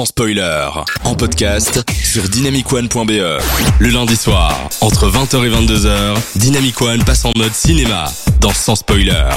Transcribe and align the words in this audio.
sans 0.00 0.06
spoiler, 0.06 0.66
en 1.04 1.14
podcast 1.14 1.84
sur 2.02 2.26
dynamicone.be. 2.26 3.10
Le 3.80 3.88
lundi 3.90 4.16
soir, 4.16 4.70
entre 4.80 5.10
20h 5.10 5.44
et 5.44 5.50
22h, 5.50 6.16
Dynamic 6.36 6.80
One 6.80 7.04
passe 7.04 7.26
en 7.26 7.32
mode 7.36 7.52
cinéma 7.52 8.10
dans 8.40 8.54
Sans 8.54 8.76
spoiler. 8.76 9.28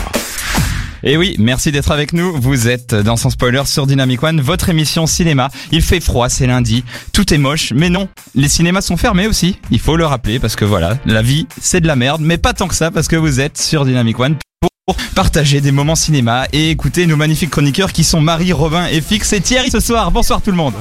Et 1.04 1.18
oui, 1.18 1.36
merci 1.38 1.74
d'être 1.74 1.92
avec 1.92 2.14
nous. 2.14 2.32
Vous 2.40 2.70
êtes 2.70 2.96
dans 2.96 3.18
Sans 3.18 3.30
Spoiler 3.30 3.64
sur 3.66 3.88
Dynamic 3.88 4.24
One, 4.24 4.40
votre 4.40 4.70
émission 4.70 5.06
cinéma. 5.06 5.50
Il 5.74 5.82
fait 5.82 6.00
froid, 6.00 6.30
c'est 6.30 6.48
lundi, 6.48 6.86
tout 7.12 7.34
est 7.34 7.38
moche, 7.38 7.74
mais 7.76 7.90
non, 7.90 8.08
les 8.34 8.48
cinémas 8.48 8.80
sont 8.80 8.96
fermés 8.96 9.28
aussi. 9.28 9.58
Il 9.70 9.80
faut 9.80 9.98
le 9.98 10.06
rappeler 10.06 10.40
parce 10.40 10.56
que 10.56 10.64
voilà, 10.64 10.98
la 11.06 11.22
vie 11.22 11.46
c'est 11.60 11.82
de 11.82 11.88
la 11.88 11.98
merde, 11.98 12.22
mais 12.22 12.38
pas 12.38 12.54
tant 12.54 12.70
que 12.70 12.76
ça 12.76 12.90
parce 12.90 13.10
que 13.10 13.18
vous 13.18 13.42
êtes 13.42 13.62
sur 13.62 13.84
Dynamic 13.84 14.18
One 14.18 14.38
pour 14.86 14.98
partager 15.16 15.62
des 15.62 15.72
moments 15.72 15.96
cinéma 15.96 16.46
et 16.52 16.70
écouter 16.70 17.06
nos 17.08 17.16
magnifiques 17.16 17.52
chroniqueurs 17.52 17.94
qui 17.94 18.04
sont 18.04 18.20
Marie, 18.20 18.52
Robin 18.52 18.86
et 18.88 19.00
Fix 19.00 19.32
et 19.32 19.40
Thierry 19.40 19.72
ce 19.72 19.80
soir. 19.80 20.12
Bonsoir 20.12 20.42
tout 20.42 20.52
le 20.52 20.58
monde. 20.58 20.74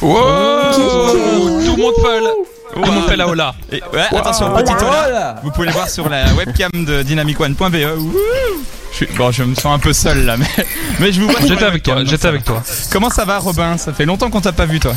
Wow 0.00 0.14
Tout 0.72 0.80
le 0.80 1.82
monde 1.82 1.94
fait 1.96 2.20
tout 2.74 2.82
le 2.82 2.90
monde 2.92 3.08
fait 3.08 3.16
la 3.16 3.26
hola. 3.26 3.54
Et 3.72 3.82
ouais, 3.92 4.16
attention, 4.16 4.52
petit 4.54 4.72
hola. 4.72 5.40
Vous 5.42 5.50
pouvez 5.50 5.66
le 5.66 5.72
voir 5.72 5.88
sur 5.88 6.08
la 6.08 6.32
webcam 6.34 6.70
de 6.84 7.02
dynamicone.be. 7.02 7.74
Je, 8.92 8.96
suis- 8.96 9.06
bon, 9.16 9.32
je 9.32 9.42
me 9.42 9.54
sens 9.56 9.74
un 9.74 9.78
peu 9.80 9.92
seul 9.92 10.24
là, 10.24 10.36
mais, 10.36 10.46
mais 11.00 11.10
je 11.12 11.20
vous 11.20 11.28
vois. 11.28 11.40
J'étais 11.40 11.64
avec 11.64 11.84
j'étais 12.06 12.38
toi. 12.40 12.62
Comment 12.92 13.10
ça 13.10 13.24
va, 13.24 13.38
Robin? 13.38 13.76
Ça 13.76 13.92
fait 13.92 14.04
longtemps 14.04 14.30
qu'on 14.30 14.40
t'a 14.40 14.52
pas 14.52 14.66
vu, 14.66 14.78
toi. 14.78 14.94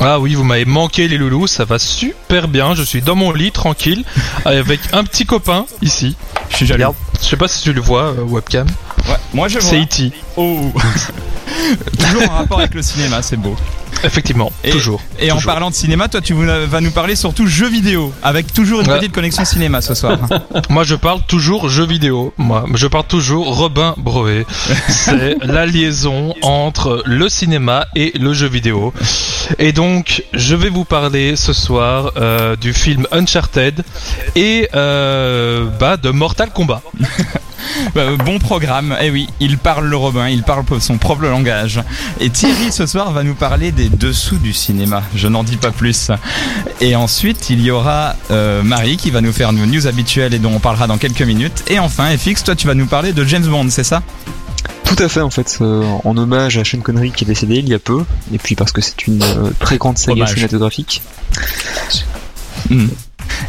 Ah 0.00 0.18
oui, 0.18 0.34
vous 0.34 0.44
m'avez 0.44 0.64
manqué 0.64 1.06
les 1.08 1.16
loulous, 1.18 1.46
ça 1.46 1.64
va 1.64 1.78
super 1.78 2.48
bien. 2.48 2.74
Je 2.74 2.82
suis 2.82 3.00
dans 3.00 3.14
mon 3.14 3.32
lit 3.32 3.52
tranquille 3.52 4.04
avec 4.44 4.80
un 4.92 5.04
petit 5.04 5.24
copain 5.24 5.66
ici. 5.82 6.16
Je 6.50 6.56
suis 6.56 6.66
jaloux. 6.66 6.94
Je 7.20 7.26
sais 7.26 7.36
pas 7.36 7.48
si 7.48 7.62
tu 7.62 7.72
le 7.72 7.80
vois 7.80 8.12
euh, 8.12 8.22
webcam. 8.22 8.66
Ouais, 9.08 9.16
moi 9.32 9.48
je 9.48 9.60
C'est 9.60 9.76
vois. 9.76 9.84
E.T. 9.84 10.12
Oh. 10.36 10.72
Toujours 11.98 12.30
en 12.30 12.34
rapport 12.36 12.58
avec 12.60 12.74
le 12.74 12.82
cinéma, 12.82 13.22
c'est 13.22 13.36
beau. 13.36 13.56
Effectivement, 14.02 14.52
Et- 14.64 14.70
toujours. 14.70 15.00
Et 15.18 15.30
en 15.32 15.40
parlant 15.40 15.70
de 15.70 15.74
cinéma, 15.74 16.08
toi, 16.08 16.20
tu 16.20 16.34
vas 16.34 16.80
nous 16.80 16.90
parler 16.90 17.16
surtout 17.16 17.46
jeux 17.46 17.68
vidéo, 17.70 18.12
avec 18.22 18.52
toujours 18.52 18.80
une 18.82 18.90
Ouais. 18.90 18.98
petite 18.98 19.12
connexion 19.12 19.44
cinéma 19.46 19.80
ce 19.80 19.94
soir. 19.94 20.18
Moi, 20.68 20.84
je 20.84 20.94
parle 20.94 21.20
toujours 21.26 21.70
jeux 21.70 21.86
vidéo. 21.86 22.34
Moi, 22.36 22.66
je 22.74 22.86
parle 22.86 23.06
toujours 23.06 23.56
Robin 23.56 23.94
Brevet. 23.96 24.44
C'est 24.88 25.36
la 25.44 25.64
liaison 25.64 26.34
entre 26.42 27.02
le 27.06 27.28
cinéma 27.30 27.86
et 27.94 28.12
le 28.18 28.34
jeu 28.34 28.48
vidéo. 28.48 28.92
Et 29.58 29.72
donc, 29.72 30.22
je 30.34 30.54
vais 30.54 30.68
vous 30.70 30.84
parler 30.84 31.36
ce 31.36 31.52
soir 31.54 32.12
euh, 32.16 32.56
du 32.56 32.74
film 32.74 33.06
Uncharted 33.10 33.84
et 34.34 34.68
euh, 34.74 35.66
bah, 35.80 35.96
de 35.96 36.10
Mortal 36.10 36.50
Kombat. 36.50 36.82
Bah, 37.94 38.16
bon 38.24 38.38
programme. 38.38 38.96
Eh 39.00 39.10
oui, 39.10 39.28
il 39.40 39.58
parle 39.58 39.86
le 39.86 39.96
Robin, 39.96 40.28
il 40.28 40.42
parle 40.42 40.64
son 40.80 40.98
propre 40.98 41.24
langage. 41.24 41.80
Et 42.20 42.30
Thierry 42.30 42.72
ce 42.72 42.86
soir 42.86 43.12
va 43.12 43.22
nous 43.22 43.34
parler 43.34 43.72
des 43.72 43.88
dessous 43.88 44.38
du 44.38 44.52
cinéma. 44.52 45.02
Je 45.14 45.28
n'en 45.28 45.44
dis 45.44 45.56
pas 45.56 45.70
plus. 45.70 46.10
Et 46.80 46.96
ensuite, 46.96 47.50
il 47.50 47.60
y 47.60 47.70
aura 47.70 48.16
euh, 48.30 48.62
Marie 48.62 48.96
qui 48.96 49.10
va 49.10 49.20
nous 49.20 49.32
faire 49.32 49.52
nos 49.52 49.66
news 49.66 49.86
habituelles 49.86 50.34
et 50.34 50.38
dont 50.38 50.52
on 50.54 50.60
parlera 50.60 50.86
dans 50.86 50.98
quelques 50.98 51.22
minutes. 51.22 51.64
Et 51.68 51.78
enfin, 51.78 52.06
FX, 52.16 52.44
toi, 52.44 52.54
tu 52.56 52.66
vas 52.66 52.74
nous 52.74 52.86
parler 52.86 53.12
de 53.12 53.24
James 53.24 53.46
Bond, 53.46 53.66
c'est 53.70 53.84
ça? 53.84 54.02
Tout 54.84 55.02
à 55.02 55.08
fait 55.08 55.20
en 55.20 55.30
fait, 55.30 55.58
euh, 55.60 55.82
en 56.04 56.16
hommage 56.16 56.56
à 56.58 56.64
Sean 56.64 56.78
Connery 56.80 57.10
qui 57.10 57.24
est 57.24 57.26
décédé 57.26 57.56
il 57.56 57.68
y 57.68 57.74
a 57.74 57.78
peu, 57.78 58.04
et 58.32 58.38
puis 58.38 58.54
parce 58.54 58.70
que 58.70 58.80
c'est 58.80 59.06
une 59.06 59.22
euh, 59.22 59.50
très 59.58 59.76
grande 59.78 59.98
saga 59.98 60.26
cinématographique 60.26 61.02
Hmm. 62.70 62.86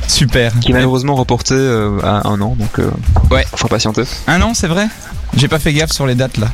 Super. 0.07 0.51
qui 0.59 0.71
est 0.71 0.73
malheureusement 0.73 1.15
reportée 1.15 1.55
euh, 1.55 1.99
à 2.03 2.27
un 2.27 2.39
an, 2.41 2.55
donc 2.57 2.79
euh, 2.79 2.89
Ouais. 3.31 3.45
faut 3.55 3.67
patienter. 3.67 4.03
Un 4.27 4.41
an, 4.41 4.53
c'est 4.53 4.67
vrai? 4.67 4.87
J'ai 5.35 5.47
pas 5.47 5.59
fait 5.59 5.73
gaffe 5.73 5.91
sur 5.91 6.05
les 6.07 6.15
dates 6.15 6.37
là. 6.37 6.47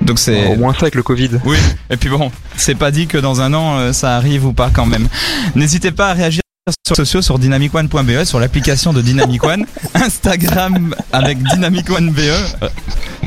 Donc 0.00 0.18
c'est 0.18 0.46
Au 0.52 0.56
moins 0.56 0.72
ça 0.74 0.80
avec 0.82 0.94
le 0.94 1.02
Covid. 1.02 1.30
Oui, 1.44 1.56
et 1.90 1.96
puis 1.96 2.08
bon, 2.08 2.30
c'est 2.56 2.76
pas 2.76 2.90
dit 2.90 3.06
que 3.08 3.18
dans 3.18 3.40
un 3.40 3.52
an 3.54 3.78
euh, 3.78 3.92
ça 3.92 4.16
arrive 4.16 4.46
ou 4.46 4.52
pas 4.52 4.70
quand 4.72 4.86
même. 4.86 5.08
N'hésitez 5.56 5.90
pas 5.90 6.10
à 6.10 6.12
réagir 6.12 6.40
sur 6.86 6.92
les 6.92 6.96
sociaux 6.96 7.22
sur 7.22 7.38
dynamicone.be, 7.38 8.24
sur 8.24 8.38
l'application 8.38 8.92
de 8.92 9.00
Dynamic 9.02 9.42
One, 9.42 9.66
Instagram 9.94 10.94
avec 11.12 11.42
Dynamic 11.42 11.90
One 11.90 12.10
BE. 12.12 12.20
Euh, 12.20 12.68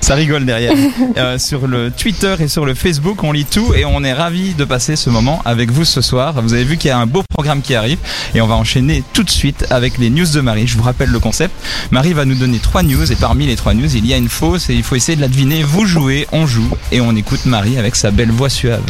Ça 0.02 0.16
rigole 0.16 0.46
derrière. 0.46 0.74
Euh, 1.18 1.38
sur 1.38 1.68
le 1.68 1.92
Twitter 1.92 2.36
et 2.40 2.48
sur 2.48 2.66
le 2.66 2.74
Facebook, 2.74 3.24
on 3.24 3.32
lit 3.32 3.46
tout 3.46 3.74
et 3.74 3.86
on 3.86 4.04
est 4.04 4.14
ravis 4.14 4.54
de 4.54 4.64
passer 4.64 4.96
ce 4.96 5.10
moment 5.10 5.42
avec 5.46 5.70
vous 5.70 5.84
ce 5.84 6.00
soir. 6.02 6.42
Vous 6.42 6.54
avez 6.54 6.64
vu 6.64 6.78
qu'il 6.78 6.88
y 6.88 6.92
a 6.92 6.98
un 6.98 7.06
beau 7.06 7.22
programme 7.30 7.62
qui 7.62 7.76
arrive 7.76 7.98
et 8.34 8.40
on 8.42 8.48
va 8.48 8.56
enchaîner 8.56 9.04
tout 9.14 9.24
de 9.24 9.30
suite 9.30 9.66
avec 9.70 9.98
les 9.98 10.10
news 10.10 10.26
de 10.26 10.42
Marie. 10.42 10.68
Je 10.68 10.78
vous 10.78 10.84
rappelle 10.84 11.10
le 11.10 11.20
concept. 11.20 11.54
Marie 11.92 12.14
va 12.14 12.24
nous 12.26 12.36
donner 12.36 12.60
trois 12.60 12.82
news 12.82 13.12
et 13.12 13.16
parmi 13.16 13.46
les 13.46 13.56
trois 13.56 13.74
news, 13.74 13.94
il 13.94 14.06
y 14.06 14.14
a 14.14 14.18
une 14.18 14.30
fausse 14.30 14.70
et 14.70 14.74
il 14.74 14.84
faut 14.84 14.96
essayer 14.96 15.16
de 15.16 15.22
la 15.22 15.28
deviner. 15.28 15.64
Vous 15.64 15.86
jouez, 15.86 16.28
on 16.32 16.46
joue 16.48 16.70
et 16.92 17.02
on 17.02 17.16
écoute 17.16 17.46
Marie 17.46 17.78
avec 17.78 17.96
sa 17.96 18.12
belle 18.12 18.32
voix 18.32 18.50
suave. 18.50 18.82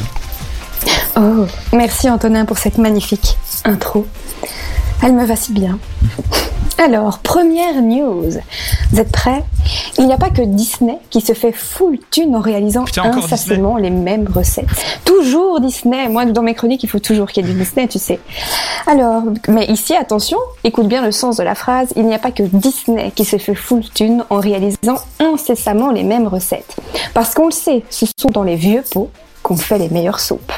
Oh, 1.18 1.46
merci 1.74 2.10
Antonin 2.10 2.46
pour 2.46 2.58
cette 2.58 2.78
magnifique 2.78 3.38
intro. 3.66 4.08
Elle 5.04 5.14
me 5.14 5.26
va 5.26 5.36
si 5.36 5.52
bien. 5.52 5.80
Alors, 6.78 7.20
première 7.20 7.82
news. 7.82 8.32
Vous 8.92 9.00
êtes 9.00 9.12
prêts? 9.12 9.44
Il 9.98 10.08
n'y 10.08 10.14
a 10.14 10.18
pas 10.18 10.30
que 10.30 10.42
Disney 10.42 10.98
qui 11.10 11.22
se 11.22 11.34
fait 11.34 11.52
full 11.52 12.00
thune 12.10 12.36
en 12.36 12.40
réalisant 12.40 12.86
Putain, 12.86 13.04
incessamment 13.04 13.78
les 13.78 13.90
mêmes 13.90 14.28
recettes. 14.28 14.66
Toujours 15.06 15.60
Disney. 15.60 16.08
Moi, 16.08 16.26
dans 16.26 16.42
mes 16.42 16.54
chroniques, 16.54 16.84
il 16.84 16.90
faut 16.90 17.00
toujours 17.00 17.32
qu'il 17.32 17.46
y 17.46 17.50
ait 17.50 17.54
du 17.54 17.60
Disney, 17.60 17.88
tu 17.88 18.00
sais. 18.00 18.20
Alors, 18.88 19.24
mais 19.48 19.66
ici, 19.66 19.96
attention, 19.96 20.38
écoute 20.64 20.88
bien 20.88 21.04
le 21.04 21.12
sens 21.12 21.38
de 21.38 21.44
la 21.44 21.56
phrase. 21.56 21.94
Il 21.96 22.06
n'y 22.06 22.16
a 22.16 22.20
pas 22.20 22.32
que 22.32 22.44
Disney 22.44 23.12
qui 23.16 23.26
se 23.26 23.38
fait 23.38 23.56
full 23.56 23.84
thune 23.94 24.24
en 24.30 24.40
réalisant 24.40 24.98
incessamment 25.20 25.92
les 25.92 26.04
mêmes 26.04 26.28
recettes. 26.28 26.76
Parce 27.14 27.34
qu'on 27.34 27.46
le 27.46 27.52
sait, 27.52 27.84
ce 27.90 28.06
sont 28.20 28.30
dans 28.30 28.44
les 28.44 28.56
vieux 28.56 28.84
pots 28.92 29.10
qu'on 29.52 29.58
fait 29.58 29.78
les 29.78 29.90
meilleures 29.90 30.22
soupes. 30.22 30.54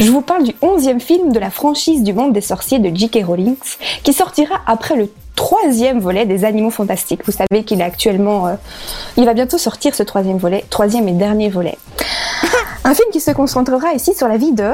Je 0.00 0.10
vous 0.10 0.22
parle 0.22 0.42
du 0.42 0.54
onzième 0.62 1.00
film 1.00 1.32
de 1.32 1.38
la 1.38 1.50
franchise 1.50 2.02
du 2.02 2.14
monde 2.14 2.32
des 2.32 2.40
sorciers 2.40 2.78
de 2.78 2.94
J.K. 2.96 3.22
Rowling, 3.26 3.56
qui 4.02 4.14
sortira 4.14 4.54
après 4.66 4.96
le 4.96 5.12
troisième 5.36 6.00
volet 6.00 6.24
des 6.24 6.46
Animaux 6.46 6.70
Fantastiques. 6.70 7.26
Vous 7.26 7.32
savez 7.32 7.64
qu'il 7.64 7.82
est 7.82 7.84
actuellement... 7.84 8.46
euh, 8.46 8.54
il 9.18 9.26
va 9.26 9.34
bientôt 9.34 9.58
sortir 9.58 9.94
ce 9.94 10.02
troisième 10.02 10.38
volet, 10.38 10.64
troisième 10.70 11.08
et 11.08 11.12
dernier 11.12 11.50
volet. 11.50 11.76
Un 12.84 12.94
film 12.94 13.10
qui 13.12 13.20
se 13.20 13.32
concentrera 13.32 13.92
ici 13.92 14.14
sur 14.14 14.28
la 14.28 14.38
vie 14.38 14.52
de... 14.52 14.72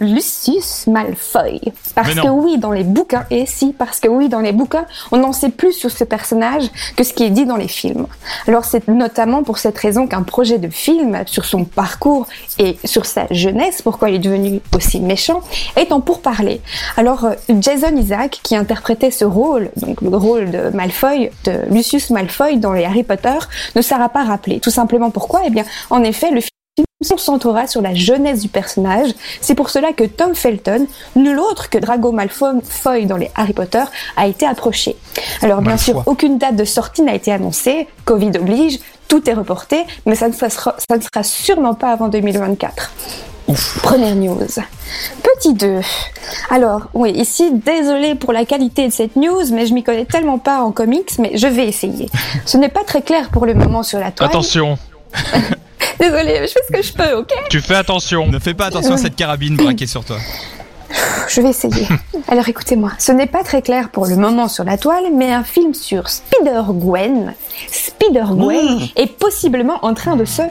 Lucius 0.00 0.86
Malfoy. 0.86 1.60
Parce 1.94 2.14
que 2.14 2.28
oui, 2.28 2.58
dans 2.58 2.72
les 2.72 2.84
bouquins, 2.84 3.24
et 3.30 3.46
si, 3.46 3.72
parce 3.72 4.00
que 4.00 4.08
oui, 4.08 4.28
dans 4.28 4.40
les 4.40 4.52
bouquins, 4.52 4.86
on 5.12 5.22
en 5.24 5.32
sait 5.32 5.50
plus 5.50 5.72
sur 5.72 5.90
ce 5.90 6.04
personnage 6.04 6.70
que 6.96 7.04
ce 7.04 7.12
qui 7.12 7.24
est 7.24 7.30
dit 7.30 7.46
dans 7.46 7.56
les 7.56 7.68
films. 7.68 8.06
Alors 8.46 8.64
c'est 8.64 8.88
notamment 8.88 9.42
pour 9.42 9.58
cette 9.58 9.78
raison 9.78 10.06
qu'un 10.06 10.22
projet 10.22 10.58
de 10.58 10.68
film 10.68 11.22
sur 11.26 11.44
son 11.44 11.64
parcours 11.64 12.26
et 12.58 12.76
sur 12.84 13.06
sa 13.06 13.26
jeunesse, 13.30 13.82
pourquoi 13.82 14.10
il 14.10 14.16
est 14.16 14.20
devenu 14.20 14.60
aussi 14.74 15.00
méchant, 15.00 15.40
est 15.76 15.92
en 15.92 16.00
pourparlers. 16.00 16.60
Alors 16.96 17.24
euh, 17.24 17.34
Jason 17.60 17.96
Isaac, 17.96 18.40
qui 18.42 18.56
interprétait 18.56 19.10
ce 19.10 19.24
rôle, 19.24 19.70
donc 19.76 20.00
le 20.00 20.16
rôle 20.16 20.50
de 20.50 20.70
Malfoy, 20.70 21.30
de 21.44 21.52
Lucius 21.70 22.10
Malfoy 22.10 22.58
dans 22.58 22.72
les 22.72 22.84
Harry 22.84 23.02
Potter, 23.02 23.38
ne 23.74 23.82
sera 23.82 24.08
pas 24.08 24.24
rappelé. 24.24 24.60
Tout 24.60 24.70
simplement 24.70 25.10
pourquoi? 25.10 25.42
Eh 25.46 25.50
bien, 25.50 25.64
en 25.90 26.02
effet, 26.02 26.30
le 26.30 26.40
film 26.40 26.50
se 27.02 27.08
concentrera 27.10 27.66
sur 27.66 27.80
la 27.82 27.94
jeunesse 27.94 28.40
du 28.40 28.48
personnage. 28.48 29.10
C'est 29.40 29.54
pour 29.54 29.70
cela 29.70 29.92
que 29.92 30.04
Tom 30.04 30.34
Felton, 30.34 30.86
nul 31.14 31.38
autre 31.38 31.70
que 31.70 31.78
Drago 31.78 32.12
Malfoy 32.12 33.06
dans 33.06 33.16
les 33.16 33.30
Harry 33.34 33.52
Potter, 33.52 33.84
a 34.16 34.26
été 34.26 34.46
approché. 34.46 34.96
Alors 35.42 35.60
bien 35.60 35.72
Malfoy. 35.72 35.94
sûr, 35.94 36.02
aucune 36.06 36.38
date 36.38 36.56
de 36.56 36.64
sortie 36.64 37.02
n'a 37.02 37.14
été 37.14 37.32
annoncée, 37.32 37.86
Covid 38.04 38.32
oblige, 38.38 38.78
tout 39.08 39.28
est 39.28 39.34
reporté, 39.34 39.84
mais 40.04 40.14
ça 40.14 40.28
ne 40.28 40.32
sera, 40.32 40.50
ça 40.50 40.96
ne 40.96 41.02
sera 41.02 41.22
sûrement 41.22 41.74
pas 41.74 41.92
avant 41.92 42.08
2024. 42.08 42.92
Première 43.82 44.16
news. 44.16 44.38
Petit 45.22 45.54
2. 45.54 45.80
Alors, 46.50 46.88
oui, 46.94 47.12
ici, 47.12 47.52
désolé 47.52 48.16
pour 48.16 48.32
la 48.32 48.44
qualité 48.44 48.88
de 48.88 48.92
cette 48.92 49.14
news, 49.14 49.42
mais 49.52 49.66
je 49.66 49.74
m'y 49.74 49.84
connais 49.84 50.04
tellement 50.04 50.38
pas 50.38 50.62
en 50.62 50.72
comics, 50.72 51.12
mais 51.20 51.36
je 51.36 51.46
vais 51.46 51.68
essayer. 51.68 52.08
Ce 52.44 52.56
n'est 52.56 52.68
pas 52.68 52.82
très 52.82 53.02
clair 53.02 53.28
pour 53.30 53.46
le 53.46 53.54
moment 53.54 53.84
sur 53.84 54.00
la 54.00 54.10
toile. 54.10 54.30
Attention, 54.30 54.78
Désolé, 55.98 56.42
je 56.42 56.52
fais 56.52 56.60
ce 56.68 56.72
que 56.72 56.82
je 56.82 56.92
peux, 56.92 57.16
ok 57.16 57.32
tu 57.48 57.60
fais 57.60 57.76
attention. 57.76 58.26
Ne 58.28 58.38
fais 58.38 58.54
pas 58.54 58.66
attention 58.66 58.94
à 58.94 58.98
cette 58.98 59.16
carabine 59.16 59.56
braquée 59.56 59.86
sur 59.86 60.04
toi. 60.04 60.18
Je 61.28 61.40
vais 61.40 61.50
essayer. 61.50 61.86
Alors 62.28 62.48
écoutez-moi, 62.48 62.92
ce 62.98 63.12
n'est 63.12 63.26
pas 63.26 63.42
très 63.42 63.62
clair 63.62 63.90
pour 63.90 64.06
le 64.06 64.16
moment 64.16 64.48
sur 64.48 64.64
la 64.64 64.78
toile, 64.78 65.04
mais 65.12 65.32
un 65.32 65.42
film 65.42 65.74
sur 65.74 66.08
Spider-Gwen, 66.08 67.34
Spider-Gwen 67.70 68.88
est 68.96 69.12
possiblement 69.18 69.84
en 69.84 69.94
train 69.94 70.16
de 70.16 70.24
se 70.24 70.42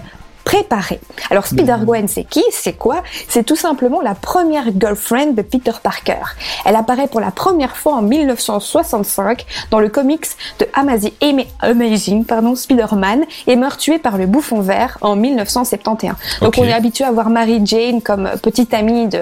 préparer. 0.45 1.01
Alors 1.31 1.47
Spider-Gwen, 1.47 2.07
c'est 2.07 2.23
qui? 2.23 2.43
C'est 2.51 2.73
quoi? 2.73 3.03
C'est 3.27 3.43
tout 3.43 3.55
simplement 3.55 4.01
la 4.01 4.13
première 4.13 4.65
girlfriend 4.79 5.33
de 5.33 5.41
Peter 5.41 5.71
Parker. 5.83 6.21
Elle 6.63 6.75
apparaît 6.75 7.07
pour 7.07 7.19
la 7.19 7.31
première 7.31 7.75
fois 7.75 7.95
en 7.95 8.01
1965 8.03 9.45
dans 9.71 9.79
le 9.79 9.89
comics 9.89 10.27
de 10.59 10.67
Amazing, 10.73 11.45
Amazing 11.61 12.25
pardon, 12.25 12.55
Spider-Man 12.55 13.25
et 13.47 13.55
meurt 13.55 13.79
tuée 13.79 13.97
par 13.97 14.17
le 14.17 14.27
bouffon 14.27 14.61
vert 14.61 14.97
en 15.01 15.15
1971. 15.15 16.13
Donc 16.41 16.57
on 16.59 16.63
est 16.63 16.73
habitué 16.73 17.03
à 17.03 17.11
voir 17.11 17.29
Mary 17.29 17.61
Jane 17.65 18.01
comme 18.01 18.29
petite 18.41 18.73
amie 18.73 19.07
de, 19.07 19.21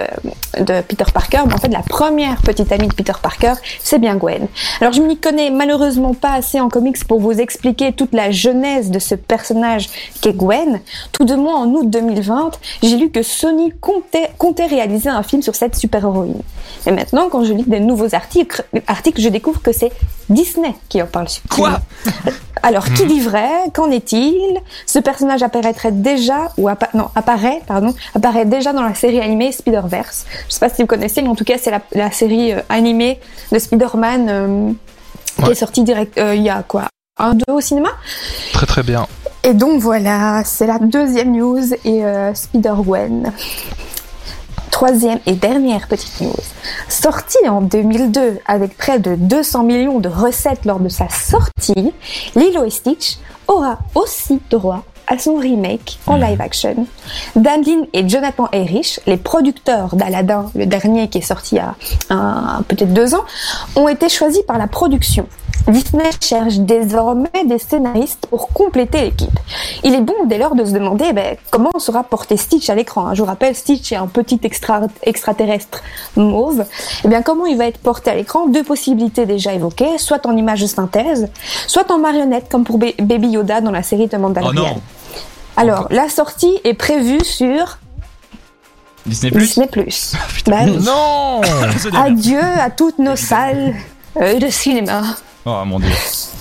de 0.60 0.82
Peter 0.82 1.06
Parker, 1.14 1.44
mais 1.48 1.54
en 1.54 1.58
fait 1.58 1.70
la 1.70 1.84
première 1.84 2.42
petite 2.42 2.72
amie 2.74 2.90
de 2.90 2.94
Peter 2.94 3.14
Parker, 3.22 3.54
c'est 3.82 4.00
bien 4.00 4.16
Gwen. 4.16 4.48
Alors 4.82 4.92
je 4.92 5.02
m'y 5.02 5.18
connais 5.18 5.50
malheureusement 5.52 6.14
pas 6.14 6.34
assez 6.34 6.60
en 6.60 6.68
comics 6.68 7.02
pour 7.08 7.22
vous 7.22 7.40
expliquer 7.40 7.94
toute 7.94 8.14
la 8.14 8.32
genèse 8.32 8.92
de 8.92 9.00
ce 9.00 9.16
personnage 9.16 9.90
qu'est 10.22 10.34
Gwen. 10.34 10.82
Tout 11.14 11.26
de 11.26 11.36
moins 11.36 11.58
en 11.58 11.68
août 11.70 11.90
2020, 11.90 12.52
j'ai 12.82 12.98
lu 12.98 13.10
que 13.12 13.22
Sony 13.22 13.72
comptait, 13.80 14.32
comptait 14.38 14.66
réaliser 14.66 15.10
un 15.10 15.22
film 15.24 15.42
sur 15.44 15.54
cette 15.56 15.76
super-héroïne. 15.76 16.42
Et 16.88 16.92
maintenant, 16.92 17.30
quand 17.30 17.44
je 17.44 17.54
lis 17.54 17.64
des 17.68 17.80
nouveaux 17.80 18.14
articles, 18.16 18.64
articles 18.88 19.22
je 19.22 19.30
découvre 19.30 19.62
que 19.62 19.72
c'est 19.72 19.92
Disney 20.30 20.74
qui 20.90 21.02
en 21.02 21.06
parle. 21.06 21.28
Quoi? 21.52 21.80
Alors, 22.64 22.86
qui 22.86 23.06
dit 23.06 23.20
vrai? 23.20 23.48
Qu'en 23.74 23.92
est-il? 23.92 24.58
Ce 24.88 24.98
personnage 24.98 25.44
apparaîtrait 25.44 25.92
déjà, 25.92 26.52
ou 26.58 26.68
appa- 26.68 26.90
non, 26.96 27.10
apparaît, 27.14 27.62
pardon, 27.68 27.94
apparaît 28.16 28.46
déjà 28.46 28.74
dans 28.74 28.82
la 28.84 28.96
série 28.96 29.20
animée 29.22 29.52
Spider-Verse. 29.52 30.26
Je 30.48 30.54
sais 30.54 30.60
pas 30.60 30.70
si 30.70 30.82
vous 30.82 30.88
connaissez, 30.88 31.22
mais 31.22 31.28
en 31.30 31.36
tout 31.36 31.44
cas, 31.46 31.56
c'est 31.62 31.72
la, 31.72 31.82
la 31.94 32.10
série 32.12 32.54
euh, 32.54 32.62
animée 32.70 33.20
de 33.52 33.60
Spider-Man 33.60 34.28
euh, 34.30 34.72
qui 35.46 35.52
est 35.52 35.56
sortie 35.56 35.84
direct, 35.84 36.18
euh, 36.18 36.34
il 36.36 36.42
y 36.42 36.50
a 36.50 36.64
quoi? 36.64 36.86
Un, 37.20 37.34
deux 37.36 37.54
au 37.54 37.62
cinéma? 37.62 37.90
Très 38.54 38.66
très 38.66 38.82
bien. 38.82 39.06
Et 39.46 39.54
donc 39.54 39.82
voilà, 39.82 40.42
c'est 40.46 40.68
la 40.68 40.80
deuxième 40.80 41.34
news 41.34 41.74
et 41.84 42.06
euh, 42.06 42.34
Spider-Gwen. 42.34 43.34
Troisième 44.72 45.20
et 45.26 45.34
dernière 45.34 45.90
petite 45.90 46.22
news. 46.22 46.32
Sortie 46.88 47.50
en 47.50 47.60
2002 47.60 48.40
avec 48.46 48.78
près 48.78 49.00
de 49.00 49.16
200 49.16 49.64
millions 49.64 50.00
de 50.00 50.08
recettes 50.08 50.64
lors 50.64 50.80
de 50.80 50.88
sa 50.88 51.10
sortie, 51.10 51.94
Lilo 52.36 52.64
et 52.64 52.70
Stitch 52.70 53.18
aura 53.50 53.80
aussi 53.96 54.40
droit 54.50 54.86
à 55.08 55.18
son 55.18 55.36
remake 55.36 56.00
en 56.08 56.16
live 56.16 56.40
action. 56.40 56.88
Dan 57.36 57.64
Lin 57.64 57.84
et 57.92 58.08
Jonathan 58.08 58.48
Erich, 58.54 59.02
les 59.06 59.18
producteurs 59.18 59.98
d'Aladdin, 59.98 60.52
le 60.56 60.66
dernier 60.66 61.10
qui 61.10 61.18
est 61.18 61.22
sorti 61.22 61.56
il 61.56 61.58
y 61.58 61.62
a 61.62 62.64
peut-être 62.70 62.94
deux 62.94 63.14
ans, 63.14 63.26
ont 63.76 63.90
été 63.90 64.08
choisis 64.08 64.42
par 64.44 64.58
la 64.58 64.68
production. 64.68 65.28
Disney 65.68 66.10
cherche 66.22 66.56
désormais 66.58 67.30
des 67.46 67.58
scénaristes 67.58 68.26
pour 68.30 68.50
compléter 68.50 69.02
l'équipe. 69.02 69.40
Il 69.84 69.94
est 69.96 70.02
bon 70.02 70.14
dès 70.26 70.38
lors 70.38 70.56
de 70.56 70.66
se 70.66 70.72
demander 70.72 71.14
ben, 71.14 71.38
comment 71.52 71.72
sera 71.80 72.04
porté 72.04 72.36
Stitch 72.36 72.70
à 72.70 72.76
l'écran. 72.76 73.08
hein. 73.08 73.14
Je 73.14 73.22
vous 73.22 73.28
rappelle, 73.28 73.56
Stitch 73.56 73.92
est 73.94 73.96
un 73.96 74.08
petit 74.08 74.40
extra- 74.44 74.88
extraterrestre 75.04 75.82
mauve. 76.18 76.66
Eh 77.06 77.08
bien, 77.08 77.22
comment 77.22 77.46
il 77.46 77.58
va 77.58 77.66
être 77.68 77.78
porté 77.78 78.10
à 78.12 78.16
l'écran? 78.16 78.48
Deux 78.48 78.64
possibilités 78.64 79.26
déjà 79.26 79.54
évoquées, 79.54 79.98
soit 80.00 80.26
en 80.26 80.36
image 80.36 80.62
de 80.62 80.68
synthèse, 80.68 81.30
soit 81.68 81.90
en 81.92 81.98
marionnette, 81.98 82.50
comme 82.50 82.66
pour 82.66 82.78
Ba- 82.78 82.88
Baby 83.00 83.30
Yoda 83.30 83.62
dans 83.62 83.72
la 83.72 83.84
série 83.84 84.08
de 84.08 84.18
Mandalorian. 84.18 84.64
Oh 84.66 84.68
non. 84.76 84.82
Alors, 85.56 85.88
la 85.92 86.10
sortie 86.10 86.58
est 86.66 86.74
prévue 86.74 87.24
sur 87.24 87.78
Disney 89.06 89.32
Plus? 89.32 89.46
Disney+. 89.60 89.70
Bah 90.48 90.58
oui. 90.66 90.78
Non 90.84 91.40
démerde. 91.42 91.96
Adieu 91.96 92.40
à 92.60 92.70
toutes 92.70 93.00
nos 93.00 93.16
salles 93.16 93.74
euh, 94.20 94.40
de 94.40 94.48
cinéma. 94.50 95.04
Oh 95.46 95.66
mon 95.66 95.80
dieu. 95.80 96.33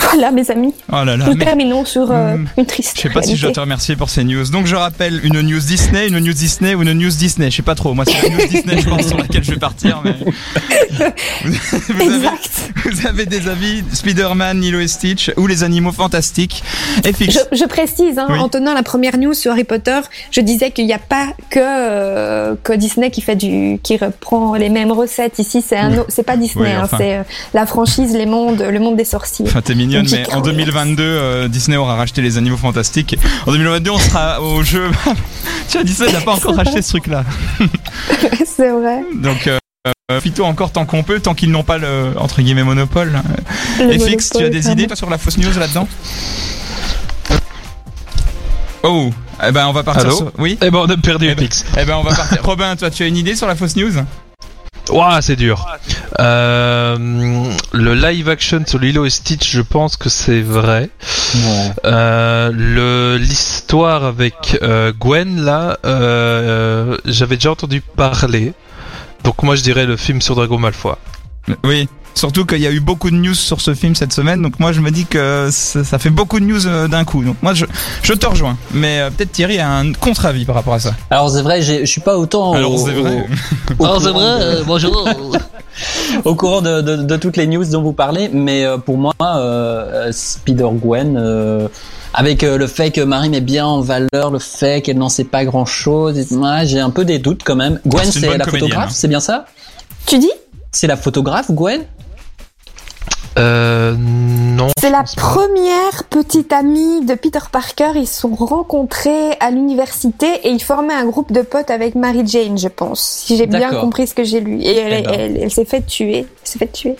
Voilà, 0.00 0.30
mes 0.30 0.48
amis. 0.50 0.72
Oh 0.92 0.96
là 1.04 1.16
là. 1.16 1.26
Nous 1.26 1.34
mais- 1.34 1.44
terminons 1.44 1.84
sur 1.84 2.10
euh, 2.10 2.36
Hmm. 2.36 2.46
une 2.58 2.66
triste 2.66 2.92
Je 2.96 3.02
sais 3.02 3.08
pas 3.10 3.22
si 3.22 3.36
je 3.36 3.42
dois 3.42 3.52
te 3.52 3.60
remercier 3.60 3.96
pour 3.96 4.08
ces 4.10 4.22
news. 4.24 4.44
Donc 4.50 4.66
je 4.66 4.76
rappelle 4.76 5.20
une 5.24 5.40
news 5.40 5.58
Disney, 5.60 6.06
une 6.08 6.18
news 6.20 6.32
Disney 6.32 6.74
ou 6.74 6.82
une 6.82 6.92
news 6.92 7.10
Disney. 7.10 7.50
Je 7.50 7.56
sais 7.56 7.62
pas 7.62 7.74
trop. 7.74 7.94
Moi 7.94 8.04
c'est 8.04 8.22
la 8.28 8.34
news 8.36 8.46
Disney 8.48 8.80
je 8.80 8.88
pense 8.88 9.06
sur 9.08 9.16
laquelle 9.18 9.42
je 9.44 9.50
vais 9.52 9.58
partir. 9.58 10.02
Mais... 10.04 10.14
vous, 11.44 12.00
avez, 12.02 12.04
Exact. 12.16 12.50
vous 12.84 13.06
avez 13.06 13.26
des 13.26 13.48
avis 13.48 13.82
Spider-Man, 13.92 14.60
Lilo 14.60 14.80
et 14.80 14.88
Stitch 14.88 15.30
ou 15.36 15.46
les 15.46 15.62
animaux 15.64 15.92
fantastiques 15.92 16.62
et 17.04 17.12
fixe. 17.12 17.38
Je, 17.52 17.58
je 17.58 17.64
précise, 17.64 18.18
hein, 18.18 18.26
Oui. 18.30 18.38
en 18.38 18.48
tenant 18.48 18.74
la 18.74 18.82
première 18.82 19.18
news 19.18 19.34
sur 19.34 19.52
Harry 19.52 19.64
Potter, 19.64 20.00
je 20.30 20.40
disais 20.40 20.70
qu'il 20.70 20.86
n'y 20.86 20.92
a 20.92 20.98
pas 20.98 21.28
que 21.50 21.58
euh, 21.60 22.54
que 22.62 22.72
Disney 22.72 23.10
qui 23.10 23.20
fait 23.20 23.36
du, 23.36 23.78
qui 23.82 23.96
reprend 23.96 24.54
les 24.54 24.68
mêmes 24.68 24.92
recettes. 24.92 25.38
Ici, 25.38 25.62
c'est 25.62 26.22
pas 26.22 26.36
Disney, 26.36 26.64
Oui, 26.68 26.72
hein, 26.72 26.88
c'est 26.96 27.16
euh, 27.18 27.22
la 27.52 27.66
franchise, 27.66 28.12
les 28.14 28.26
mondes, 28.26 28.60
le 28.62 28.78
monde 28.78 28.96
des 28.96 29.04
sorciers. 29.04 29.46
Enfin, 29.48 29.62
t'es 29.74 29.86
mignonne, 29.86 30.06
mais 30.10 30.32
en 30.32 30.40
2022, 30.40 31.02
euh, 31.02 31.48
Disney 31.48 31.76
aura 31.76 31.96
racheté 31.96 32.22
les 32.22 32.38
animaux 32.38 32.56
fantastiques. 32.56 33.16
En 33.46 33.52
2022, 33.52 33.90
on 33.90 33.98
sera 33.98 34.40
au 34.40 34.62
jeu. 34.62 34.90
tu 35.68 35.78
as 35.78 35.84
dit 35.84 35.92
ça, 35.92 36.06
il 36.06 36.12
n'a 36.12 36.20
pas 36.20 36.34
encore 36.34 36.56
racheté 36.56 36.82
ce 36.82 36.90
truc-là. 36.90 37.24
c'est 38.46 38.70
vrai. 38.70 39.02
Donc, 39.14 39.46
euh, 39.46 39.58
euh, 40.10 40.20
plutôt 40.20 40.44
encore 40.44 40.70
tant 40.72 40.86
qu'on 40.86 41.02
peut, 41.02 41.20
tant 41.20 41.34
qu'ils 41.34 41.50
n'ont 41.50 41.62
pas 41.62 41.78
le 41.78 42.12
entre 42.16 42.42
guillemets 42.42 42.64
monopole. 42.64 43.12
Le 43.78 43.92
Et 43.94 43.98
Fix, 43.98 44.30
tu 44.30 44.44
as 44.44 44.48
des 44.50 44.70
idées 44.70 44.86
toi 44.86 44.96
sur 44.96 45.10
la 45.10 45.18
fausse 45.18 45.38
news 45.38 45.58
là-dedans 45.58 45.88
Oh, 48.86 49.10
eh 49.42 49.50
ben 49.50 49.66
on 49.66 49.72
va 49.72 49.82
partir 49.82 50.04
Allô 50.04 50.16
sur... 50.16 50.32
Oui 50.38 50.58
Eh 50.60 50.70
ben 50.70 50.80
on 50.80 50.90
a 50.90 50.96
perdu 50.98 51.24
Eh 51.24 51.34
ben- 51.34 51.42
Epix. 51.44 51.64
Eh 51.80 51.86
ben 51.86 51.96
on 51.96 52.02
va 52.02 52.14
partir. 52.14 52.38
Robin, 52.44 52.76
toi 52.76 52.90
tu 52.90 53.02
as 53.02 53.06
une 53.06 53.16
idée 53.16 53.34
sur 53.34 53.46
la 53.46 53.56
fausse 53.56 53.76
news? 53.76 53.92
Ouah, 54.90 55.20
c'est 55.22 55.36
dur. 55.36 55.66
Euh, 56.20 56.96
le 57.72 57.94
live 57.94 58.28
action 58.28 58.62
sur 58.66 58.78
Lilo 58.78 59.04
et 59.06 59.10
Stitch, 59.10 59.50
je 59.50 59.62
pense 59.62 59.96
que 59.96 60.08
c'est 60.08 60.42
vrai. 60.42 60.90
Euh, 61.84 62.52
le 62.52 63.16
l'histoire 63.16 64.04
avec 64.04 64.58
euh, 64.62 64.92
Gwen 64.92 65.42
là, 65.42 65.78
euh, 65.84 66.96
j'avais 67.04 67.36
déjà 67.36 67.52
entendu 67.52 67.80
parler. 67.80 68.52
Donc 69.24 69.42
moi 69.42 69.56
je 69.56 69.62
dirais 69.62 69.86
le 69.86 69.96
film 69.96 70.20
sur 70.20 70.34
Drago 70.34 70.58
Malfoy. 70.58 70.94
Oui. 71.64 71.88
Surtout 72.14 72.46
qu'il 72.46 72.58
y 72.60 72.66
a 72.66 72.70
eu 72.70 72.80
beaucoup 72.80 73.10
de 73.10 73.16
news 73.16 73.34
sur 73.34 73.60
ce 73.60 73.74
film 73.74 73.94
cette 73.96 74.12
semaine, 74.12 74.40
donc 74.40 74.60
moi 74.60 74.72
je 74.72 74.80
me 74.80 74.90
dis 74.90 75.04
que 75.04 75.48
ça, 75.50 75.82
ça 75.82 75.98
fait 75.98 76.10
beaucoup 76.10 76.38
de 76.38 76.44
news 76.44 76.66
euh, 76.66 76.86
d'un 76.86 77.04
coup. 77.04 77.24
Donc 77.24 77.36
moi 77.42 77.54
je, 77.54 77.64
je 78.02 78.12
te 78.12 78.24
rejoins, 78.26 78.56
mais 78.72 79.00
euh, 79.00 79.10
peut-être 79.10 79.32
Thierry 79.32 79.58
a 79.58 79.68
un 79.70 79.92
contre-avis 79.92 80.44
par 80.44 80.54
rapport 80.54 80.74
à 80.74 80.78
ça. 80.80 80.94
Alors 81.10 81.28
c'est 81.30 81.42
vrai, 81.42 81.60
je 81.60 81.84
suis 81.84 82.00
pas 82.00 82.16
autant 82.16 82.52
au, 82.52 82.54
Alors 82.54 82.78
c'est 82.78 82.92
vrai. 82.92 83.26
au- 83.78 83.82
au 83.82 83.84
Alors 83.86 84.00
c'est 84.00 84.08
courant 84.12 84.20
vrai, 84.20 84.38
de- 84.38 84.44
euh, 84.44 84.62
bonjour. 84.64 85.08
au 86.24 86.34
courant 86.36 86.62
de, 86.62 86.80
de- 86.80 87.02
de 87.02 87.16
toutes 87.16 87.36
les 87.36 87.46
news 87.48 87.64
dont 87.64 87.82
vous 87.82 87.92
parlez, 87.92 88.30
mais 88.32 88.64
euh, 88.64 88.78
pour 88.78 88.96
moi, 88.96 89.12
euh, 89.22 90.10
Spider 90.12 90.68
Gwen, 90.72 91.16
euh, 91.18 91.66
avec 92.14 92.42
le 92.42 92.66
fait 92.68 92.92
que 92.92 93.00
Marie 93.00 93.28
met 93.28 93.40
bien 93.40 93.66
en 93.66 93.80
valeur 93.80 94.30
le 94.30 94.38
fait 94.38 94.82
qu'elle 94.82 94.98
n'en 94.98 95.08
sait 95.08 95.24
pas 95.24 95.44
grand 95.44 95.64
chose, 95.66 96.16
j'ai 96.64 96.78
un 96.80 96.90
peu 96.90 97.04
des 97.04 97.18
doutes 97.18 97.42
quand 97.44 97.56
même. 97.56 97.80
Gwen, 97.84 98.04
C'est 98.04 98.20
une 98.20 98.30
c'est 98.30 98.38
la 98.38 98.44
photographe, 98.46 98.90
hein. 98.90 98.94
c'est 98.94 99.08
bien 99.08 99.18
ça? 99.20 99.46
Tu 100.06 100.18
dis? 100.18 100.30
C'est 100.70 100.86
la 100.86 100.96
photographe, 100.96 101.50
Gwen? 101.50 101.80
Euh, 103.38 103.94
non. 103.98 104.68
C'est 104.80 104.90
la 104.90 105.02
première 105.16 106.04
petite 106.08 106.52
amie 106.52 107.04
de 107.04 107.14
Peter 107.14 107.40
Parker. 107.50 107.90
Ils 107.96 108.06
se 108.06 108.20
sont 108.20 108.34
rencontrés 108.34 109.32
à 109.40 109.50
l'université 109.50 110.26
et 110.44 110.50
ils 110.50 110.62
formaient 110.62 110.94
un 110.94 111.06
groupe 111.06 111.32
de 111.32 111.42
potes 111.42 111.70
avec 111.70 111.94
Mary 111.94 112.22
Jane, 112.26 112.56
je 112.58 112.68
pense, 112.68 113.00
si 113.26 113.36
j'ai 113.36 113.46
bien 113.46 113.72
compris 113.72 114.06
ce 114.06 114.14
que 114.14 114.24
j'ai 114.24 114.40
lu. 114.40 114.60
Et 114.60 114.76
elle, 114.76 114.92
Eh 115.00 115.02
ben. 115.02 115.12
elle, 115.18 115.36
elle 115.42 115.50
s'est 115.50 115.64
fait 115.64 115.84
tuer. 115.84 116.18
Elle 116.18 116.26
s'est 116.48 116.58
fait 116.58 116.70
tuer. 116.72 116.96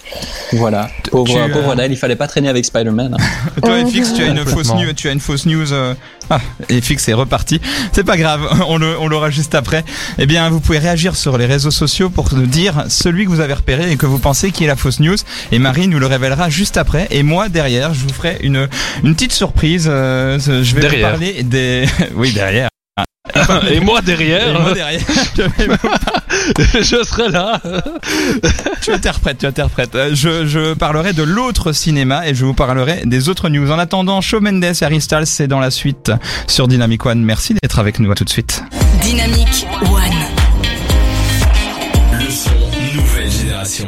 Voilà. 0.55 0.89
Pauvre, 1.11 1.25
Tu, 1.33 1.39
euh, 1.39 1.49
pauvre 1.53 1.79
elle, 1.79 1.93
il 1.93 1.97
fallait 1.97 2.17
pas 2.17 2.27
traîner 2.27 2.49
avec 2.49 2.65
Spider-Man. 2.65 3.17
hein. 3.19 3.61
Toi. 3.63 3.85
FX, 3.87 4.15
tu 4.15 4.23
as 4.23 4.27
une 4.29 4.39
fausse 4.39 4.69
Complètement. 4.69 4.81
news, 4.83 4.93
tu 4.95 5.09
as 5.09 5.13
une 5.13 5.21
fausse 5.21 5.47
news. 5.47 5.73
euh, 5.73 5.95
Ah, 6.31 6.41
FX 6.71 7.09
est 7.09 7.13
reparti. 7.15 7.61
C'est 7.93 8.05
pas 8.05 8.17
grave, 8.17 8.41
on 8.69 8.79
le, 8.79 8.99
on 8.99 9.09
l'aura 9.09 9.31
juste 9.31 9.55
après. 9.55 9.85
Eh 10.19 10.27
bien, 10.27 10.49
vous 10.51 10.61
pouvez 10.61 10.79
réagir 10.79 11.17
sur 11.17 11.37
les 11.39 11.47
réseaux 11.47 11.71
sociaux 11.71 12.09
pour 12.11 12.33
nous 12.35 12.47
dire 12.47 12.85
celui 12.89 13.25
que 13.25 13.31
vous 13.31 13.41
avez 13.41 13.53
repéré 13.55 13.91
et 13.93 13.97
que 13.97 14.07
vous 14.07 14.19
pensez 14.19 14.51
qui 14.51 14.65
est 14.65 14.67
la 14.69 14.77
fausse 14.77 15.01
news. 15.01 15.17
Et 15.53 15.59
Marie 15.59 15.87
nous 15.89 15.99
le 15.99 16.07
révélera 16.07 16.49
juste 16.51 16.77
après. 16.77 17.07
Et 17.11 17.23
moi, 17.23 17.49
derrière, 17.49 17.93
je 17.95 18.01
vous 18.01 18.13
ferai 18.13 18.39
une, 18.43 18.69
une 19.03 19.15
petite 19.15 19.33
surprise. 19.33 19.87
euh, 19.91 20.39
je 20.39 20.75
vais 20.75 20.81
Derrière. 20.81 21.07
vous 21.09 21.13
parler 21.13 21.43
des, 21.43 21.85
oui, 22.15 22.33
derrière. 22.33 22.69
Et 23.71 23.81
moi 23.81 24.01
Et 24.03 24.07
derrière, 24.07 24.61
moi, 24.61 24.73
derrière, 24.73 25.01
je 26.81 27.05
serai 27.05 27.31
là. 27.31 27.61
tu 28.83 28.93
interprètes, 28.93 29.39
tu 29.39 29.47
interprètes. 29.47 29.95
Euh, 29.95 30.11
Je, 30.15 30.47
je 30.47 30.75
parlerai 30.75 31.13
de 31.13 31.23
l'autre 31.23 31.73
cinéma 31.73 32.27
et 32.27 32.35
je 32.35 32.45
vous 32.45 32.55
parlerai 32.55 33.03
des 33.05 33.29
autres 33.29 33.49
news. 33.49 33.71
En 33.71 33.79
attendant, 33.79 34.21
Shawn 34.21 34.43
Mendes 34.43 34.65
et 34.65 34.85
Harry 34.85 35.01
Styles, 35.01 35.27
c'est 35.27 35.47
dans 35.49 35.61
la 35.61 35.71
suite 35.71 36.13
sur 36.47 36.69
Dynamic 36.69 37.05
One. 37.07 37.23
Merci 37.23 37.55
d'être 37.55 37.79
avec 37.79 37.99
nous. 37.99 38.11
À 38.11 38.15
tout 38.15 38.25
de 38.25 38.31
suite. 38.31 38.63
Dynamique 39.03 39.67
One. 39.83 40.04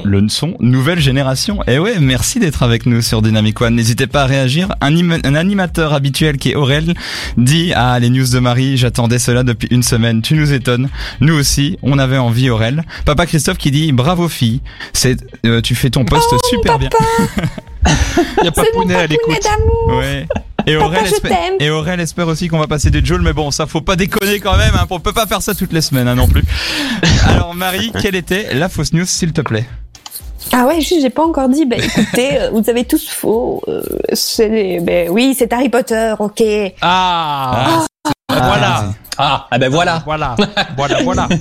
Le 0.06 0.28
son 0.28 0.56
nouvelle 0.60 1.00
génération. 1.00 1.64
Et 1.66 1.80
ouais, 1.80 1.98
merci 1.98 2.38
d'être 2.38 2.62
avec 2.62 2.86
nous 2.86 3.02
sur 3.02 3.22
Dynamic 3.22 3.60
One. 3.60 3.74
N'hésitez 3.74 4.06
pas 4.06 4.22
à 4.22 4.26
réagir. 4.26 4.68
Un, 4.80 4.94
un 5.10 5.34
animateur 5.34 5.92
habituel 5.92 6.36
qui 6.36 6.52
est 6.52 6.54
Aurel 6.54 6.94
dit 7.36 7.72
ah 7.74 7.98
les 7.98 8.08
news 8.08 8.26
de 8.28 8.38
Marie, 8.38 8.76
j'attendais 8.76 9.18
cela 9.18 9.42
depuis 9.42 9.66
une 9.72 9.82
semaine. 9.82 10.22
Tu 10.22 10.34
nous 10.34 10.52
étonnes. 10.52 10.88
Nous 11.20 11.34
aussi, 11.34 11.76
on 11.82 11.98
avait 11.98 12.18
envie 12.18 12.50
Aurel. 12.50 12.84
Papa 13.04 13.26
Christophe 13.26 13.58
qui 13.58 13.72
dit 13.72 13.90
bravo 13.90 14.28
fille. 14.28 14.60
C'est 14.92 15.16
euh, 15.44 15.60
tu 15.60 15.74
fais 15.74 15.90
ton 15.90 16.04
poste 16.04 16.32
super 16.50 16.78
bien. 16.78 16.90
Il 18.38 18.44
y 18.44 18.48
a 18.48 18.52
pas 18.52 18.62
Pounet 18.72 18.94
à 18.94 19.06
l'écoute. 19.08 19.42
d'amour. 19.42 19.98
Ouais. 19.98 20.26
Et 20.68 20.76
Aurel, 20.76 21.04
espère, 21.06 21.38
et 21.60 21.70
Aurel 21.70 22.00
espère 22.00 22.26
aussi 22.26 22.48
qu'on 22.48 22.58
va 22.58 22.66
passer 22.66 22.90
des 22.90 23.04
Joule, 23.04 23.22
mais 23.22 23.32
bon, 23.32 23.52
ça 23.52 23.66
faut 23.66 23.82
pas 23.82 23.94
déconner 23.94 24.40
quand 24.40 24.56
même, 24.56 24.74
hein, 24.74 24.84
on 24.90 24.98
peut 24.98 25.12
pas 25.12 25.26
faire 25.26 25.40
ça 25.40 25.54
toutes 25.54 25.72
les 25.72 25.80
semaines 25.80 26.08
hein, 26.08 26.16
non 26.16 26.26
plus. 26.26 26.42
Alors 27.28 27.54
Marie, 27.54 27.92
quelle 28.02 28.16
était 28.16 28.52
la 28.52 28.68
fausse 28.68 28.92
news 28.92 29.06
s'il 29.06 29.32
te 29.32 29.42
plaît? 29.42 29.64
Ah 30.52 30.66
ouais, 30.66 30.80
juste 30.80 31.02
j'ai 31.02 31.10
pas 31.10 31.24
encore 31.24 31.48
dit. 31.48 31.64
Bah 31.64 31.76
écoutez, 31.76 32.38
euh, 32.40 32.50
vous 32.50 32.68
avez 32.68 32.84
tous 32.84 33.08
faux. 33.08 33.62
Euh, 33.68 33.82
c'est, 34.12 34.80
ben 34.80 35.10
oui, 35.10 35.34
c'est 35.36 35.52
Harry 35.52 35.68
Potter. 35.68 36.14
Ok. 36.18 36.42
Ah, 36.80 37.84
voilà, 38.28 38.84
Ah, 39.18 39.46
ah 39.50 39.58
ben 39.58 39.70
voilà. 39.70 40.02
voilà, 40.04 40.36
voilà, 40.76 41.02
voilà. 41.02 41.28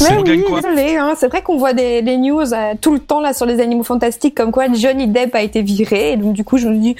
Mais 0.00 0.16
oui, 0.18 0.44
désolé, 0.54 0.96
hein, 0.96 1.14
c'est 1.16 1.28
vrai 1.28 1.42
qu'on 1.42 1.56
voit 1.56 1.72
des, 1.72 2.02
news 2.18 2.52
euh, 2.52 2.74
tout 2.80 2.92
le 2.92 2.98
temps 2.98 3.20
là 3.20 3.32
sur 3.32 3.46
les 3.46 3.60
animaux 3.60 3.82
fantastiques 3.82 4.34
comme 4.34 4.52
quoi 4.52 4.70
Johnny 4.72 5.08
Depp 5.08 5.34
a 5.34 5.40
été 5.40 5.62
viré 5.62 6.12
et 6.12 6.16
donc 6.16 6.34
du 6.34 6.44
coup 6.44 6.58
je 6.58 6.68
me 6.68 6.76
dis 6.76 6.96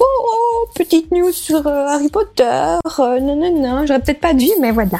oh, 0.00 0.04
oh, 0.04 0.68
petite 0.74 1.12
news 1.12 1.32
sur 1.32 1.66
euh, 1.66 1.86
Harry 1.86 2.08
Potter, 2.08 2.44
euh, 2.44 3.20
non 3.20 3.36
non 3.36 3.60
non, 3.60 3.86
j'aurais 3.86 4.00
peut-être 4.00 4.20
pas 4.20 4.34
dû 4.34 4.48
mais 4.60 4.72
voilà. 4.72 4.98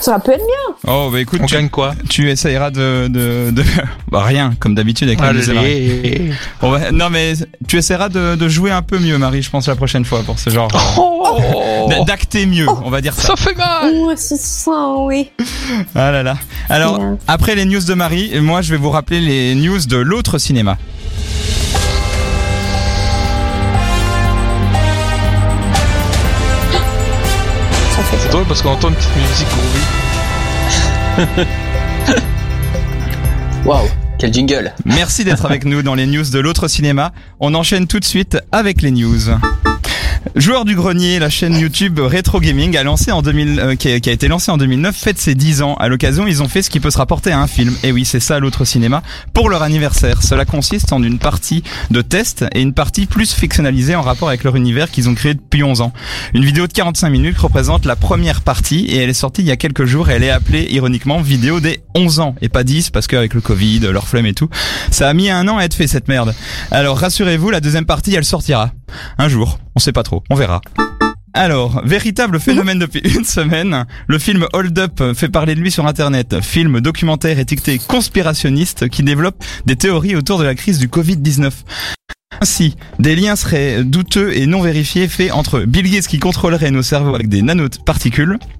Ça 0.00 0.18
peut 0.18 0.32
être 0.32 0.38
bien. 0.44 0.76
Oh, 0.92 1.10
bah 1.12 1.20
écoute, 1.20 1.40
On 1.42 1.46
tu, 1.46 1.54
gagne 1.54 1.68
quoi 1.68 1.94
tu 2.08 2.30
essayeras 2.30 2.70
de, 2.70 3.08
de, 3.08 3.50
de... 3.50 3.62
Bah, 4.10 4.24
rien, 4.24 4.54
comme 4.58 4.74
d'habitude 4.74 5.08
avec 5.08 5.20
la 5.20 5.32
news 5.32 5.50
et 5.50 5.52
Marie. 5.54 5.66
Allez. 5.68 6.30
On 6.62 6.70
va- 6.70 6.90
Non, 6.90 7.10
mais 7.10 7.34
tu 7.68 7.76
essaieras 7.76 8.08
de, 8.08 8.34
de 8.34 8.48
jouer 8.48 8.70
un 8.70 8.82
peu 8.82 8.98
mieux, 8.98 9.18
Marie, 9.18 9.42
je 9.42 9.50
pense, 9.50 9.68
la 9.68 9.76
prochaine 9.76 10.04
fois 10.04 10.22
pour 10.22 10.38
ce 10.38 10.50
genre. 10.50 10.68
Oh, 10.98 11.88
D'acter 12.06 12.46
mieux, 12.46 12.66
on 12.84 12.90
va 12.90 13.00
dire 13.00 13.14
ça. 13.14 13.28
ça 13.28 13.36
fait 13.36 13.54
mal. 13.56 13.92
C'est 14.16 14.36
ça, 14.40 14.94
oui. 14.98 15.30
Ah 15.94 16.10
là 16.10 16.22
là. 16.22 16.36
Alors, 16.68 17.00
après 17.28 17.54
les 17.54 17.64
news 17.64 17.80
de 17.82 17.94
Marie, 17.94 18.32
moi, 18.40 18.62
je 18.62 18.70
vais 18.72 18.76
vous 18.78 18.90
rappeler 18.90 19.20
les 19.20 19.54
news 19.54 19.78
de 19.86 19.96
l'autre 19.96 20.38
cinéma. 20.38 20.76
C'est 28.30 28.36
drôle 28.36 28.46
parce 28.46 28.62
qu'on 28.62 28.70
entend 28.70 28.90
une 28.90 28.94
petite 28.94 29.16
musique 29.16 29.48
groovy. 29.48 31.46
Waouh, 33.66 33.88
quel 34.20 34.32
jingle. 34.32 34.72
Merci 34.84 35.24
d'être 35.24 35.46
avec 35.46 35.64
nous 35.64 35.82
dans 35.82 35.96
les 35.96 36.06
news 36.06 36.22
de 36.22 36.38
l'autre 36.38 36.68
cinéma. 36.68 37.10
On 37.40 37.54
enchaîne 37.56 37.88
tout 37.88 37.98
de 37.98 38.04
suite 38.04 38.38
avec 38.52 38.82
les 38.82 38.92
news. 38.92 39.18
Joueur 40.36 40.66
du 40.66 40.74
grenier, 40.74 41.18
la 41.18 41.30
chaîne 41.30 41.58
YouTube 41.58 41.98
Retro 41.98 42.40
Gaming 42.40 42.76
a 42.76 42.82
lancé 42.82 43.10
en 43.10 43.22
2000, 43.22 43.58
euh, 43.58 43.74
qui, 43.74 43.88
a, 43.88 43.94
été 43.94 44.28
lancée 44.28 44.50
en 44.50 44.58
2009, 44.58 44.94
fête 44.94 45.18
ses 45.18 45.34
10 45.34 45.62
ans. 45.62 45.74
À 45.76 45.88
l'occasion, 45.88 46.26
ils 46.26 46.42
ont 46.42 46.48
fait 46.48 46.60
ce 46.60 46.68
qui 46.68 46.78
peut 46.78 46.90
se 46.90 46.98
rapporter 46.98 47.32
à 47.32 47.40
un 47.40 47.46
film. 47.46 47.74
Et 47.82 47.90
oui, 47.90 48.04
c'est 48.04 48.20
ça 48.20 48.38
l'autre 48.38 48.66
cinéma 48.66 49.02
pour 49.32 49.48
leur 49.48 49.62
anniversaire. 49.62 50.22
Cela 50.22 50.44
consiste 50.44 50.92
en 50.92 51.02
une 51.02 51.18
partie 51.18 51.62
de 51.90 52.02
test 52.02 52.44
et 52.54 52.60
une 52.60 52.74
partie 52.74 53.06
plus 53.06 53.32
fictionnalisée 53.32 53.94
en 53.94 54.02
rapport 54.02 54.28
avec 54.28 54.44
leur 54.44 54.56
univers 54.56 54.90
qu'ils 54.90 55.08
ont 55.08 55.14
créé 55.14 55.34
depuis 55.34 55.62
11 55.62 55.80
ans. 55.80 55.92
Une 56.34 56.44
vidéo 56.44 56.66
de 56.66 56.72
45 56.72 57.08
minutes 57.08 57.38
représente 57.38 57.86
la 57.86 57.96
première 57.96 58.42
partie 58.42 58.84
et 58.86 58.98
elle 58.98 59.10
est 59.10 59.14
sortie 59.14 59.40
il 59.40 59.48
y 59.48 59.52
a 59.52 59.56
quelques 59.56 59.86
jours 59.86 60.10
et 60.10 60.14
elle 60.14 60.24
est 60.24 60.30
appelée 60.30 60.68
ironiquement 60.70 61.22
vidéo 61.22 61.60
des 61.60 61.80
11 61.94 62.20
ans 62.20 62.34
et 62.42 62.50
pas 62.50 62.62
10 62.62 62.90
parce 62.90 63.06
qu'avec 63.06 63.32
le 63.32 63.40
Covid, 63.40 63.80
leur 63.80 64.06
flemme 64.06 64.26
et 64.26 64.34
tout, 64.34 64.50
ça 64.90 65.08
a 65.08 65.14
mis 65.14 65.30
un 65.30 65.48
an 65.48 65.56
à 65.56 65.64
être 65.64 65.74
fait 65.74 65.86
cette 65.86 66.08
merde. 66.08 66.34
Alors 66.70 66.98
rassurez-vous, 66.98 67.50
la 67.50 67.60
deuxième 67.60 67.86
partie 67.86 68.14
elle 68.14 68.24
sortira. 68.24 68.70
Un 69.18 69.28
jour, 69.28 69.58
on 69.76 69.80
sait 69.80 69.92
pas 69.92 70.02
trop, 70.02 70.22
on 70.30 70.34
verra. 70.34 70.60
Alors, 71.32 71.80
véritable 71.84 72.40
phénomène 72.40 72.78
depuis 72.80 73.00
une 73.00 73.24
semaine, 73.24 73.86
le 74.08 74.18
film 74.18 74.46
Hold 74.52 74.78
Up 74.78 75.14
fait 75.14 75.28
parler 75.28 75.54
de 75.54 75.60
lui 75.60 75.70
sur 75.70 75.86
internet. 75.86 76.40
Film 76.42 76.80
documentaire 76.80 77.38
étiqueté 77.38 77.78
conspirationniste 77.78 78.88
qui 78.88 79.02
développe 79.02 79.42
des 79.64 79.76
théories 79.76 80.16
autour 80.16 80.38
de 80.38 80.44
la 80.44 80.54
crise 80.54 80.78
du 80.78 80.88
Covid-19. 80.88 81.52
Ainsi, 82.40 82.76
des 82.98 83.16
liens 83.16 83.36
seraient 83.36 83.84
douteux 83.84 84.36
et 84.36 84.46
non 84.46 84.62
vérifiés 84.62 85.08
faits 85.08 85.32
entre 85.32 85.60
Bill 85.60 85.90
Gates 85.90 86.06
qui 86.06 86.18
contrôlerait 86.18 86.70
nos 86.70 86.82
cerveaux 86.82 87.14
avec 87.14 87.28
des 87.28 87.42
nanoparticules, 87.42 88.38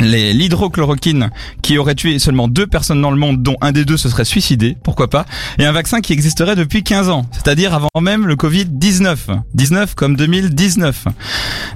l'hydrochloroquine 0.00 1.30
qui 1.62 1.78
aurait 1.78 1.94
tué 1.94 2.18
seulement 2.18 2.48
deux 2.48 2.66
personnes 2.66 3.00
dans 3.00 3.10
le 3.10 3.16
monde 3.16 3.42
dont 3.42 3.56
un 3.60 3.72
des 3.72 3.84
deux 3.84 3.96
se 3.96 4.08
serait 4.08 4.24
suicidé, 4.24 4.76
pourquoi 4.82 5.08
pas, 5.08 5.26
et 5.58 5.64
un 5.64 5.72
vaccin 5.72 6.00
qui 6.00 6.12
existerait 6.12 6.56
depuis 6.56 6.82
15 6.82 7.08
ans, 7.08 7.26
c'est-à-dire 7.32 7.74
avant 7.74 7.88
même 8.00 8.26
le 8.26 8.34
Covid-19. 8.34 9.16
19 9.54 9.94
comme 9.94 10.16
2019 10.16 11.04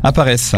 apparaissent. 0.03 0.55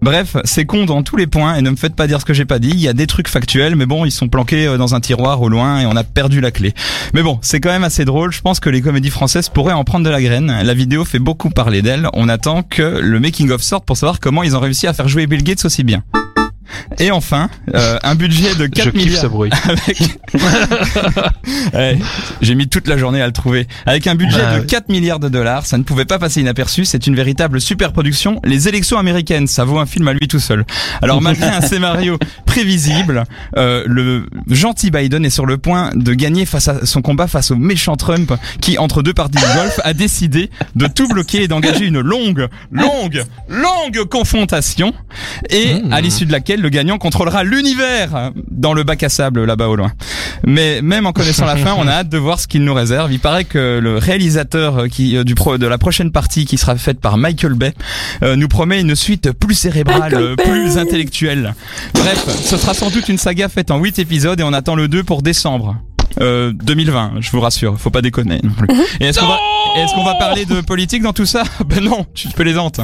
Bref, 0.00 0.36
c'est 0.44 0.64
con 0.64 0.84
dans 0.84 1.02
tous 1.02 1.16
les 1.16 1.26
points 1.26 1.56
et 1.56 1.62
ne 1.62 1.70
me 1.70 1.76
faites 1.76 1.96
pas 1.96 2.06
dire 2.06 2.20
ce 2.20 2.24
que 2.24 2.32
j'ai 2.32 2.44
pas 2.44 2.58
dit, 2.58 2.70
il 2.70 2.80
y 2.80 2.88
a 2.88 2.92
des 2.92 3.06
trucs 3.06 3.28
factuels 3.28 3.74
mais 3.74 3.86
bon, 3.86 4.04
ils 4.04 4.12
sont 4.12 4.28
planqués 4.28 4.66
euh, 4.66 4.76
dans 4.76 4.94
un 4.94 5.00
tiroir 5.00 5.42
au 5.42 5.48
loin 5.48 5.80
et 5.80 5.86
on 5.86 5.96
a 5.96 6.04
perdu 6.04 6.40
la 6.40 6.50
clé. 6.50 6.72
Mais 7.14 7.22
bon, 7.22 7.38
c'est 7.42 7.60
quand 7.60 7.70
même 7.70 7.84
assez 7.84 8.04
drôle, 8.04 8.32
je 8.32 8.40
pense 8.40 8.60
que 8.60 8.70
les 8.70 8.80
comédies 8.80 9.10
françaises 9.10 9.48
pourraient 9.48 9.72
en 9.72 9.84
prendre 9.84 10.04
de 10.04 10.10
la 10.10 10.22
graine. 10.22 10.60
La 10.62 10.74
vidéo 10.74 11.04
fait 11.04 11.18
beaucoup 11.18 11.50
parler 11.50 11.82
d'elle, 11.82 12.08
on 12.12 12.28
attend 12.28 12.62
que 12.62 12.82
le 12.82 13.20
making 13.20 13.50
of 13.50 13.62
sorte 13.62 13.84
pour 13.84 13.96
savoir 13.96 14.20
comment 14.20 14.42
ils 14.42 14.56
ont 14.56 14.60
réussi 14.60 14.86
à 14.86 14.92
faire 14.92 15.08
jouer 15.08 15.26
Bill 15.26 15.42
Gates 15.42 15.64
aussi 15.64 15.82
bien. 15.82 16.02
Et 16.98 17.10
enfin, 17.10 17.48
euh, 17.74 17.98
un 18.02 18.14
budget 18.14 18.54
de 18.54 18.66
4 18.66 18.84
Je 18.86 18.90
kiffe 18.90 19.04
milliards 19.04 19.22
ce 19.22 19.26
bruit. 19.26 19.50
avec 19.64 19.98
Ouais, 21.74 21.98
j'ai 22.40 22.54
mis 22.54 22.68
toute 22.68 22.88
la 22.88 22.96
journée 22.98 23.20
à 23.22 23.26
le 23.26 23.32
trouver. 23.32 23.66
Avec 23.86 24.06
un 24.06 24.14
budget 24.14 24.38
Bah 24.38 24.56
de 24.56 24.60
oui. 24.60 24.66
4 24.66 24.88
milliards 24.88 25.20
de 25.20 25.28
dollars, 25.28 25.66
ça 25.66 25.78
ne 25.78 25.82
pouvait 25.82 26.04
pas 26.04 26.18
passer 26.18 26.40
inaperçu, 26.40 26.84
c'est 26.84 27.06
une 27.06 27.14
véritable 27.14 27.60
super 27.60 27.92
production. 27.92 28.40
Les 28.44 28.68
élections 28.68 28.98
américaines, 28.98 29.46
ça 29.46 29.64
vaut 29.64 29.78
un 29.78 29.86
film 29.86 30.08
à 30.08 30.12
lui 30.12 30.28
tout 30.28 30.40
seul. 30.40 30.64
Alors 31.02 31.20
malgré 31.20 31.46
un 31.48 31.60
scénario 31.60 32.18
prévisible, 32.46 33.24
euh, 33.56 33.84
le 33.86 34.26
gentil 34.50 34.90
Biden 34.90 35.24
est 35.24 35.30
sur 35.30 35.46
le 35.46 35.58
point 35.58 35.90
de 35.94 36.12
gagner 36.14 36.46
face 36.46 36.68
à 36.68 36.84
son 36.86 37.02
combat 37.02 37.26
face 37.28 37.50
au 37.50 37.56
méchant 37.56 37.96
Trump 37.96 38.32
qui, 38.60 38.78
entre 38.78 39.02
deux 39.02 39.14
parties 39.14 39.38
de 39.42 39.54
golf, 39.58 39.80
a 39.84 39.92
décidé 39.94 40.50
de 40.76 40.86
tout 40.86 41.08
bloquer 41.08 41.42
et 41.44 41.48
d'engager 41.48 41.86
une 41.86 42.00
longue, 42.00 42.48
longue, 42.72 43.22
longue 43.48 44.04
confrontation 44.08 44.92
et 45.50 45.68
Mmh. 45.68 45.92
à 45.92 46.00
l'issue 46.00 46.24
de 46.26 46.32
laquelle 46.32 46.57
le 46.60 46.68
gagnant 46.68 46.98
contrôlera 46.98 47.44
l'univers 47.44 48.32
dans 48.50 48.72
le 48.72 48.82
bac 48.82 49.02
à 49.02 49.08
sable 49.08 49.44
là-bas 49.44 49.68
au 49.68 49.76
loin. 49.76 49.92
Mais 50.46 50.82
même 50.82 51.06
en 51.06 51.12
connaissant 51.12 51.46
la 51.46 51.56
fin, 51.56 51.74
on 51.78 51.86
a 51.86 51.92
hâte 51.92 52.08
de 52.08 52.18
voir 52.18 52.40
ce 52.40 52.46
qu'il 52.46 52.64
nous 52.64 52.74
réserve. 52.74 53.12
Il 53.12 53.20
paraît 53.20 53.44
que 53.44 53.78
le 53.80 53.98
réalisateur 53.98 54.78
euh, 54.78 54.86
qui 54.88 55.16
euh, 55.16 55.24
du 55.24 55.34
pro, 55.34 55.58
de 55.58 55.66
la 55.66 55.78
prochaine 55.78 56.12
partie 56.12 56.44
qui 56.44 56.58
sera 56.58 56.76
faite 56.76 57.00
par 57.00 57.16
Michael 57.16 57.54
Bay 57.54 57.74
euh, 58.22 58.36
nous 58.36 58.48
promet 58.48 58.80
une 58.80 58.94
suite 58.94 59.32
plus 59.32 59.54
cérébrale, 59.54 60.36
plus 60.36 60.78
intellectuelle. 60.78 61.54
Bref, 61.94 62.26
ce 62.42 62.56
sera 62.56 62.74
sans 62.74 62.90
doute 62.90 63.08
une 63.08 63.18
saga 63.18 63.48
faite 63.48 63.70
en 63.70 63.78
8 63.78 63.98
épisodes 63.98 64.40
et 64.40 64.44
on 64.44 64.52
attend 64.52 64.74
le 64.74 64.88
2 64.88 65.02
pour 65.04 65.22
décembre. 65.22 65.76
Euh, 66.20 66.52
2020, 66.52 67.14
je 67.20 67.30
vous 67.30 67.40
rassure, 67.40 67.78
faut 67.78 67.90
pas 67.90 68.02
déconner. 68.02 68.40
non 68.42 68.50
plus. 68.50 68.68
Et 69.00 69.06
est-ce 69.06 69.20
qu'on 69.20 69.26
va, 69.26 70.12
va 70.12 70.18
parler 70.18 70.46
de 70.46 70.60
politique 70.60 71.02
dans 71.02 71.12
tout 71.12 71.26
ça? 71.26 71.42
Ben 71.66 71.84
non, 71.84 72.06
tu 72.14 72.28
plaisantes. 72.28 72.80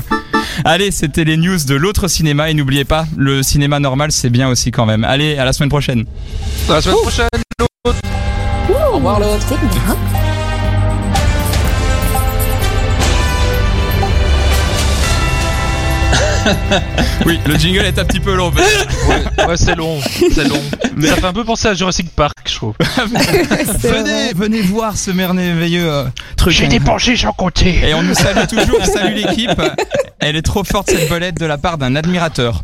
Allez, 0.64 0.90
c'était 0.90 1.24
les 1.24 1.36
news 1.36 1.58
de 1.66 1.74
l'autre 1.74 2.08
cinéma 2.08 2.50
et 2.50 2.54
n'oubliez 2.54 2.84
pas, 2.84 3.06
le 3.16 3.42
cinéma 3.42 3.80
normal 3.80 4.12
c'est 4.12 4.30
bien 4.30 4.48
aussi 4.48 4.70
quand 4.70 4.86
même. 4.86 5.04
Allez, 5.04 5.36
à 5.38 5.44
la 5.44 5.52
semaine 5.52 5.70
prochaine. 5.70 6.04
À 6.68 6.74
la 6.74 6.82
semaine 6.82 6.96
prochaine. 6.96 7.28
Au 8.68 8.96
revoir 8.96 9.20
l'autre. 9.20 9.46
Oui, 17.26 17.38
le 17.46 17.56
jingle 17.56 17.84
est 17.84 17.98
un 17.98 18.04
petit 18.04 18.20
peu 18.20 18.34
long. 18.34 18.50
Ouais, 18.50 19.46
ouais, 19.46 19.56
c'est 19.56 19.74
long, 19.74 20.00
c'est 20.32 20.46
long. 20.46 20.60
Ça 21.02 21.16
fait 21.16 21.26
un 21.26 21.32
peu 21.32 21.44
penser 21.44 21.68
à 21.68 21.74
Jurassic 21.74 22.10
Park, 22.10 22.34
je 22.46 22.54
trouve. 22.54 22.74
Venez, 23.06 23.42
vrai. 23.42 24.32
venez 24.34 24.60
voir 24.60 24.96
ce 24.96 25.10
merveilleux 25.10 25.90
euh, 25.90 26.04
truc. 26.36 26.52
J'ai 26.52 26.66
dépensé 26.66 27.16
sans 27.16 27.32
compter. 27.32 27.88
Et 27.88 27.94
on 27.94 28.02
nous 28.02 28.14
salue 28.14 28.46
toujours, 28.46 28.78
on 28.80 28.84
salue 28.84 29.14
l'équipe. 29.14 29.60
Elle 30.18 30.36
est 30.36 30.42
trop 30.42 30.64
forte 30.64 30.90
cette 30.90 31.08
belette 31.08 31.38
de 31.38 31.46
la 31.46 31.58
part 31.58 31.78
d'un 31.78 31.96
admirateur. 31.96 32.62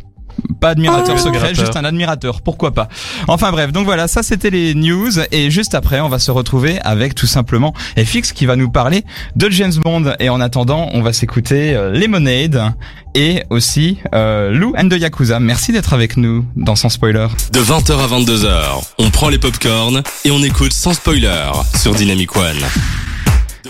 Pas 0.60 0.70
admirateur 0.70 1.16
Ah. 1.18 1.20
secret, 1.22 1.54
juste 1.54 1.76
un 1.76 1.84
admirateur, 1.84 2.42
pourquoi 2.42 2.72
pas. 2.72 2.88
Enfin 3.28 3.50
bref, 3.50 3.72
donc 3.72 3.84
voilà, 3.86 4.08
ça 4.08 4.22
c'était 4.22 4.50
les 4.50 4.74
news 4.74 5.10
et 5.32 5.50
juste 5.50 5.74
après 5.74 6.00
on 6.00 6.08
va 6.08 6.18
se 6.18 6.30
retrouver 6.30 6.78
avec 6.82 7.14
tout 7.14 7.26
simplement 7.26 7.72
FX 7.96 8.32
qui 8.32 8.44
va 8.46 8.56
nous 8.56 8.70
parler 8.70 9.04
de 9.36 9.48
James 9.50 9.72
Bond 9.82 10.14
et 10.20 10.28
en 10.28 10.40
attendant 10.40 10.88
on 10.92 11.00
va 11.02 11.12
s'écouter 11.12 11.74
euh, 11.74 11.92
Lemonade 11.92 12.74
et 13.14 13.42
aussi 13.50 13.98
euh, 14.14 14.50
Lou 14.50 14.74
and 14.78 14.88
the 14.88 14.98
Yakuza. 15.00 15.40
Merci 15.40 15.72
d'être 15.72 15.94
avec 15.94 16.16
nous 16.16 16.44
dans 16.56 16.76
Sans 16.76 16.90
Spoiler. 16.90 17.26
De 17.52 17.60
20h 17.60 17.92
à 17.98 18.06
22h, 18.06 18.84
on 18.98 19.10
prend 19.10 19.28
les 19.30 19.38
popcorns 19.38 20.02
et 20.24 20.30
on 20.30 20.42
écoute 20.42 20.72
sans 20.72 20.92
spoiler 20.94 21.50
sur 21.76 21.94
Dynamic 21.94 22.36
One. 22.36 22.56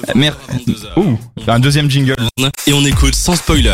20h 0.06 0.16
Mer- 0.18 0.36
à 0.48 0.54
22h, 0.54 0.98
Ouh, 0.98 1.18
un 1.46 1.58
deuxième 1.58 1.90
jingle. 1.90 2.16
et 2.66 2.72
on 2.72 2.84
écoute 2.84 3.14
sans 3.14 3.34
spoiler 3.36 3.72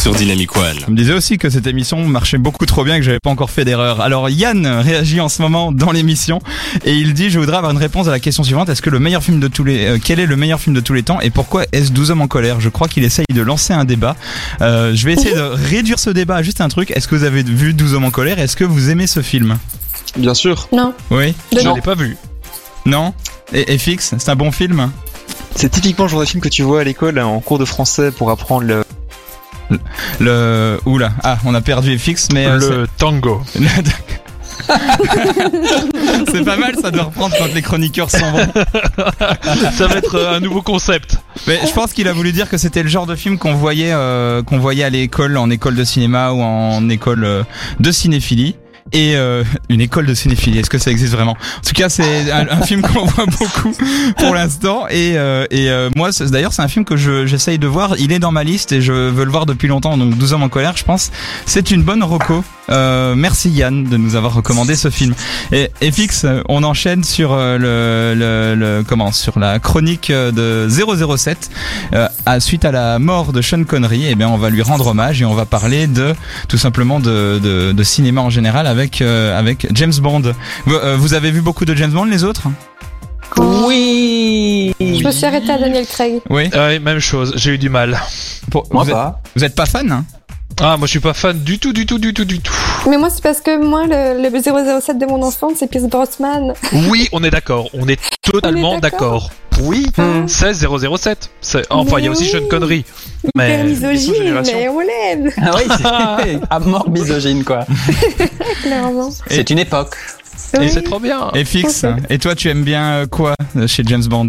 sur 0.00 0.14
Dynamic 0.14 0.56
One. 0.56 0.76
Je 0.86 0.90
me 0.90 0.96
disais 0.96 1.12
aussi 1.12 1.38
que 1.38 1.50
cette 1.50 1.66
émission 1.66 2.04
marchait 2.06 2.38
beaucoup 2.38 2.66
trop 2.66 2.84
bien 2.84 2.96
et 2.96 2.98
que 2.98 3.04
j'avais 3.04 3.18
pas 3.20 3.30
encore 3.30 3.50
fait 3.50 3.64
d'erreur. 3.64 4.00
Alors 4.00 4.28
Yann 4.30 4.66
réagit 4.66 5.20
en 5.20 5.28
ce 5.28 5.42
moment 5.42 5.72
dans 5.72 5.92
l'émission 5.92 6.40
et 6.84 6.94
il 6.94 7.14
dit 7.14 7.30
je 7.30 7.38
voudrais 7.38 7.56
avoir 7.56 7.72
une 7.72 7.78
réponse 7.78 8.08
à 8.08 8.10
la 8.10 8.20
question 8.20 8.42
suivante 8.42 8.68
est-ce 8.68 8.82
que 8.82 8.90
le 8.90 8.98
meilleur 8.98 9.22
film 9.22 9.40
de 9.40 9.48
tous 9.48 9.64
les 9.64 9.86
euh, 9.86 9.98
quel 10.02 10.20
est 10.20 10.26
le 10.26 10.36
meilleur 10.36 10.60
film 10.60 10.74
de 10.74 10.80
tous 10.80 10.94
les 10.94 11.02
temps 11.02 11.20
et 11.20 11.30
pourquoi 11.30 11.64
est-ce 11.72 11.92
12 11.92 12.10
hommes 12.10 12.20
en 12.22 12.28
colère? 12.28 12.60
Je 12.60 12.68
crois 12.68 12.88
qu'il 12.88 13.04
essaye 13.04 13.26
de 13.32 13.42
lancer 13.42 13.72
un 13.72 13.84
débat. 13.84 14.16
Euh, 14.60 14.92
je 14.94 15.04
vais 15.04 15.12
essayer 15.14 15.34
de 15.34 15.40
réduire 15.40 15.98
ce 15.98 16.10
débat 16.10 16.36
à 16.36 16.42
juste 16.42 16.60
un 16.60 16.68
truc. 16.68 16.90
Est-ce 16.90 17.08
que 17.08 17.14
vous 17.14 17.24
avez 17.24 17.42
vu 17.42 17.74
12 17.74 17.94
hommes 17.94 18.04
en 18.04 18.10
colère? 18.10 18.38
Est-ce 18.38 18.56
que 18.56 18.64
vous 18.64 18.90
aimez 18.90 19.06
ce 19.06 19.20
film? 19.22 19.58
Bien 20.16 20.34
sûr. 20.34 20.68
Non. 20.72 20.94
Oui 21.10 21.34
Je 21.56 21.62
non. 21.64 21.74
l'ai 21.74 21.80
pas 21.82 21.94
vu. 21.94 22.16
Non 22.86 23.12
et, 23.52 23.74
et 23.74 23.78
fixe, 23.78 24.14
c'est 24.18 24.28
un 24.30 24.36
bon 24.36 24.52
film 24.52 24.90
C'est 25.54 25.70
typiquement 25.70 26.04
le 26.04 26.10
genre 26.10 26.20
de 26.20 26.26
film 26.26 26.42
que 26.42 26.48
tu 26.48 26.62
vois 26.62 26.80
à 26.80 26.84
l'école 26.84 27.18
en 27.18 27.40
cours 27.40 27.58
de 27.58 27.64
français 27.64 28.10
pour 28.12 28.30
apprendre 28.30 28.66
le. 28.66 28.84
Le 30.18 30.80
oula, 30.86 31.12
ah, 31.22 31.36
on 31.44 31.54
a 31.54 31.60
perdu 31.60 31.98
FX 31.98 32.28
mais 32.32 32.46
euh, 32.46 32.58
le 32.58 32.86
tango. 32.96 33.42
c'est- 33.54 33.60
c'est 36.32 36.44
pas 36.44 36.56
mal 36.56 36.74
ça 36.80 36.90
de 36.90 36.98
reprendre 37.00 37.34
quand 37.38 37.52
les 37.54 37.62
chroniqueurs 37.62 38.10
sont 38.10 38.30
bons. 38.32 38.48
Ça 39.76 39.86
va 39.86 39.96
être 39.96 40.14
euh, 40.14 40.36
un 40.36 40.40
nouveau 40.40 40.62
concept. 40.62 41.18
Mais 41.46 41.58
je 41.66 41.72
pense 41.72 41.92
qu'il 41.92 42.08
a 42.08 42.12
voulu 42.12 42.32
dire 42.32 42.48
que 42.48 42.56
c'était 42.56 42.82
le 42.82 42.88
genre 42.88 43.06
de 43.06 43.14
film 43.14 43.38
qu'on 43.38 43.54
voyait, 43.54 43.92
euh, 43.92 44.42
qu'on 44.42 44.58
voyait 44.58 44.84
à 44.84 44.90
l'école, 44.90 45.36
en 45.36 45.50
école 45.50 45.74
de 45.74 45.84
cinéma 45.84 46.32
ou 46.32 46.42
en 46.42 46.88
école 46.88 47.24
euh, 47.24 47.42
de 47.80 47.92
cinéphilie. 47.92 48.56
Et 48.92 49.16
euh, 49.16 49.44
une 49.68 49.80
école 49.80 50.06
de 50.06 50.14
cinéphilie. 50.14 50.58
Est-ce 50.58 50.70
que 50.70 50.78
ça 50.78 50.90
existe 50.90 51.12
vraiment? 51.12 51.32
En 51.32 51.66
tout 51.66 51.74
cas, 51.74 51.88
c'est 51.88 52.30
un, 52.30 52.62
film 52.62 52.82
qu'on 52.82 53.04
voit 53.04 53.26
beaucoup 53.26 53.72
pour 54.18 54.34
l'instant. 54.34 54.86
Et, 54.88 55.12
euh, 55.16 55.46
et 55.50 55.70
euh, 55.70 55.90
moi, 55.96 56.10
d'ailleurs, 56.30 56.52
c'est 56.52 56.62
un 56.62 56.68
film 56.68 56.84
que 56.84 56.96
je- 56.96 57.26
j'essaye 57.26 57.58
de 57.58 57.66
voir. 57.66 57.94
Il 57.98 58.12
est 58.12 58.18
dans 58.18 58.32
ma 58.32 58.44
liste 58.44 58.72
et 58.72 58.80
je 58.80 58.92
veux 58.92 59.24
le 59.24 59.30
voir 59.30 59.46
depuis 59.46 59.68
longtemps. 59.68 59.96
Donc 59.96 60.16
12 60.16 60.32
hommes 60.32 60.42
en 60.42 60.48
colère, 60.48 60.76
je 60.76 60.84
pense. 60.84 61.10
C'est 61.46 61.70
une 61.70 61.82
bonne 61.82 62.02
reco. 62.02 62.44
Euh, 62.70 63.14
merci 63.16 63.50
Yann 63.50 63.84
de 63.84 63.96
nous 63.96 64.14
avoir 64.16 64.34
recommandé 64.34 64.76
ce 64.76 64.90
film. 64.90 65.14
Et, 65.52 65.70
et 65.80 65.90
Fix, 65.90 66.26
on 66.48 66.62
enchaîne 66.64 67.04
sur 67.04 67.32
euh, 67.32 67.56
le, 67.58 68.18
le, 68.18 68.54
le- 68.54 68.84
comment 68.86 69.12
sur 69.12 69.38
la 69.38 69.58
chronique 69.58 70.10
euh, 70.10 70.30
de 70.32 70.68
007 70.68 71.50
euh, 71.94 72.08
à 72.26 72.40
suite 72.40 72.64
à 72.64 72.70
la 72.72 72.98
mort 72.98 73.32
de 73.32 73.40
Sean 73.42 73.64
Connery. 73.64 74.06
Et 74.06 74.14
bien, 74.14 74.28
on 74.28 74.36
va 74.36 74.50
lui 74.50 74.62
rendre 74.62 74.86
hommage 74.88 75.22
et 75.22 75.24
on 75.24 75.34
va 75.34 75.46
parler 75.46 75.86
de 75.86 76.14
tout 76.48 76.58
simplement 76.58 77.00
de, 77.00 77.38
de, 77.42 77.72
de 77.72 77.82
cinéma 77.82 78.20
en 78.20 78.30
général 78.30 78.66
avec 78.66 79.00
euh, 79.02 79.38
avec 79.38 79.66
James 79.74 79.94
Bond. 80.00 80.22
Vous, 80.66 80.74
euh, 80.74 80.96
vous 80.98 81.14
avez 81.14 81.30
vu 81.30 81.40
beaucoup 81.40 81.64
de 81.64 81.74
James 81.74 81.90
Bond 81.92 82.04
les 82.04 82.24
autres? 82.24 82.48
Oui. 83.36 84.74
Je 84.80 85.04
me 85.04 85.10
suis 85.10 85.24
arrêtée 85.26 85.50
à 85.52 85.58
Daniel 85.58 85.86
Craig. 85.86 86.20
Oui. 86.30 86.48
Ouais, 86.54 86.78
même 86.78 86.98
chose, 86.98 87.32
j'ai 87.36 87.52
eu 87.54 87.58
du 87.58 87.68
mal. 87.68 87.98
Pour- 88.50 88.66
Moi 88.72 88.84
vous, 88.84 88.90
êtes, 88.90 88.94
pas. 88.96 89.20
vous 89.36 89.44
êtes 89.44 89.54
pas 89.54 89.66
fan 89.66 89.90
hein? 89.92 90.04
Ah, 90.60 90.76
moi 90.76 90.86
je 90.86 90.90
suis 90.90 91.00
pas 91.00 91.14
fan 91.14 91.38
du 91.38 91.58
tout, 91.58 91.72
du 91.72 91.86
tout, 91.86 91.98
du 91.98 92.12
tout, 92.12 92.24
du 92.24 92.40
tout. 92.40 92.52
Mais 92.88 92.96
moi, 92.98 93.10
c'est 93.10 93.22
parce 93.22 93.40
que 93.40 93.62
moi, 93.62 93.84
le, 93.86 94.20
le 94.22 94.80
007 94.80 94.98
de 94.98 95.06
mon 95.06 95.22
enfance, 95.22 95.54
c'est 95.58 95.68
Pierce 95.70 95.86
Brosnan. 95.86 96.52
Oui, 96.88 97.08
on 97.12 97.22
est 97.22 97.30
d'accord, 97.30 97.68
on 97.74 97.86
est 97.88 98.00
totalement 98.22 98.78
d'accord. 98.78 99.30
Oui, 99.62 99.86
Hmm. 99.96 100.26
c'est 100.28 100.54
007. 100.54 101.30
C'est- 101.40 101.64
Enfin, 101.70 101.98
il 101.98 102.04
y 102.04 102.08
a 102.08 102.10
aussi 102.12 102.24
Sean 102.26 102.38
oui. 102.42 102.48
Connery. 102.48 102.84
Hyper 103.24 103.30
Mais 103.34 103.64
misogyne, 103.64 104.40
mais 104.44 104.68
on 104.68 104.78
l'aime, 104.80 105.30
Ah 105.40 105.50
oui, 105.56 105.62
c'est 105.76 106.40
à 106.50 106.58
mort 106.60 106.88
misogyne 106.88 107.42
quoi. 107.44 107.66
clairement. 108.62 109.10
C'est 109.28 109.50
une 109.50 109.58
époque. 109.58 109.96
Et 110.60 110.68
c'est 110.68 110.82
trop 110.82 111.00
bien. 111.00 111.30
Et 111.34 111.44
Fix. 111.44 111.84
Ok. 111.84 111.90
Et 112.10 112.18
toi, 112.18 112.34
tu 112.36 112.48
aimes 112.48 112.62
bien 112.62 112.84
euh, 112.92 113.06
quoi 113.06 113.34
euh, 113.56 113.66
chez 113.66 113.82
James 113.84 114.04
Bond? 114.04 114.28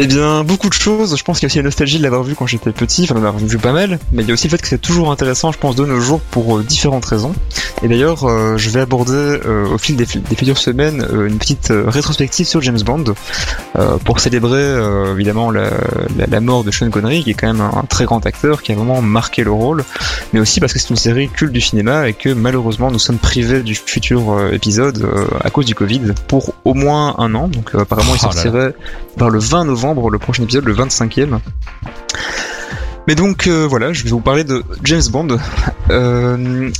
Eh 0.00 0.06
bien, 0.06 0.44
beaucoup 0.44 0.68
de 0.68 0.74
choses. 0.74 1.16
Je 1.16 1.24
pense 1.24 1.40
qu'il 1.40 1.46
y 1.46 1.46
a 1.46 1.50
aussi 1.50 1.58
la 1.58 1.64
nostalgie 1.64 1.98
de 1.98 2.04
l'avoir 2.04 2.22
vu 2.22 2.36
quand 2.36 2.46
j'étais 2.46 2.70
petit, 2.70 3.02
enfin 3.04 3.14
d'en 3.14 3.26
avoir 3.26 3.38
vu 3.38 3.58
pas 3.58 3.72
mal. 3.72 3.98
Mais 4.12 4.22
il 4.22 4.28
y 4.28 4.30
a 4.30 4.34
aussi 4.34 4.46
le 4.46 4.52
fait 4.52 4.62
que 4.62 4.68
c'est 4.68 4.80
toujours 4.80 5.10
intéressant, 5.10 5.50
je 5.50 5.58
pense, 5.58 5.74
de 5.74 5.84
nos 5.84 5.98
jours 5.98 6.20
pour 6.20 6.58
euh, 6.58 6.62
différentes 6.62 7.04
raisons. 7.04 7.34
Et 7.82 7.88
d'ailleurs, 7.88 8.24
euh, 8.24 8.56
je 8.56 8.70
vais 8.70 8.80
aborder 8.80 9.12
euh, 9.12 9.66
au 9.66 9.78
fil 9.78 9.96
des, 9.96 10.06
des 10.06 10.36
futures 10.36 10.58
semaines 10.58 11.04
une 11.12 11.38
petite 11.38 11.72
rétrospective 11.72 12.46
sur 12.46 12.62
James 12.62 12.80
Bond 12.84 13.04
pour 14.04 14.20
célébrer 14.20 14.76
évidemment 15.12 15.50
la, 15.50 15.70
la, 16.16 16.26
la 16.28 16.40
mort 16.40 16.64
de 16.64 16.70
Sean 16.70 16.90
Connery, 16.90 17.22
qui 17.22 17.30
est 17.30 17.34
quand 17.34 17.46
même 17.46 17.60
un, 17.60 17.70
un 17.78 17.84
très 17.88 18.04
grand 18.04 18.24
acteur 18.26 18.62
qui 18.62 18.72
a 18.72 18.74
vraiment 18.74 19.00
marqué 19.02 19.44
le 19.44 19.52
rôle, 19.52 19.84
mais 20.32 20.40
aussi 20.40 20.60
parce 20.60 20.72
que 20.72 20.78
c'est 20.78 20.90
une 20.90 20.96
série 20.96 21.28
culte 21.28 21.52
du 21.52 21.60
cinéma 21.60 22.08
et 22.08 22.12
que 22.14 22.30
malheureusement 22.30 22.90
nous 22.90 22.98
sommes 22.98 23.18
privés 23.18 23.62
du 23.62 23.74
futur 23.74 24.52
épisode 24.52 25.08
à 25.42 25.50
cause 25.50 25.66
du 25.66 25.74
Covid 25.74 26.12
pour 26.26 26.54
au 26.64 26.74
moins 26.74 27.14
un 27.18 27.34
an. 27.34 27.48
Donc 27.48 27.74
apparemment 27.74 28.12
il 28.14 28.18
Oh 28.18 28.32
sortirait 28.32 28.74
vers 29.16 29.30
le 29.30 29.38
20 29.38 29.64
novembre, 29.64 29.87
le 30.10 30.18
prochain 30.18 30.42
épisode, 30.44 30.64
le 30.64 30.74
25e. 30.74 31.38
Mais 33.06 33.14
donc 33.14 33.46
euh, 33.46 33.66
voilà, 33.66 33.92
je 33.92 34.04
vais 34.04 34.10
vous 34.10 34.20
parler 34.20 34.44
de 34.44 34.62
James 34.84 35.02
Bond. 35.10 35.38
Euh, 35.90 36.70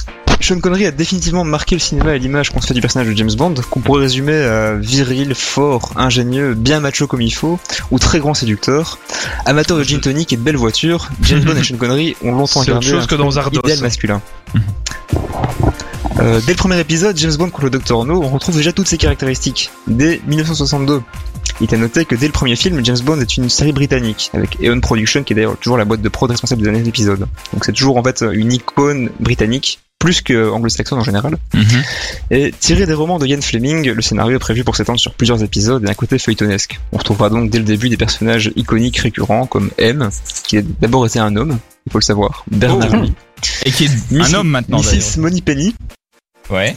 Sean 0.41 0.61
Connery 0.61 0.87
a 0.87 0.91
définitivement 0.91 1.43
marqué 1.43 1.75
le 1.75 1.81
cinéma 1.81 2.15
et 2.15 2.19
l'image 2.19 2.51
qu'on 2.51 2.61
se 2.61 2.67
fait 2.67 2.75
du 2.75 2.81
personnage 2.81 3.09
de 3.09 3.17
James 3.17 3.33
Bond, 3.37 3.55
qu'on 3.71 3.81
pourrait 3.81 4.03
résumer 4.03 4.37
à 4.37 4.75
viril, 4.75 5.35
fort, 5.35 5.93
ingénieux, 5.97 6.55
bien 6.55 6.81
macho 6.81 7.07
comme 7.07 7.23
il 7.23 7.35
faut, 7.35 7.59
ou 7.91 7.99
très 7.99 8.21
grand 8.21 8.35
séducteur. 8.35 8.99
Amateur 9.47 9.79
de 9.79 9.83
gin 9.83 10.01
tonic 10.01 10.33
et 10.33 10.37
de 10.37 10.43
belles 10.43 10.57
voitures, 10.57 11.09
James 11.23 11.43
Bond 11.43 11.57
et 11.57 11.65
Sean 11.65 11.77
Connery 11.77 12.15
ont 12.23 12.33
longtemps 12.33 12.63
gardé 12.63 12.87
chose 12.87 13.05
un 13.05 13.07
que 13.07 13.15
dans 13.15 13.31
Zardos. 13.31 13.61
idéal 13.61 13.81
masculin. 13.81 14.21
Euh, 16.21 16.41
dès 16.45 16.53
le 16.53 16.59
premier 16.59 16.79
épisode, 16.81 17.17
James 17.17 17.35
Bond 17.37 17.51
contre 17.51 17.65
le 17.65 17.71
Dr 17.71 18.05
No, 18.05 18.23
on 18.23 18.29
retrouve 18.29 18.57
déjà 18.57 18.73
toutes 18.73 18.89
ces 18.89 18.99
caractéristiques. 18.99 19.71
Dès 19.87 20.21
1962, 20.27 21.01
il 21.61 21.65
est 21.71 21.75
à 21.75 21.77
noter 21.79 22.05
que 22.05 22.15
dès 22.15 22.27
le 22.27 22.33
premier 22.33 22.57
film, 22.57 22.85
James 22.85 22.99
Bond 23.05 23.21
est 23.21 23.37
une 23.37 23.49
série 23.49 23.73
britannique, 23.73 24.31
avec 24.33 24.59
Eon 24.63 24.81
Production, 24.81 25.23
qui 25.25 25.33
est 25.33 25.37
d'ailleurs 25.37 25.57
toujours 25.59 25.77
la 25.79 25.85
boîte 25.85 26.03
de 26.03 26.09
prod 26.09 26.31
responsable 26.31 26.63
des 26.63 26.71
derniers 26.71 26.89
épisodes. 26.89 27.27
Donc 27.53 27.65
c'est 27.65 27.73
toujours 27.73 27.97
en 27.97 28.03
fait 28.03 28.25
une 28.33 28.53
icône 28.53 29.11
britannique, 29.21 29.81
plus 29.99 30.21
que 30.23 30.49
anglo-saxonne 30.51 31.01
en 31.01 31.05
général. 31.05 31.37
Et 32.31 32.53
tiré 32.61 32.87
des 32.87 32.95
romans 32.95 33.19
de 33.19 33.27
Ian 33.27 33.41
Fleming, 33.41 33.89
le 33.91 34.03
scénario 34.03 34.37
est 34.37 34.39
prévu 34.39 34.63
pour 34.63 34.77
s'étendre 34.77 35.01
sur 35.01 35.13
plusieurs 35.15 35.43
épisodes 35.43 35.85
et 35.85 35.91
un 35.91 35.95
côté 35.95 36.19
feuilletonesque. 36.21 36.79
On 36.93 36.99
retrouvera 36.99 37.31
donc 37.31 37.51
dès 37.51 37.59
le 37.59 37.65
début 37.65 37.89
des 37.89 37.97
personnages 37.97 38.53
iconiques 38.55 38.99
récurrents 38.99 39.47
comme 39.47 39.71
M, 39.79 40.09
qui 40.45 40.59
a 40.59 40.63
d'abord 40.63 41.05
été 41.07 41.19
un 41.19 41.35
homme, 41.35 41.59
il 41.87 41.91
faut 41.93 41.99
le 41.99 42.05
savoir, 42.05 42.45
Bernard 42.51 42.91
Oh. 42.95 43.03
Lee, 43.03 43.13
Et 43.65 43.73
qui 43.73 43.87
est 43.87 44.13
Miss- 44.13 44.33
un 44.33 44.35
homme 44.39 44.49
maintenant 44.51 44.81
Mrs. 44.81 45.19
Moneypenny. 45.19 45.75
Ouais. 46.51 46.77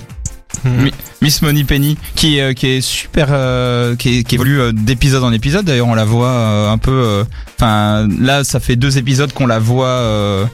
Mi- 0.65 0.93
Miss 1.21 1.41
Money 1.41 1.63
Penny 1.63 1.97
qui 2.15 2.37
est, 2.37 2.41
euh, 2.41 2.53
qui 2.53 2.67
est 2.67 2.81
super 2.81 3.27
euh, 3.31 3.95
qui, 3.95 4.23
évolue 4.31 4.59
euh, 4.59 4.71
d'épisode 4.71 5.23
en 5.23 5.31
épisode. 5.31 5.65
D'ailleurs 5.65 5.87
on 5.87 5.95
la 5.95 6.05
voit 6.05 6.69
un 6.69 6.77
peu 6.77 7.23
enfin 7.57 8.07
là 8.19 8.43
ça 8.43 8.59
fait 8.59 8.75
deux 8.75 8.97
épisodes 8.97 9.31
qu'on 9.33 9.47
la 9.47 9.59
voit 9.59 10.47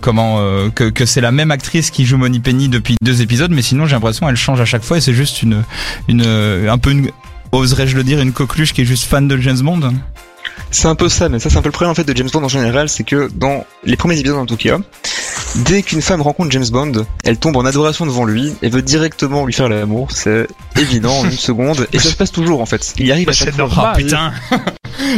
comment 0.00 0.38
que, 0.74 0.90
que 0.90 1.04
c'est 1.06 1.20
la 1.20 1.32
même 1.32 1.50
actrice 1.50 1.90
qui 1.90 2.04
joue 2.04 2.16
Money 2.16 2.38
Penny 2.40 2.68
depuis 2.68 2.96
deux 3.02 3.22
épisodes 3.22 3.50
mais 3.50 3.62
sinon 3.62 3.86
j'ai 3.86 3.94
l'impression 3.94 4.28
elle 4.28 4.36
change 4.36 4.60
à 4.60 4.64
chaque 4.64 4.82
fois 4.84 4.98
et 4.98 5.00
c'est 5.00 5.14
juste 5.14 5.42
une 5.42 5.62
une 6.08 6.24
un 6.68 6.78
peu 6.78 6.90
une 6.90 7.10
oserais-je 7.52 7.96
le 7.96 8.04
dire 8.04 8.20
une 8.20 8.32
coqueluche 8.32 8.72
qui 8.72 8.82
est 8.82 8.84
juste 8.84 9.04
fan 9.04 9.28
de 9.28 9.36
James 9.38 9.60
Bond 9.60 9.92
C'est 10.70 10.88
un 10.88 10.94
peu 10.94 11.08
ça, 11.08 11.28
mais 11.28 11.38
ça 11.38 11.50
c'est 11.50 11.56
un 11.56 11.62
peu 11.62 11.68
le 11.68 11.72
problème 11.72 11.92
en 11.92 11.94
fait 11.94 12.04
de 12.04 12.16
James 12.16 12.28
Bond 12.32 12.42
en 12.42 12.48
général, 12.48 12.88
c'est 12.88 13.04
que 13.04 13.28
dans 13.34 13.64
les 13.84 13.96
premiers 13.96 14.18
épisodes 14.18 14.38
en 14.38 14.46
tout 14.46 14.56
cas, 14.56 14.78
dès 15.56 15.82
qu'une 15.82 16.02
femme 16.02 16.20
rencontre 16.22 16.50
James 16.52 16.66
Bond, 16.70 17.06
elle 17.24 17.38
tombe 17.38 17.56
en 17.56 17.64
adoration 17.64 18.06
devant 18.06 18.24
lui 18.24 18.52
et 18.62 18.68
veut 18.68 18.82
directement 18.82 19.46
lui 19.46 19.52
faire 19.52 19.68
l'amour, 19.68 20.10
c'est 20.12 20.46
évident 20.80 21.12
en 21.20 21.24
une 21.26 21.30
seconde, 21.38 21.86
et 21.92 21.98
ça 21.98 22.08
se 22.10 22.16
passe 22.16 22.32
toujours 22.32 22.60
en 22.60 22.66
fait. 22.66 22.92
Il 22.98 23.10
arrive 23.12 23.26
Bah, 23.26 23.30
à 23.30 23.34
chaque 23.34 23.48
c'est 23.50 23.54
fois. 23.54 23.68
normal. 23.68 23.92
oh 23.94 23.96
putain 23.96 24.32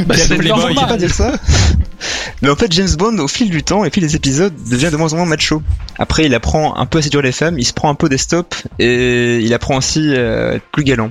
Bah, 0.06 0.14
Quel 0.14 0.18
c'est 0.26 0.34
on 0.34 0.38
peut 0.38 0.48
pas 0.48 0.72
normal. 0.74 0.98
dire 0.98 1.14
ça. 1.14 1.32
Mais 2.42 2.50
en 2.50 2.56
fait, 2.56 2.70
James 2.72 2.94
Bond, 2.98 3.18
au 3.18 3.28
fil 3.28 3.48
du 3.48 3.62
temps 3.62 3.84
et 3.86 3.90
puis 3.90 4.02
les 4.02 4.14
épisodes, 4.14 4.52
devient 4.70 4.90
de 4.92 4.96
moins 4.98 5.12
en 5.14 5.16
moins 5.16 5.24
macho. 5.26 5.62
Après, 5.98 6.26
il 6.26 6.34
apprend 6.34 6.76
un 6.76 6.84
peu 6.84 6.98
à 6.98 7.02
séduire 7.02 7.22
les 7.22 7.32
femmes, 7.32 7.58
il 7.58 7.64
se 7.64 7.72
prend 7.72 7.88
un 7.88 7.94
peu 7.94 8.10
des 8.10 8.18
stops 8.18 8.64
et 8.78 9.38
il 9.38 9.54
apprend 9.54 9.76
aussi 9.78 10.14
à 10.14 10.54
être 10.54 10.64
plus 10.70 10.84
galant. 10.84 11.10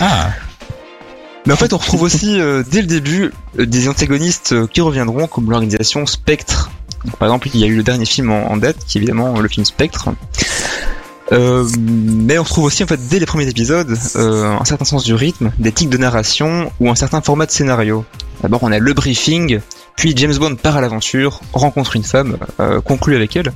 ah 0.00 0.28
Mais 1.46 1.52
en 1.52 1.56
fait, 1.56 1.72
on 1.72 1.78
retrouve 1.78 2.02
aussi 2.02 2.40
euh, 2.40 2.62
dès 2.68 2.82
le 2.82 2.86
début 2.86 3.32
euh, 3.58 3.66
des 3.66 3.88
antagonistes 3.88 4.52
euh, 4.52 4.66
qui 4.66 4.80
reviendront, 4.80 5.26
comme 5.26 5.50
l'organisation 5.50 6.06
Spectre. 6.06 6.70
Par 7.18 7.28
exemple, 7.28 7.48
il 7.54 7.60
y 7.60 7.64
a 7.64 7.66
eu 7.66 7.76
le 7.76 7.82
dernier 7.82 8.04
film 8.04 8.30
en, 8.30 8.56
date, 8.58 8.76
qui 8.86 8.98
est 8.98 9.00
évidemment 9.00 9.40
le 9.40 9.48
film 9.48 9.64
Spectre. 9.64 10.10
Euh, 11.32 11.66
mais 11.78 12.38
on 12.38 12.42
retrouve 12.42 12.64
aussi 12.64 12.82
en 12.82 12.88
fait 12.88 13.00
dès 13.08 13.20
les 13.20 13.24
premiers 13.24 13.48
épisodes 13.48 13.96
un 14.16 14.64
certain 14.64 14.84
sens 14.84 15.04
du 15.04 15.14
rythme, 15.14 15.52
des 15.60 15.70
tics 15.70 15.88
de 15.88 15.96
narration 15.96 16.72
ou 16.80 16.90
un 16.90 16.96
certain 16.96 17.20
format 17.20 17.46
de 17.46 17.52
scénario. 17.52 18.04
D'abord 18.42 18.64
on 18.64 18.72
a 18.72 18.78
le 18.78 18.92
briefing, 18.92 19.60
puis 19.96 20.14
James 20.16 20.36
Bond 20.36 20.56
part 20.56 20.76
à 20.76 20.80
l'aventure, 20.80 21.40
rencontre 21.52 21.96
une 21.96 22.04
femme, 22.04 22.38
euh, 22.60 22.80
conclut 22.80 23.16
avec 23.16 23.36
elle. 23.36 23.52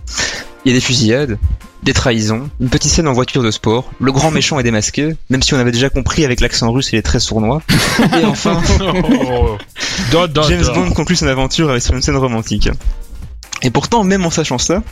Il 0.65 0.73
y 0.73 0.75
a 0.75 0.79
des 0.79 0.81
fusillades, 0.81 1.39
des 1.83 1.93
trahisons, 1.93 2.49
une 2.61 2.69
petite 2.71 2.91
scène 2.91 3.07
en 3.07 3.13
voiture 3.13 3.43
de 3.43 3.51
sport, 3.51 3.91
le 4.01 4.13
grand 4.13 4.31
méchant 4.33 4.59
est 4.59 4.63
démasqué, 4.63 5.17
même 5.31 5.43
si 5.43 5.55
on 5.55 5.59
avait 5.59 5.73
déjà 5.73 5.91
compris 5.91 6.25
avec 6.25 6.41
l'accent 6.41 6.73
russe 6.73 6.93
et 6.93 6.97
les 6.97 7.03
traits 7.03 7.21
sournois. 7.21 7.63
Et 8.21 8.25
enfin, 8.25 8.61
Oh. 10.13 10.27
James. 10.49 10.65
Bond 10.75 10.91
conclut 10.93 11.17
son 11.17 11.27
aventure 11.27 11.71
avec 11.71 11.87
une 11.89 12.03
scène 12.03 12.17
romantique. 12.17 12.69
Et 13.65 13.71
pourtant, 13.71 14.05
même 14.05 14.25
en 14.25 14.31
sachant 14.31 14.59
ça, 14.59 14.83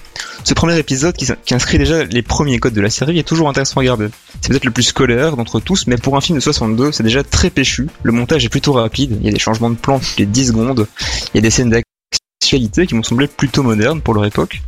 ce 0.44 0.54
premier 0.54 0.78
épisode 0.78 1.14
qui, 1.14 1.28
qui 1.44 1.54
inscrit 1.54 1.78
déjà 1.78 2.04
les 2.04 2.22
premiers 2.22 2.58
codes 2.58 2.72
de 2.72 2.80
la 2.80 2.90
série 2.90 3.18
est 3.18 3.22
toujours 3.22 3.48
intéressant 3.48 3.76
à 3.76 3.80
regarder. 3.80 4.08
C'est 4.40 4.48
peut-être 4.48 4.64
le 4.64 4.70
plus 4.70 4.82
scolaire 4.82 5.36
d'entre 5.36 5.60
tous, 5.60 5.86
mais 5.86 5.96
pour 5.96 6.16
un 6.16 6.20
film 6.20 6.38
de 6.38 6.42
62, 6.42 6.90
c'est 6.90 7.02
déjà 7.02 7.22
très 7.22 7.50
péchu. 7.50 7.88
Le 8.02 8.12
montage 8.12 8.44
est 8.44 8.48
plutôt 8.48 8.72
rapide, 8.72 9.18
il 9.20 9.26
y 9.26 9.28
a 9.28 9.32
des 9.32 9.38
changements 9.38 9.70
de 9.70 9.76
plan 9.76 9.98
toutes 9.98 10.16
les 10.16 10.26
10 10.26 10.48
secondes, 10.48 10.86
il 11.34 11.36
y 11.36 11.38
a 11.38 11.42
des 11.42 11.50
scènes 11.50 11.70
d'actualité 11.70 12.86
qui 12.86 12.94
m'ont 12.94 13.02
semblé 13.02 13.26
plutôt 13.26 13.62
modernes 13.62 14.00
pour 14.00 14.14
leur 14.14 14.24
époque. 14.24 14.62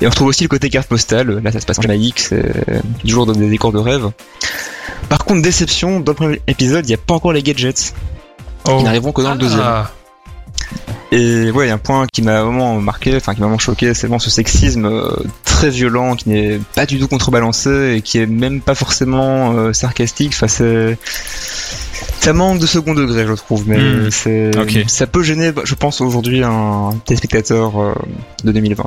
Et 0.00 0.06
on 0.06 0.10
retrouve 0.10 0.28
aussi 0.28 0.44
le 0.44 0.48
côté 0.48 0.70
carte 0.70 0.88
postale, 0.88 1.40
là 1.42 1.52
ça 1.52 1.60
se 1.60 1.66
passe 1.66 1.80
en 1.80 1.82
Jamaïque, 1.82 2.20
c'est 2.20 2.54
toujours 3.00 3.26
dans 3.26 3.32
des 3.32 3.50
décors 3.50 3.72
de 3.72 3.78
rêve. 3.78 4.10
Par 5.08 5.24
contre, 5.24 5.42
déception, 5.42 6.00
dans 6.00 6.12
le 6.12 6.16
premier 6.16 6.40
épisode, 6.46 6.84
il 6.86 6.88
n'y 6.88 6.94
a 6.94 6.98
pas 6.98 7.14
encore 7.14 7.32
les 7.32 7.42
gadgets. 7.42 7.94
Oh. 8.66 8.76
Ils 8.78 8.84
n'arriveront 8.84 9.12
que 9.12 9.22
dans 9.22 9.32
le 9.32 9.38
deuxième. 9.38 9.60
Ah. 9.62 9.90
Et 11.12 11.50
ouais, 11.50 11.66
il 11.66 11.68
y 11.68 11.70
a 11.70 11.74
un 11.74 11.78
point 11.78 12.06
qui 12.12 12.22
m'a 12.22 12.42
vraiment 12.42 12.80
marqué, 12.80 13.14
enfin 13.16 13.34
qui 13.34 13.40
m'a 13.40 13.46
vraiment 13.46 13.58
choqué, 13.58 13.94
c'est 13.94 14.06
vraiment 14.06 14.18
ce 14.18 14.30
sexisme 14.30 14.86
euh, 14.86 15.10
très 15.44 15.70
violent 15.70 16.16
qui 16.16 16.28
n'est 16.28 16.60
pas 16.74 16.86
du 16.86 16.98
tout 16.98 17.06
contrebalancé 17.08 17.94
et 17.96 18.00
qui 18.02 18.18
est 18.18 18.26
même 18.26 18.60
pas 18.60 18.74
forcément 18.74 19.52
euh, 19.52 19.72
sarcastique. 19.72 20.32
Enfin, 20.34 20.48
c'est 20.48 20.98
ça 22.20 22.32
manque 22.32 22.58
de 22.58 22.66
second 22.66 22.94
degré, 22.94 23.26
je 23.26 23.34
trouve, 23.34 23.68
mais 23.68 23.78
Hmm. 23.78 24.10
c'est 24.10 24.50
ça 24.88 25.06
peut 25.06 25.22
gêner, 25.22 25.52
je 25.62 25.74
pense 25.74 26.00
aujourd'hui 26.00 26.42
un 26.42 26.90
téléspectateur 27.04 27.80
euh, 27.80 27.94
de 28.44 28.52
2020. 28.52 28.84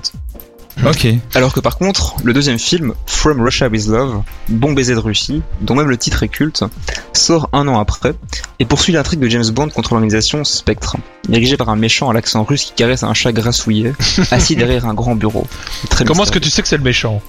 Ok. 0.85 1.07
Alors 1.35 1.53
que 1.53 1.59
par 1.59 1.77
contre, 1.77 2.15
le 2.23 2.33
deuxième 2.33 2.59
film, 2.59 2.93
From 3.05 3.41
Russia 3.41 3.67
with 3.67 3.87
Love, 3.87 4.21
Bon 4.49 4.73
baiser 4.73 4.93
de 4.93 4.99
Russie, 4.99 5.41
dont 5.61 5.75
même 5.75 5.89
le 5.89 5.97
titre 5.97 6.23
est 6.23 6.27
culte, 6.27 6.63
sort 7.13 7.49
un 7.53 7.67
an 7.67 7.79
après 7.79 8.13
et 8.59 8.65
poursuit 8.65 8.93
l'intrigue 8.93 9.19
de 9.19 9.29
James 9.29 9.49
Bond 9.51 9.69
contre 9.69 9.93
l'organisation 9.93 10.43
Spectre, 10.43 10.97
dirigée 11.27 11.57
par 11.57 11.69
un 11.69 11.75
méchant 11.75 12.09
à 12.09 12.13
l'accent 12.13 12.43
russe 12.43 12.65
qui 12.65 12.73
caresse 12.73 13.03
un 13.03 13.13
chat 13.13 13.31
grassouillet, 13.31 13.93
assis 14.31 14.55
derrière 14.55 14.85
un 14.85 14.93
grand 14.93 15.15
bureau. 15.15 15.47
Très 15.89 16.05
Comment 16.05 16.23
est-ce 16.23 16.31
que 16.31 16.39
tu 16.39 16.49
sais 16.49 16.61
que 16.61 16.67
c'est 16.67 16.77
le 16.77 16.83
méchant? 16.83 17.21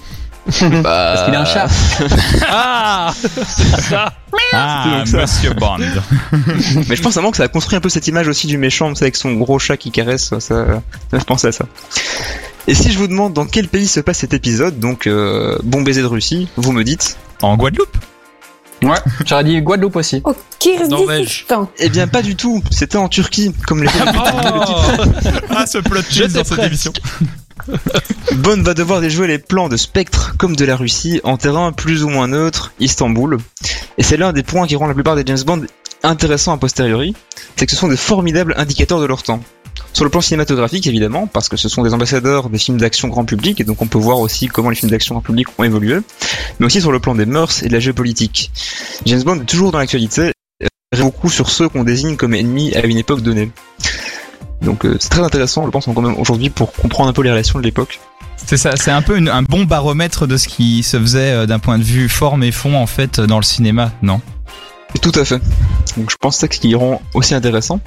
Parce 0.83 1.25
qu'il 1.25 1.35
a 1.35 1.41
un 1.41 1.45
chat. 1.45 1.67
Ah 2.51 3.13
C'est 3.21 3.81
ça 3.89 4.13
Ah. 4.53 5.03
Monsieur 5.05 5.53
Bond. 5.53 5.77
Mais 6.89 6.95
je 6.95 7.01
pense 7.01 7.13
vraiment 7.13 7.31
que 7.31 7.37
ça 7.37 7.43
a 7.43 7.47
construit 7.47 7.77
un 7.77 7.81
peu 7.81 7.89
cette 7.89 8.07
image 8.07 8.27
aussi 8.27 8.47
du 8.47 8.57
méchant, 8.57 8.91
avec 8.99 9.15
son 9.15 9.33
gros 9.33 9.59
chat 9.59 9.77
qui 9.77 9.91
caresse, 9.91 10.29
ça, 10.29 10.39
ça 10.39 10.65
je 11.13 11.23
pensais 11.23 11.47
à 11.49 11.51
ça. 11.51 11.65
Et 12.67 12.73
si 12.75 12.91
je 12.91 12.97
vous 12.97 13.07
demande 13.07 13.33
dans 13.33 13.45
quel 13.45 13.67
pays 13.67 13.87
se 13.87 13.99
passe 13.99 14.19
cet 14.19 14.33
épisode, 14.33 14.79
donc 14.79 15.07
euh, 15.07 15.57
bon 15.63 15.81
baiser 15.81 16.01
de 16.01 16.07
Russie, 16.07 16.47
vous 16.55 16.71
me 16.71 16.83
dites 16.83 17.17
En 17.41 17.55
Guadeloupe 17.57 17.97
Ouais. 18.83 18.97
J'aurais 19.25 19.43
dit 19.43 19.61
Guadeloupe 19.61 19.97
aussi. 19.97 20.21
Au 20.23 20.33
Norvège. 20.87 21.45
Kyrgyzstan. 21.47 21.69
Eh 21.79 21.89
bien 21.89 22.07
pas 22.07 22.21
du 22.21 22.35
tout, 22.37 22.63
c'était 22.71 22.97
en 22.97 23.09
Turquie, 23.09 23.53
comme 23.67 23.83
les 23.83 23.89
Oh 23.89 24.09
Ah, 25.49 25.65
ce 25.65 25.79
plot 25.79 26.01
twist 26.03 26.31
dans 26.33 26.43
cette 26.43 26.53
presque. 26.57 26.63
émission. 26.67 26.93
Bond 28.35 28.61
va 28.61 28.73
devoir 28.73 29.01
déjouer 29.01 29.27
les 29.27 29.39
plans 29.39 29.69
de 29.69 29.77
Spectre 29.77 30.35
comme 30.37 30.55
de 30.55 30.65
la 30.65 30.75
Russie 30.75 31.21
en 31.23 31.37
terrain 31.37 31.71
plus 31.71 32.03
ou 32.03 32.09
moins 32.09 32.27
neutre, 32.27 32.73
Istanbul. 32.79 33.37
Et 33.97 34.03
c'est 34.03 34.17
l'un 34.17 34.33
des 34.33 34.43
points 34.43 34.67
qui 34.67 34.75
rend 34.75 34.87
la 34.87 34.93
plupart 34.93 35.15
des 35.15 35.23
James 35.25 35.43
Bond 35.45 35.65
intéressants 36.03 36.53
a 36.53 36.57
posteriori, 36.57 37.15
c'est 37.55 37.65
que 37.65 37.71
ce 37.71 37.77
sont 37.77 37.89
des 37.89 37.97
formidables 37.97 38.53
indicateurs 38.57 39.01
de 39.01 39.05
leur 39.05 39.23
temps. 39.23 39.41
Sur 39.93 40.03
le 40.03 40.09
plan 40.09 40.21
cinématographique, 40.21 40.87
évidemment, 40.87 41.27
parce 41.27 41.49
que 41.49 41.57
ce 41.57 41.67
sont 41.67 41.83
des 41.83 41.93
ambassadeurs 41.93 42.49
des 42.49 42.57
films 42.57 42.77
d'action 42.77 43.07
grand 43.07 43.25
public, 43.25 43.59
et 43.59 43.63
donc 43.63 43.81
on 43.81 43.87
peut 43.87 43.97
voir 43.97 44.19
aussi 44.19 44.47
comment 44.47 44.69
les 44.69 44.75
films 44.75 44.91
d'action 44.91 45.15
grand 45.15 45.21
public 45.21 45.47
ont 45.57 45.63
évolué, 45.63 45.97
mais 46.59 46.65
aussi 46.65 46.79
sur 46.79 46.91
le 46.91 46.99
plan 46.99 47.15
des 47.15 47.25
mœurs 47.25 47.63
et 47.63 47.67
de 47.67 47.73
la 47.73 47.79
géopolitique. 47.79 48.51
James 49.05 49.23
Bond 49.23 49.41
est 49.41 49.45
toujours 49.45 49.71
dans 49.71 49.79
l'actualité, 49.79 50.31
beaucoup 50.97 51.29
sur 51.29 51.49
ceux 51.49 51.69
qu'on 51.69 51.83
désigne 51.83 52.17
comme 52.17 52.33
ennemis 52.33 52.73
à 52.75 52.85
une 52.85 52.97
époque 52.97 53.21
donnée. 53.21 53.51
Donc 54.61 54.85
euh, 54.85 54.97
c'est 54.99 55.09
très 55.09 55.21
intéressant, 55.21 55.65
je 55.65 55.69
pense, 55.71 55.85
quand 55.85 56.01
même 56.01 56.17
aujourd'hui 56.17 56.49
pour 56.49 56.71
comprendre 56.73 57.09
un 57.09 57.13
peu 57.13 57.21
les 57.23 57.31
relations 57.31 57.59
de 57.59 57.63
l'époque. 57.63 57.99
C'est 58.37 58.57
ça, 58.57 58.71
c'est 58.75 58.91
un 58.91 59.01
peu 59.01 59.17
une- 59.17 59.29
un 59.29 59.43
bon 59.43 59.63
baromètre 59.65 60.25
de 60.27 60.37
ce 60.37 60.47
qui 60.47 60.81
se 60.83 60.97
faisait 60.99 61.31
euh, 61.31 61.45
d'un 61.45 61.59
point 61.59 61.77
de 61.77 61.83
vue 61.83 62.07
forme 62.09 62.43
et 62.43 62.51
fond 62.51 62.75
en 62.75 62.87
fait 62.87 63.19
dans 63.19 63.37
le 63.37 63.43
cinéma, 63.43 63.91
non? 64.01 64.21
Tout 65.01 65.11
à 65.15 65.23
fait. 65.23 65.39
Donc 65.97 66.09
je 66.09 66.15
pense 66.19 66.35
que 66.35 66.39
c'est 66.47 66.53
ce 66.53 66.59
qui 66.59 66.73
rend 66.73 67.01
aussi 67.13 67.35
intéressant. 67.35 67.79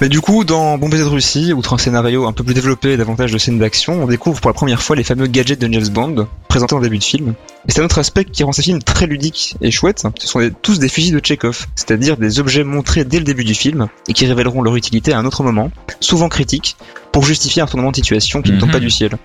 Mais 0.00 0.08
du 0.08 0.20
coup, 0.20 0.44
dans 0.44 0.78
Bon 0.78 0.88
baiser 0.88 1.02
de 1.02 1.08
Russie, 1.08 1.52
outre 1.52 1.74
un 1.74 1.78
scénario 1.78 2.26
un 2.26 2.32
peu 2.32 2.44
plus 2.44 2.54
développé 2.54 2.92
et 2.92 2.96
davantage 2.96 3.32
de 3.32 3.38
scènes 3.38 3.58
d'action, 3.58 4.00
on 4.04 4.06
découvre 4.06 4.40
pour 4.40 4.48
la 4.48 4.54
première 4.54 4.80
fois 4.80 4.94
les 4.94 5.02
fameux 5.02 5.26
gadgets 5.26 5.60
de 5.60 5.72
James 5.72 5.88
Bond, 5.88 6.28
présentés 6.46 6.74
en 6.76 6.80
début 6.80 6.98
de 6.98 7.04
film. 7.04 7.34
Et 7.68 7.72
c'est 7.72 7.80
un 7.80 7.84
autre 7.84 7.98
aspect 7.98 8.24
qui 8.24 8.44
rend 8.44 8.52
ces 8.52 8.62
films 8.62 8.80
très 8.80 9.06
ludiques 9.06 9.56
et 9.60 9.72
chouettes. 9.72 10.04
Ce 10.20 10.28
sont 10.28 10.38
des- 10.38 10.52
tous 10.52 10.78
des 10.78 10.88
fusils 10.88 11.12
de 11.12 11.20
Chekhov, 11.24 11.66
c'est-à-dire 11.74 12.16
des 12.16 12.38
objets 12.38 12.62
montrés 12.62 13.04
dès 13.04 13.18
le 13.18 13.24
début 13.24 13.42
du 13.44 13.54
film 13.54 13.88
et 14.06 14.12
qui 14.12 14.24
révéleront 14.26 14.62
leur 14.62 14.76
utilité 14.76 15.12
à 15.12 15.18
un 15.18 15.24
autre 15.24 15.42
moment, 15.42 15.72
souvent 15.98 16.28
critique, 16.28 16.76
pour 17.10 17.24
justifier 17.24 17.62
un 17.62 17.66
tournement 17.66 17.90
de 17.90 17.96
situation 17.96 18.40
qui 18.40 18.52
ne 18.52 18.60
tombe 18.60 18.68
Mhm. 18.68 18.74
pas 18.74 18.80
du 18.80 18.90
ciel. 18.90 19.18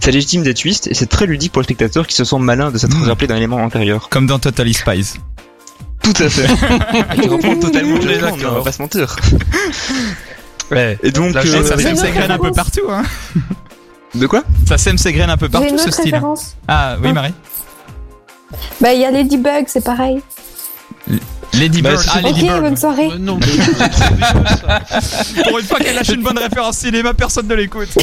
Ça 0.00 0.10
légitime 0.10 0.42
des 0.42 0.54
twists 0.54 0.88
et 0.88 0.94
c'est 0.94 1.06
très 1.06 1.26
ludique 1.26 1.52
pour 1.52 1.60
le 1.60 1.64
spectateur 1.64 2.06
qui 2.06 2.16
se 2.16 2.24
sent 2.24 2.38
malin 2.40 2.72
de 2.72 2.78
s'être 2.78 2.96
Mhm. 2.96 3.04
rappelé 3.04 3.28
d'un 3.28 3.36
élément 3.36 3.58
antérieur. 3.58 4.08
Comme 4.08 4.26
dans 4.26 4.40
Totally 4.40 4.74
Spies. 4.74 5.14
Tout 6.06 6.22
à 6.22 6.28
fait. 6.28 6.46
qui 7.20 7.28
reprend 7.28 7.56
totalement 7.56 8.00
James 8.00 8.20
Bond, 8.20 8.48
on 8.48 8.52
va 8.52 8.62
pas 8.62 8.72
se 8.72 8.80
mentir. 8.82 9.16
Ouais. 10.70 10.98
Et 11.04 11.12
donc, 11.12 11.32
La 11.32 11.42
euh, 11.42 11.44
chose, 11.44 11.64
ça 11.68 11.78
sème 11.78 11.94
ses 11.94 12.10
graines 12.10 12.30
un 12.30 12.38
peu 12.38 12.50
partout, 12.50 12.90
hein 12.90 13.04
de 14.16 14.26
quoi? 14.26 14.42
Ça 14.66 14.78
sème 14.78 14.98
ses 14.98 15.12
graines 15.12 15.30
un 15.30 15.36
peu 15.36 15.48
partout 15.48 15.78
ce 15.78 15.92
style. 15.92 16.06
référence. 16.06 16.56
Ah 16.66 16.96
oui, 17.00 17.12
Marie 17.12 17.34
Bah, 18.80 18.92
il 18.92 19.00
y 19.00 19.04
a 19.04 19.12
Ladybug, 19.12 19.66
c'est 19.68 19.84
pareil. 19.84 20.20
Lady 21.54 21.82
Bah, 21.82 21.90
Bird. 21.90 22.02
c'est- 22.02 22.10
Ah, 22.14 22.20
Lady 22.22 22.40
ok, 22.42 22.46
Bird. 22.48 22.62
bonne 22.62 22.76
soirée. 22.76 23.06
Ouais, 23.08 23.18
non, 23.18 23.38
mais 23.40 23.46
c'est 23.46 23.72
trop 23.72 24.14
vieux, 24.14 24.26
ça. 24.46 25.42
Pour 25.48 25.58
une 25.58 25.64
fois 25.66 25.78
qu'elle 25.78 25.94
lâche 25.94 26.08
une 26.10 26.22
bonne 26.22 26.38
référence 26.38 26.78
cinéma, 26.78 27.14
personne 27.14 27.46
ne 27.48 27.54
l'écoute. 27.54 27.88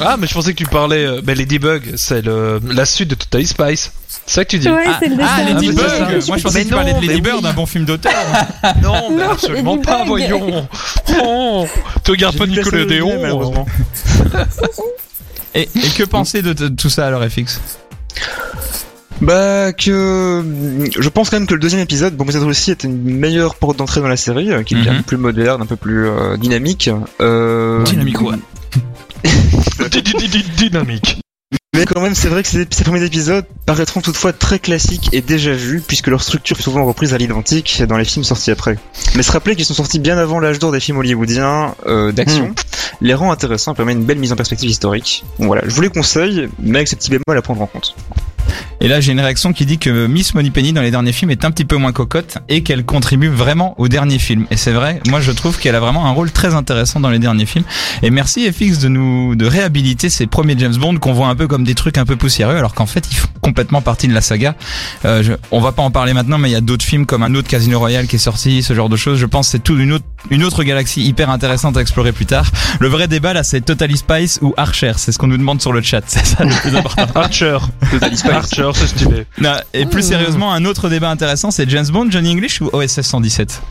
Ah, 0.00 0.16
mais 0.18 0.26
je 0.26 0.32
pensais 0.32 0.52
que 0.52 0.58
tu 0.58 0.64
parlais. 0.64 1.04
Euh, 1.04 1.20
bah, 1.22 1.34
Ladybug, 1.34 1.92
c'est 1.96 2.22
le 2.22 2.60
la 2.72 2.86
suite 2.86 3.08
de 3.08 3.14
Totally 3.14 3.46
Spice. 3.46 3.92
C'est 4.26 4.34
ça 4.34 4.44
que 4.44 4.50
tu 4.50 4.58
dis 4.58 4.68
Ouais, 4.70 4.84
Ah, 4.86 4.98
ah, 5.00 5.04
Lady 5.04 5.16
Ah, 5.20 5.42
mais 5.52 5.66
c'est 5.66 5.76
ça. 5.76 6.04
Bug 6.06 6.26
Moi 6.28 6.36
je 6.38 6.42
pensais 6.42 6.62
que 6.64 6.68
tu 6.68 6.74
parlais 6.74 6.92
de 6.92 6.96
non, 6.96 7.00
Lady 7.02 7.14
mais 7.16 7.20
Bird, 7.20 7.40
oui. 7.42 7.48
un 7.48 7.52
bon 7.52 7.66
film 7.66 7.84
d'auteur. 7.84 8.12
Non, 8.82 9.10
mais 9.10 9.16
Non, 9.24 9.30
absolument 9.32 9.72
Ladybug. 9.76 9.86
pas, 9.86 10.04
voyons. 10.04 10.68
Oh, 11.22 11.66
te 12.02 12.12
garde 12.12 12.38
pas 12.38 12.46
Nicolas 12.46 12.84
Déon. 12.86 13.20
malheureusement. 13.20 13.66
Et, 15.54 15.62
et 15.74 15.88
que 15.96 16.04
penser 16.04 16.42
de, 16.42 16.52
de 16.54 16.68
tout 16.68 16.88
ça 16.90 17.06
alors 17.06 17.22
FX 17.28 17.60
Bah 19.20 19.72
que 19.74 20.42
je 20.98 21.08
pense 21.10 21.28
quand 21.28 21.36
même 21.38 21.46
que 21.46 21.54
le 21.54 21.60
deuxième 21.60 21.82
épisode, 21.82 22.16
Bon 22.16 22.24
de 22.24 22.38
Russie, 22.38 22.70
est 22.70 22.84
une 22.84 23.02
meilleure 23.02 23.54
porte 23.54 23.76
d'entrée 23.76 24.00
dans 24.00 24.08
la 24.08 24.16
série, 24.16 24.50
euh, 24.50 24.62
qui 24.62 24.74
est 24.74 24.88
un 24.88 24.92
Mhm. 24.92 24.96
peu 24.98 25.02
plus 25.02 25.16
moderne, 25.18 25.60
un 25.62 25.66
peu 25.66 25.76
plus 25.76 26.06
euh, 26.08 26.36
dynamique. 26.38 26.88
Euh, 27.20 27.82
Dynamique, 27.84 28.20
ouais. 28.22 28.36
Dynamique. 30.56 31.20
Mais 31.76 31.84
quand 31.84 32.00
même, 32.00 32.14
c'est 32.14 32.28
vrai 32.28 32.42
que 32.42 32.48
ces, 32.48 32.66
ces 32.70 32.84
premiers 32.84 33.04
épisodes 33.04 33.44
paraîtront 33.64 34.00
toutefois 34.00 34.32
très 34.32 34.58
classiques 34.58 35.08
et 35.12 35.20
déjà 35.20 35.52
vus, 35.52 35.82
puisque 35.86 36.08
leur 36.08 36.22
structure 36.22 36.58
est 36.58 36.62
souvent 36.62 36.84
reprise 36.84 37.14
à 37.14 37.18
l'identique 37.18 37.82
dans 37.88 37.96
les 37.96 38.04
films 38.04 38.24
sortis 38.24 38.50
après. 38.50 38.76
Mais 39.14 39.22
se 39.22 39.30
rappeler 39.32 39.54
qu'ils 39.54 39.64
sont 39.64 39.74
sortis 39.74 39.98
bien 40.00 40.18
avant 40.18 40.40
l'âge 40.40 40.58
d'or 40.58 40.72
des 40.72 40.80
films 40.80 40.98
hollywoodiens 40.98 41.74
euh, 41.86 42.10
d'action, 42.12 42.54
les 43.00 43.14
rend 43.14 43.30
intéressants 43.32 43.72
et 43.72 43.76
permet 43.76 43.92
une 43.92 44.04
belle 44.04 44.18
mise 44.18 44.32
en 44.32 44.36
perspective 44.36 44.68
historique. 44.68 45.24
Donc 45.38 45.46
voilà, 45.46 45.62
je 45.66 45.74
vous 45.74 45.80
les 45.82 45.90
conseille, 45.90 46.48
mais 46.58 46.78
avec 46.78 46.88
ce 46.88 46.96
petit 46.96 47.10
bémol 47.10 47.36
à 47.38 47.42
prendre 47.42 47.62
en 47.62 47.66
compte. 47.66 47.94
Et 48.80 48.88
là, 48.88 49.00
j'ai 49.00 49.12
une 49.12 49.20
réaction 49.20 49.52
qui 49.52 49.66
dit 49.66 49.78
que 49.78 50.06
Miss 50.06 50.34
Moneypenny 50.34 50.72
dans 50.72 50.82
les 50.82 50.90
derniers 50.90 51.12
films 51.12 51.30
est 51.30 51.44
un 51.44 51.50
petit 51.50 51.64
peu 51.64 51.76
moins 51.76 51.92
cocotte 51.92 52.38
et 52.48 52.62
qu'elle 52.62 52.84
contribue 52.84 53.28
vraiment 53.28 53.74
au 53.78 53.88
dernier 53.88 54.18
film. 54.18 54.46
Et 54.50 54.56
c'est 54.56 54.72
vrai, 54.72 55.00
moi 55.08 55.20
je 55.20 55.32
trouve 55.32 55.58
qu'elle 55.58 55.74
a 55.74 55.80
vraiment 55.80 56.06
un 56.06 56.10
rôle 56.10 56.30
très 56.30 56.54
intéressant 56.54 57.00
dans 57.00 57.10
les 57.10 57.18
derniers 57.18 57.46
films. 57.46 57.64
Et 58.02 58.10
merci 58.10 58.50
FX 58.50 58.78
de 58.78 58.88
nous 58.88 59.36
de 59.36 59.46
réhabiliter 59.46 60.08
ces 60.08 60.26
premiers 60.26 60.58
James 60.58 60.76
Bond 60.76 60.96
qu'on 60.98 61.12
voit 61.12 61.28
un 61.28 61.34
peu 61.34 61.46
comme 61.46 61.64
des 61.64 61.74
trucs 61.74 61.98
un 61.98 62.04
peu 62.04 62.16
poussiéreux, 62.16 62.56
alors 62.56 62.74
qu'en 62.74 62.86
fait 62.86 63.06
ils 63.10 63.16
font 63.16 63.28
complètement 63.40 63.82
partie 63.82 64.08
de 64.08 64.14
la 64.14 64.20
saga. 64.20 64.54
Euh, 65.04 65.36
on 65.50 65.60
va 65.60 65.72
pas 65.72 65.82
en 65.82 65.90
parler 65.90 66.12
maintenant, 66.12 66.38
mais 66.38 66.48
il 66.48 66.52
y 66.52 66.56
a 66.56 66.60
d'autres 66.60 66.84
films 66.84 67.06
comme 67.06 67.22
un 67.22 67.34
autre 67.34 67.48
Casino 67.48 67.78
Royale 67.78 68.06
qui 68.06 68.16
est 68.16 68.20
sorti, 68.20 68.62
ce 68.62 68.74
genre 68.74 68.88
de 68.88 68.96
choses. 68.96 69.18
Je 69.18 69.26
pense 69.26 69.48
c'est 69.48 69.62
toute 69.62 69.78
une 69.78 69.92
autre 69.92 70.04
une 70.28 70.44
autre 70.44 70.62
galaxie 70.62 71.02
hyper 71.02 71.30
intéressante 71.30 71.76
à 71.76 71.80
explorer 71.80 72.12
plus 72.12 72.26
tard. 72.26 72.50
Le 72.78 72.88
vrai 72.88 73.08
débat 73.08 73.32
là, 73.32 73.42
c'est 73.42 73.60
Totally 73.62 73.96
Spice 73.96 74.38
ou 74.42 74.52
Archer. 74.56 74.92
C'est 74.96 75.12
ce 75.12 75.18
qu'on 75.18 75.28
nous 75.28 75.38
demande 75.38 75.60
sur 75.60 75.72
le 75.72 75.80
chat. 75.80 76.02
C'est 76.06 76.26
ça 76.26 76.44
le 76.44 76.54
plus 76.60 76.76
important. 76.76 77.06
Archer. 77.14 77.58
Totally 77.90 78.16
Spice. 78.16 78.30
Archer, 78.30 78.70
c'est 78.74 78.86
stylé. 78.86 79.26
Non, 79.38 79.54
et 79.72 79.86
plus 79.86 80.02
sérieusement, 80.02 80.52
un 80.52 80.64
autre 80.64 80.88
débat 80.88 81.10
intéressant, 81.10 81.50
c'est 81.50 81.68
James 81.70 81.86
Bond, 81.88 82.10
Johnny 82.10 82.32
English 82.32 82.60
ou 82.60 82.68
OSS 82.72 83.00
117 83.00 83.62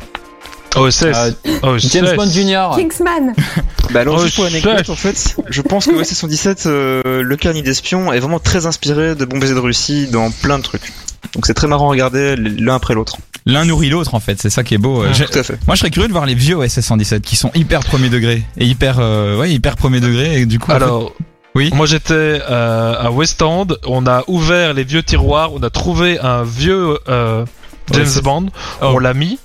OSS. 0.75 1.03
Euh, 1.03 1.31
OSS. 1.63 1.91
James 1.91 2.15
Bond 2.15 2.29
Jr. 2.29 2.69
Kingsman. 2.75 3.33
Bah 3.91 4.01
alors 4.01 4.19
juste 4.19 4.35
pour 4.35 4.43
l'anecdote 4.43 4.77
chef. 4.77 4.89
en 4.91 4.95
fait, 4.95 5.35
je 5.49 5.62
pense 5.63 5.88
que 5.88 5.95
OSS 5.95 6.13
117, 6.13 6.65
euh, 6.67 7.23
le 7.23 7.35
carnet 7.38 7.63
d'espion 7.63 8.13
est 8.13 8.19
vraiment 8.19 8.38
très 8.38 8.67
inspiré 8.67 9.15
de 9.15 9.25
Bon 9.25 9.39
baiser 9.39 9.55
de 9.55 9.59
Russie 9.59 10.05
dans 10.12 10.29
plein 10.29 10.59
de 10.59 10.63
trucs. 10.63 10.93
Donc 11.33 11.47
c'est 11.47 11.55
très 11.55 11.65
marrant 11.65 11.88
à 11.88 11.89
regarder 11.89 12.35
l'un 12.35 12.75
après 12.75 12.93
l'autre. 12.93 13.17
L'un 13.51 13.65
nourrit 13.65 13.89
l'autre 13.89 14.15
en 14.15 14.19
fait, 14.19 14.39
c'est 14.41 14.49
ça 14.49 14.63
qui 14.63 14.75
est 14.75 14.77
beau. 14.77 15.03
Euh, 15.03 15.13
j'ai- 15.13 15.25
Tout 15.25 15.39
à 15.39 15.43
fait. 15.43 15.57
Moi 15.67 15.75
je 15.75 15.79
serais 15.79 15.89
curieux 15.91 16.07
de 16.07 16.13
voir 16.13 16.25
les 16.25 16.35
vieux 16.35 16.55
OSS 16.55 16.79
117 16.81 17.21
qui 17.23 17.35
sont 17.35 17.51
hyper 17.55 17.81
premier 17.81 18.09
degré 18.09 18.43
et 18.57 18.65
hyper 18.65 18.97
euh, 18.99 19.38
ouais 19.38 19.51
hyper 19.51 19.75
premier 19.75 19.99
degré 19.99 20.41
et 20.41 20.45
du 20.45 20.59
coup 20.59 20.71
en 20.71 20.75
fait- 20.75 20.83
Alors, 20.83 21.13
Oui. 21.55 21.69
moi 21.73 21.85
j'étais 21.85 22.13
euh, 22.13 22.95
à 22.99 23.12
West 23.12 23.41
End, 23.41 23.67
on 23.85 24.05
a 24.07 24.23
ouvert 24.27 24.73
les 24.73 24.83
vieux 24.83 25.03
tiroirs, 25.03 25.53
on 25.53 25.63
a 25.63 25.69
trouvé 25.69 26.19
un 26.19 26.43
vieux 26.43 26.97
euh, 27.09 27.45
James. 27.91 28.05
Bond, 28.23 28.47
Oh. 28.81 28.91
on 28.93 28.99
l'a 28.99 29.13
mis, 29.15 29.39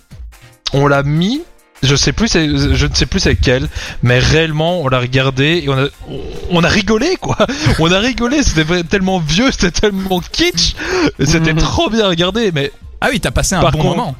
on 0.75 0.87
l'a 0.87 1.03
mis, 1.03 1.40
je 1.83 1.97
sais 1.97 2.12
plus, 2.12 2.31
je 2.33 2.87
ne 2.87 2.95
sais 2.95 3.07
plus 3.07 3.21
c'est 3.21 3.37
quel, 3.37 3.69
mais 4.03 4.19
réellement 4.19 4.81
on 4.83 4.88
l'a 4.88 5.01
regardé 5.01 5.62
et 5.64 5.69
on 5.71 5.79
a, 5.79 5.87
on 6.51 6.62
a 6.62 6.69
rigolé 6.69 7.17
quoi, 7.21 7.38
on 7.79 7.90
a 7.90 7.99
rigolé, 8.01 8.43
c'était 8.43 8.83
tellement 8.85 9.19
vieux, 9.19 9.51
c'était 9.51 9.71
tellement 9.71 10.21
kitsch, 10.21 10.75
c'était 11.25 11.55
trop 11.69 11.88
bien 11.88 12.07
regardé, 12.09 12.53
mais 12.53 12.71
ah 13.05 13.09
oui 13.11 13.21
t'as 13.21 13.31
passé 13.31 13.55
un 13.55 13.61
Par 13.61 13.73
bon 13.73 13.79
contre- 13.81 13.97
moment. 13.97 14.17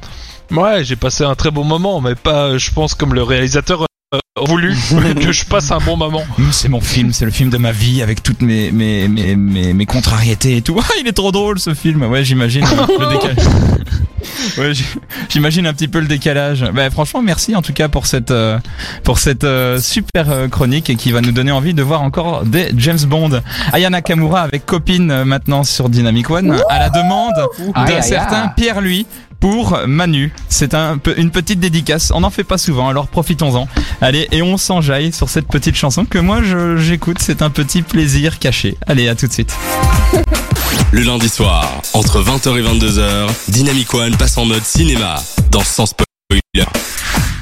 Ouais, 0.51 0.83
j'ai 0.83 0.95
passé 0.95 1.23
un 1.23 1.33
très 1.33 1.49
bon 1.49 1.63
moment, 1.63 2.01
mais 2.01 2.13
pas, 2.13 2.57
je 2.59 2.69
pense, 2.71 2.93
comme 2.93 3.15
le 3.15 3.23
réalisateur 3.23 3.85
voulu 4.45 4.75
que 5.15 5.31
je 5.31 5.45
passe 5.45 5.71
un 5.71 5.77
bon 5.79 5.97
moment. 5.97 6.23
Hum, 6.37 6.49
C'est 6.51 6.69
mon 6.69 6.81
film, 6.81 7.13
c'est 7.13 7.25
le 7.25 7.31
film 7.31 7.49
de 7.49 7.57
ma 7.57 7.71
vie 7.71 8.01
avec 8.01 8.21
toutes 8.23 8.41
mes 8.41 8.71
mes 8.71 9.07
mes 9.07 9.35
mes, 9.35 9.73
mes 9.73 9.85
contrariétés 9.85 10.57
et 10.57 10.61
tout. 10.61 10.77
Ah, 10.79 10.93
il 10.99 11.07
est 11.07 11.13
trop 11.13 11.31
drôle 11.31 11.59
ce 11.59 11.73
film. 11.73 12.03
Ouais 12.03 12.23
j'imagine 12.23 12.65
le 12.99 13.09
décalage. 13.13 13.37
Ouais, 14.57 14.73
j'- 14.73 14.83
j'imagine 15.29 15.67
un 15.67 15.73
petit 15.73 15.87
peu 15.87 15.99
le 15.99 16.07
décalage. 16.07 16.65
Bah, 16.73 16.89
franchement, 16.89 17.21
merci 17.21 17.55
en 17.55 17.61
tout 17.61 17.73
cas 17.73 17.89
pour 17.89 18.07
cette 18.07 18.31
euh, 18.31 18.57
pour 19.03 19.19
cette 19.19 19.43
euh, 19.43 19.79
super 19.79 20.31
euh, 20.31 20.47
chronique 20.47 20.89
et 20.89 20.95
qui 20.95 21.11
va 21.11 21.21
nous 21.21 21.31
donner 21.31 21.51
envie 21.51 21.75
de 21.75 21.83
voir 21.83 22.01
encore 22.01 22.43
des 22.43 22.69
James 22.75 22.99
Bond. 23.05 23.41
Ayana 23.71 24.01
Kamura 24.01 24.41
avec 24.41 24.65
copine 24.65 25.11
euh, 25.11 25.25
maintenant 25.25 25.63
sur 25.63 25.89
Dynamic 25.89 26.29
One 26.31 26.57
à 26.69 26.79
la 26.79 26.89
demande 26.89 27.33
d'un 27.87 28.01
certain. 28.01 28.47
Pierre 28.57 28.81
lui 28.81 29.05
pour 29.39 29.79
Manu. 29.87 30.33
C'est 30.49 30.73
une 30.73 31.31
petite 31.31 31.59
dédicace. 31.59 32.11
On 32.13 32.21
n'en 32.21 32.29
fait 32.29 32.43
pas 32.43 32.57
souvent, 32.57 32.89
alors 32.89 33.07
profitons-en. 33.07 33.67
Allez, 34.01 34.27
et 34.31 34.41
on 34.41 34.57
s'enjaille 34.57 35.11
sur 35.11 35.29
cette 35.29 35.47
petite 35.47 35.75
chanson 35.75 36.05
que 36.05 36.17
moi 36.17 36.41
j'écoute. 36.77 37.17
C'est 37.19 37.41
un 37.41 37.49
petit 37.49 37.81
plaisir 37.81 38.39
caché. 38.39 38.77
Allez, 38.87 39.07
à 39.07 39.15
tout 39.15 39.27
de 39.27 39.33
suite. 39.33 39.55
Le 40.91 41.01
lundi 41.01 41.29
soir, 41.29 41.69
entre 41.93 42.21
20h 42.21 42.57
et 42.57 42.63
22h, 42.63 43.29
Dynamic 43.49 43.93
One 43.93 44.15
passe 44.15 44.37
en 44.37 44.45
mode 44.45 44.63
cinéma 44.63 45.21
dans 45.51 45.63
Sans 45.63 45.85
Spoiler. 45.85 46.65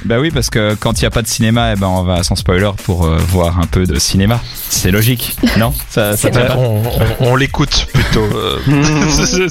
Bah 0.06 0.20
oui, 0.20 0.32
parce 0.32 0.50
que 0.50 0.74
quand 0.76 1.00
il 1.00 1.04
n'y 1.04 1.08
a 1.08 1.12
pas 1.12 1.22
de 1.22 1.28
cinéma, 1.28 1.72
eh 1.74 1.76
ben 1.76 1.88
on 1.88 2.04
va 2.04 2.24
sans 2.24 2.36
spoiler 2.36 2.70
pour 2.84 3.06
euh, 3.06 3.18
voir 3.30 3.60
un 3.60 3.66
peu 3.68 3.86
de 3.86 3.98
cinéma. 4.00 4.42
C'est 4.70 4.92
logique, 4.92 5.36
non? 5.58 5.74
Ça, 5.90 6.12
on 6.58 6.82
on- 7.22 7.28
on 7.32 7.36
l'écoute 7.38 7.88
plutôt. 7.94 8.24
euh. 8.36 8.60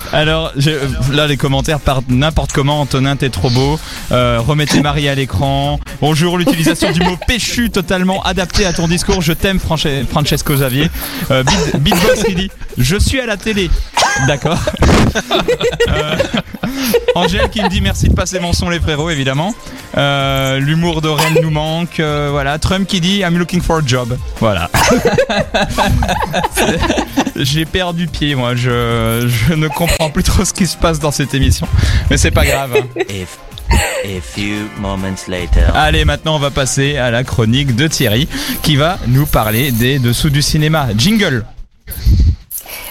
Alors 0.12 0.52
je- 0.56 0.70
là, 1.12 1.26
les 1.26 1.36
commentaires 1.36 1.80
partent 1.80 2.08
n'importe 2.08 2.52
comment. 2.52 2.80
Antonin, 2.80 3.16
t'es 3.16 3.30
trop 3.30 3.50
beau. 3.50 3.80
Euh, 4.12 4.38
remettez 4.46 4.80
Marie 4.80 5.08
à 5.08 5.14
l'écran. 5.16 5.80
Bonjour, 6.00 6.38
l'utilisation 6.38 6.92
du 6.92 7.00
mot 7.00 7.16
péchu 7.26 7.70
totalement 7.70 8.22
adapté 8.22 8.64
à 8.64 8.72
ton 8.72 8.86
discours. 8.86 9.22
Je 9.22 9.32
t'aime, 9.32 9.58
Franche- 9.58 10.04
Francesco 10.08 10.54
Xavier. 10.54 10.88
Euh, 11.32 11.42
qui 12.24 12.34
dit 12.34 12.50
Je 12.78 12.96
suis 12.96 13.18
à 13.20 13.26
la 13.26 13.36
télé. 13.36 13.70
D'accord. 14.28 14.58
Euh, 15.88 16.16
Angèle 17.14 17.48
qui 17.50 17.62
me 17.62 17.68
dit 17.68 17.80
merci 17.80 18.08
de 18.08 18.14
passer 18.14 18.38
mon 18.38 18.52
son 18.52 18.68
les 18.68 18.80
frérots 18.80 19.10
évidemment. 19.10 19.54
Euh, 19.96 20.58
L'humour 20.58 21.00
d'Aurel 21.00 21.38
nous 21.42 21.50
manque. 21.50 22.00
Euh, 22.00 22.28
voilà. 22.30 22.58
Trump 22.58 22.86
qui 22.86 23.00
dit 23.00 23.20
I'm 23.20 23.38
looking 23.38 23.62
for 23.62 23.78
a 23.78 23.82
job. 23.84 24.16
Voilà. 24.40 24.68
J'ai 27.36 27.64
perdu 27.64 28.06
pied 28.06 28.34
moi. 28.34 28.54
Je, 28.54 29.26
je 29.28 29.54
ne 29.54 29.68
comprends 29.68 30.10
plus 30.10 30.22
trop 30.22 30.44
ce 30.44 30.52
qui 30.52 30.66
se 30.66 30.76
passe 30.76 30.98
dans 30.98 31.10
cette 31.10 31.34
émission. 31.34 31.66
Mais 32.10 32.16
c'est 32.16 32.30
pas 32.30 32.44
grave. 32.44 32.74
hein. 32.76 33.02
If 33.08 33.38
a 34.04 34.20
few 34.22 34.68
moments 34.80 35.26
later. 35.28 35.72
Allez 35.74 36.04
maintenant 36.04 36.36
on 36.36 36.38
va 36.38 36.50
passer 36.50 36.96
à 36.98 37.10
la 37.10 37.24
chronique 37.24 37.74
de 37.74 37.88
Thierry 37.88 38.28
qui 38.62 38.76
va 38.76 38.98
nous 39.08 39.26
parler 39.26 39.72
des 39.72 39.98
dessous 39.98 40.30
du 40.30 40.42
cinéma. 40.42 40.88
Jingle. 40.96 41.44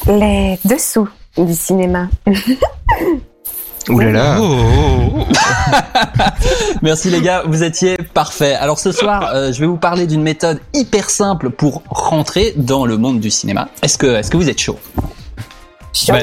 Les 0.08 0.60
dessous 0.66 1.08
du 1.38 1.54
cinéma. 1.54 2.10
Ouh 3.90 4.00
là 4.00 4.12
là. 4.12 4.38
Oh, 4.40 4.58
oh, 4.60 5.20
oh. 5.20 5.26
Merci 6.82 7.10
les 7.10 7.22
gars, 7.22 7.44
vous 7.46 7.64
étiez 7.64 7.98
parfaits. 8.14 8.58
Alors 8.60 8.80
ce 8.80 8.92
soir, 8.92 9.30
euh, 9.34 9.52
je 9.54 9.60
vais 9.60 9.68
vous 9.68 9.78
parler 9.78 10.08
d'une 10.08 10.22
méthode 10.24 10.60
hyper 10.74 11.10
simple 11.10 11.50
pour 11.52 11.84
rentrer 11.90 12.54
dans 12.58 12.86
le 12.86 12.98
monde 12.98 13.20
du 13.20 13.30
cinéma. 13.30 13.68
Est-ce 13.84 13.98
que, 13.98 14.08
est-ce 14.08 14.32
que 14.32 14.38
vous 14.38 14.50
êtes 14.50 14.60
chaud? 14.60 14.80
Bah, 16.10 16.18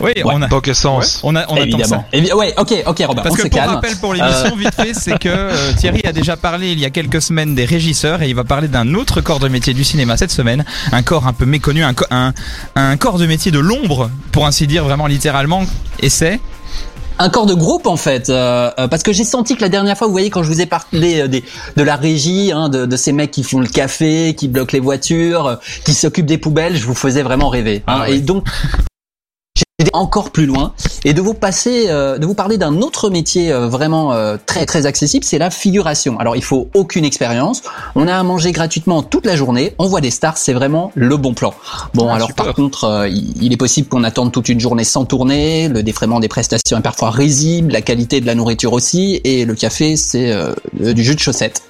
oui, 0.00 0.12
on 0.24 0.42
a, 0.42 0.48
Dans 0.48 0.60
quel 0.60 0.74
sens? 0.74 1.20
On 1.22 1.34
a, 1.34 1.44
on 1.48 1.54
attend 1.54 1.56
ça. 1.56 1.62
Évidemment. 1.62 2.04
Évi- 2.12 2.32
ouais, 2.34 2.52
ok, 2.58 2.74
ok 2.86 3.04
Robin, 3.06 3.22
Parce 3.22 3.34
on 3.34 3.38
que 3.38 3.48
pour 3.48 3.58
calme. 3.58 3.70
rappel 3.74 3.96
pour 3.96 4.12
l'émission, 4.12 4.54
vite 4.54 4.74
fait, 4.74 4.92
c'est 4.92 5.18
que 5.18 5.28
euh, 5.30 5.72
Thierry 5.78 6.02
a 6.04 6.12
déjà 6.12 6.36
parlé 6.36 6.72
il 6.72 6.78
y 6.78 6.84
a 6.84 6.90
quelques 6.90 7.22
semaines 7.22 7.54
des 7.54 7.64
régisseurs 7.64 8.20
et 8.22 8.28
il 8.28 8.34
va 8.34 8.44
parler 8.44 8.68
d'un 8.68 8.92
autre 8.94 9.22
corps 9.22 9.38
de 9.40 9.48
métier 9.48 9.72
du 9.72 9.84
cinéma 9.84 10.18
cette 10.18 10.30
semaine, 10.30 10.64
un 10.92 11.02
corps 11.02 11.26
un 11.26 11.32
peu 11.32 11.46
méconnu, 11.46 11.84
un, 11.84 11.94
co- 11.94 12.04
un, 12.10 12.34
un 12.76 12.96
corps 12.98 13.18
de 13.18 13.24
métier 13.26 13.50
de 13.50 13.58
l'ombre, 13.60 14.10
pour 14.30 14.46
ainsi 14.46 14.66
dire 14.66 14.84
vraiment 14.84 15.06
littéralement, 15.06 15.62
et 16.00 16.10
c'est 16.10 16.38
Un 17.20 17.30
corps 17.30 17.46
de 17.46 17.54
groupe 17.54 17.86
en 17.86 17.96
fait, 17.96 18.30
euh, 18.30 18.70
euh, 18.78 18.86
parce 18.86 19.02
que 19.02 19.12
j'ai 19.12 19.24
senti 19.24 19.56
que 19.56 19.60
la 19.60 19.68
dernière 19.68 19.98
fois, 19.98 20.06
vous 20.06 20.12
voyez, 20.12 20.30
quand 20.30 20.42
je 20.44 20.48
vous 20.48 20.60
ai 20.60 20.66
parlé 20.66 21.22
euh, 21.22 21.26
des, 21.28 21.42
de 21.76 21.82
la 21.82 21.96
régie, 21.96 22.52
hein, 22.52 22.68
de, 22.68 22.86
de 22.86 22.96
ces 22.96 23.12
mecs 23.12 23.32
qui 23.32 23.42
font 23.42 23.58
le 23.58 23.66
café, 23.66 24.34
qui 24.36 24.46
bloquent 24.46 24.72
les 24.72 24.80
voitures, 24.80 25.58
qui 25.84 25.94
s'occupent 25.94 26.26
des 26.26 26.38
poubelles, 26.38 26.76
je 26.76 26.86
vous 26.86 26.94
faisais 26.94 27.22
vraiment 27.22 27.48
rêver. 27.48 27.82
hein. 27.88 28.02
Ah. 28.04 28.10
Et 28.10 28.20
donc, 28.20 28.46
encore 29.92 30.30
plus 30.30 30.46
loin 30.46 30.72
et 31.04 31.14
de 31.14 31.20
vous 31.20 31.34
passer, 31.34 31.86
euh, 31.88 32.18
de 32.18 32.26
vous 32.26 32.34
parler 32.34 32.58
d'un 32.58 32.82
autre 32.82 33.10
métier 33.10 33.52
euh, 33.52 33.68
vraiment 33.68 34.12
euh, 34.12 34.36
très 34.44 34.66
très 34.66 34.86
accessible, 34.86 35.24
c'est 35.24 35.38
la 35.38 35.50
figuration. 35.50 36.18
Alors 36.18 36.34
il 36.34 36.42
faut 36.42 36.68
aucune 36.74 37.04
expérience, 37.04 37.62
on 37.94 38.08
a 38.08 38.16
à 38.16 38.22
manger 38.24 38.50
gratuitement 38.50 39.04
toute 39.04 39.24
la 39.24 39.36
journée, 39.36 39.74
on 39.78 39.86
voit 39.86 40.00
des 40.00 40.10
stars, 40.10 40.36
c'est 40.36 40.52
vraiment 40.52 40.90
le 40.96 41.16
bon 41.16 41.32
plan. 41.32 41.54
Bon 41.94 42.08
Ah, 42.08 42.16
alors 42.16 42.28
super. 42.28 42.46
par 42.46 42.54
contre, 42.54 42.84
euh, 42.84 43.08
il 43.08 43.52
est 43.52 43.56
possible 43.56 43.86
qu'on 43.88 44.02
attende 44.02 44.32
toute 44.32 44.48
une 44.48 44.58
journée 44.58 44.82
sans 44.82 45.04
tourner, 45.04 45.68
le 45.68 45.84
défraiement 45.84 46.18
des 46.18 46.28
prestations 46.28 46.78
est 46.78 46.82
parfois 46.82 47.12
risible, 47.12 47.72
la 47.72 47.80
qualité 47.80 48.20
de 48.20 48.26
la 48.26 48.34
nourriture 48.34 48.72
aussi, 48.72 49.20
et 49.22 49.44
le 49.44 49.54
café 49.54 49.96
c'est 49.96 50.32
euh, 50.32 50.54
du 50.80 51.04
jus 51.04 51.14
de 51.14 51.20
chaussette. 51.20 51.62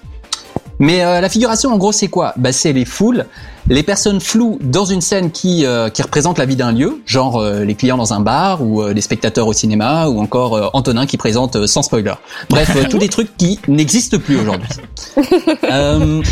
Mais 0.79 1.05
euh, 1.05 1.21
la 1.21 1.29
figuration, 1.29 1.73
en 1.73 1.77
gros, 1.77 1.93
c'est 1.93 2.09
quoi? 2.09 2.33
Bah, 2.37 2.53
C'est 2.53 2.73
les 2.73 2.85
foules, 2.85 3.27
les 3.71 3.83
personnes 3.83 4.21
floues 4.21 4.59
dans 4.63 4.85
une 4.85 5.01
scène 5.01 5.31
qui, 5.31 5.67
euh, 5.67 5.91
qui 5.91 6.03
représente 6.03 6.39
la 6.39 6.47
vie 6.47 6.57
d'un 6.57 6.73
lieu, 6.73 7.01
genre 7.05 7.37
euh, 7.37 7.65
les 7.65 7.75
clients 7.75 7.97
dans 7.97 8.13
un 8.13 8.21
bar, 8.21 8.63
ou 8.63 8.83
euh, 8.83 8.93
les 8.93 9.01
spectateurs 9.01 9.47
au 9.47 9.53
cinéma, 9.53 10.09
ou 10.09 10.21
encore 10.21 10.55
euh, 10.55 10.69
Antonin 10.73 11.07
qui 11.07 11.17
présente 11.17 11.57
euh, 11.57 11.67
sans 11.67 11.83
spoiler. 11.83 12.15
Bref, 12.49 12.73
euh, 12.77 12.85
tous 12.89 12.99
des 12.99 13.09
trucs 13.09 13.37
qui 13.37 13.59
n'existent 13.69 14.19
plus 14.19 14.39
aujourd'hui. 14.39 14.69
Euh, 15.71 16.23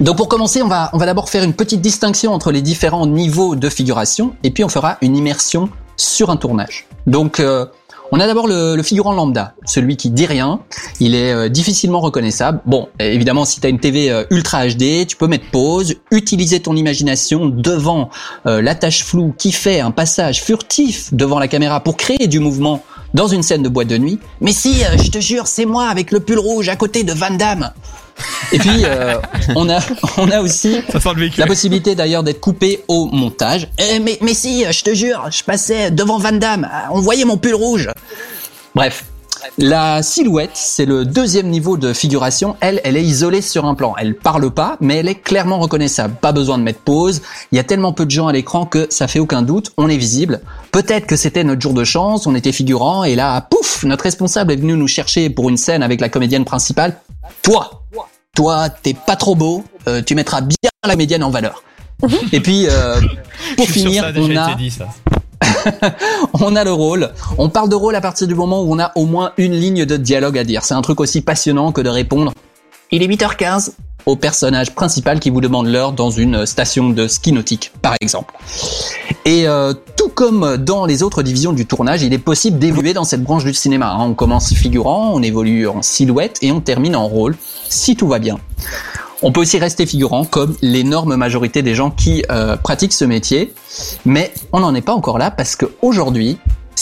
donc 0.00 0.16
pour 0.16 0.28
commencer, 0.28 0.62
on 0.62 0.68
va, 0.68 0.88
on 0.92 0.98
va 0.98 1.06
d'abord 1.06 1.28
faire 1.28 1.44
une 1.44 1.52
petite 1.52 1.80
distinction 1.80 2.32
entre 2.32 2.50
les 2.50 2.62
différents 2.62 3.06
niveaux 3.06 3.56
de 3.56 3.68
figuration, 3.68 4.34
et 4.42 4.50
puis 4.50 4.64
on 4.64 4.68
fera 4.68 4.96
une 5.02 5.16
immersion 5.16 5.68
sur 5.96 6.30
un 6.30 6.36
tournage. 6.36 6.86
Donc 7.06 7.40
euh, 7.40 7.66
on 8.12 8.20
a 8.20 8.26
d'abord 8.26 8.46
le, 8.46 8.76
le 8.76 8.82
figurant 8.82 9.12
lambda, 9.12 9.54
celui 9.64 9.96
qui 9.96 10.10
dit 10.10 10.26
rien, 10.26 10.60
il 11.00 11.14
est 11.14 11.32
euh, 11.32 11.48
difficilement 11.48 12.00
reconnaissable. 12.00 12.60
Bon, 12.66 12.88
évidemment, 12.98 13.44
si 13.44 13.60
tu 13.60 13.66
as 13.66 13.70
une 13.70 13.80
TV 13.80 14.10
euh, 14.10 14.24
Ultra 14.30 14.66
HD, 14.66 15.06
tu 15.06 15.16
peux 15.16 15.26
mettre 15.26 15.50
pause, 15.50 15.96
utiliser 16.10 16.60
ton 16.60 16.76
imagination 16.76 17.46
devant 17.46 18.10
euh, 18.46 18.62
la 18.62 18.74
tâche 18.74 19.04
floue 19.04 19.34
qui 19.36 19.52
fait 19.52 19.80
un 19.80 19.90
passage 19.90 20.42
furtif 20.42 21.12
devant 21.12 21.38
la 21.38 21.48
caméra 21.48 21.80
pour 21.80 21.96
créer 21.96 22.26
du 22.26 22.40
mouvement 22.40 22.82
dans 23.14 23.28
une 23.28 23.42
scène 23.42 23.62
de 23.62 23.68
boîte 23.68 23.88
de 23.88 23.96
nuit. 23.96 24.18
Mais 24.40 24.52
si, 24.52 24.84
euh, 24.84 24.98
je 24.98 25.10
te 25.10 25.20
jure, 25.20 25.46
c'est 25.46 25.64
moi 25.64 25.86
avec 25.86 26.10
le 26.10 26.20
pull 26.20 26.38
rouge 26.38 26.68
à 26.68 26.76
côté 26.76 27.04
de 27.04 27.12
Van 27.12 27.30
Damme. 27.30 27.70
Et 28.52 28.58
puis, 28.58 28.84
euh, 28.84 29.16
on, 29.56 29.68
a, 29.68 29.80
on 30.16 30.30
a 30.30 30.40
aussi 30.40 30.80
la 31.36 31.46
possibilité 31.46 31.94
d'ailleurs 31.94 32.22
d'être 32.22 32.40
coupé 32.40 32.84
au 32.88 33.06
montage. 33.06 33.68
Eh, 33.78 33.98
mais, 33.98 34.18
mais 34.20 34.34
si, 34.34 34.64
je 34.70 34.82
te 34.82 34.94
jure, 34.94 35.26
je 35.30 35.42
passais 35.42 35.90
devant 35.90 36.18
Van 36.18 36.32
Damme, 36.32 36.68
on 36.92 37.00
voyait 37.00 37.24
mon 37.24 37.36
pull 37.36 37.54
rouge. 37.54 37.90
Bref. 38.74 39.04
La 39.58 40.02
silhouette, 40.02 40.52
c'est 40.54 40.86
le 40.86 41.04
deuxième 41.04 41.48
niveau 41.48 41.76
de 41.76 41.92
figuration. 41.92 42.56
Elle, 42.60 42.80
elle 42.82 42.96
est 42.96 43.04
isolée 43.04 43.42
sur 43.42 43.66
un 43.66 43.74
plan. 43.74 43.94
Elle 43.98 44.14
parle 44.14 44.50
pas, 44.50 44.76
mais 44.80 44.96
elle 44.96 45.08
est 45.08 45.14
clairement 45.16 45.58
reconnaissable. 45.58 46.14
Pas 46.14 46.32
besoin 46.32 46.56
de 46.58 46.62
mettre 46.62 46.80
pause. 46.80 47.20
Il 47.52 47.56
y 47.56 47.58
a 47.58 47.62
tellement 47.64 47.92
peu 47.92 48.06
de 48.06 48.10
gens 48.10 48.26
à 48.26 48.32
l'écran 48.32 48.64
que 48.64 48.86
ça 48.90 49.06
fait 49.06 49.18
aucun 49.18 49.42
doute. 49.42 49.72
On 49.76 49.88
est 49.88 49.96
visible. 49.96 50.40
Peut-être 50.72 51.06
que 51.06 51.16
c'était 51.16 51.44
notre 51.44 51.60
jour 51.60 51.74
de 51.74 51.84
chance. 51.84 52.26
On 52.26 52.34
était 52.34 52.52
figurant 52.52 53.04
et 53.04 53.14
là, 53.14 53.40
pouf, 53.42 53.84
notre 53.84 54.04
responsable 54.04 54.52
est 54.52 54.56
venu 54.56 54.74
nous 54.74 54.88
chercher 54.88 55.28
pour 55.30 55.50
une 55.50 55.58
scène 55.58 55.82
avec 55.82 56.00
la 56.00 56.08
comédienne 56.08 56.44
principale. 56.44 56.96
Toi, 57.42 57.82
toi, 58.34 58.68
t'es 58.68 58.94
pas 58.94 59.16
trop 59.16 59.34
beau. 59.34 59.64
euh, 59.88 60.02
tu 60.02 60.14
mettras 60.14 60.40
bien 60.40 60.70
la 60.84 60.90
comédienne 60.90 61.22
en 61.22 61.30
valeur. 61.30 61.62
Et 62.32 62.40
puis, 62.40 62.66
euh, 62.68 63.00
pour 63.56 63.66
finir, 63.66 64.02
ça 64.04 64.10
on 64.16 64.36
a 64.36 64.50
été 64.50 64.58
dit, 64.58 64.70
ça. 64.70 64.88
on 66.34 66.56
a 66.56 66.64
le 66.64 66.72
rôle. 66.72 67.12
On 67.38 67.48
parle 67.48 67.68
de 67.68 67.74
rôle 67.74 67.94
à 67.94 68.00
partir 68.00 68.26
du 68.26 68.34
moment 68.34 68.62
où 68.62 68.72
on 68.74 68.78
a 68.78 68.92
au 68.94 69.06
moins 69.06 69.32
une 69.36 69.54
ligne 69.54 69.84
de 69.84 69.96
dialogue 69.96 70.38
à 70.38 70.44
dire. 70.44 70.64
C'est 70.64 70.74
un 70.74 70.82
truc 70.82 71.00
aussi 71.00 71.20
passionnant 71.20 71.72
que 71.72 71.80
de 71.80 71.88
répondre 71.88 72.32
il 72.90 73.02
est 73.02 73.08
8h15 73.08 73.72
au 74.06 74.16
personnage 74.16 74.74
principal 74.74 75.18
qui 75.18 75.30
vous 75.30 75.40
demande 75.40 75.66
l'heure 75.66 75.92
dans 75.92 76.10
une 76.10 76.44
station 76.44 76.90
de 76.90 77.08
ski 77.08 77.32
nautique, 77.32 77.72
par 77.80 77.94
exemple. 78.00 78.34
Et 79.24 79.48
euh, 79.48 79.72
tout 79.96 80.10
comme 80.10 80.58
dans 80.58 80.84
les 80.84 81.02
autres 81.02 81.22
divisions 81.22 81.54
du 81.54 81.64
tournage, 81.66 82.02
il 82.02 82.12
est 82.12 82.18
possible 82.18 82.58
d'évoluer 82.58 82.92
dans 82.92 83.04
cette 83.04 83.22
branche 83.22 83.44
du 83.44 83.54
cinéma. 83.54 83.92
hein. 83.92 84.00
On 84.00 84.14
commence 84.14 84.52
figurant, 84.52 85.12
on 85.14 85.22
évolue 85.22 85.66
en 85.66 85.80
silhouette 85.80 86.38
et 86.42 86.52
on 86.52 86.60
termine 86.60 86.96
en 86.96 87.08
rôle, 87.08 87.36
si 87.68 87.96
tout 87.96 88.06
va 88.06 88.18
bien. 88.18 88.38
On 89.22 89.32
peut 89.32 89.40
aussi 89.40 89.58
rester 89.58 89.86
figurant, 89.86 90.26
comme 90.26 90.54
l'énorme 90.60 91.16
majorité 91.16 91.62
des 91.62 91.74
gens 91.74 91.90
qui 91.90 92.24
euh, 92.30 92.56
pratiquent 92.56 92.92
ce 92.92 93.06
métier. 93.06 93.54
Mais 94.04 94.34
on 94.52 94.60
n'en 94.60 94.74
est 94.74 94.82
pas 94.82 94.92
encore 94.92 95.16
là 95.16 95.30
parce 95.30 95.56
que 95.56 95.64
aujourd'hui, 95.80 96.36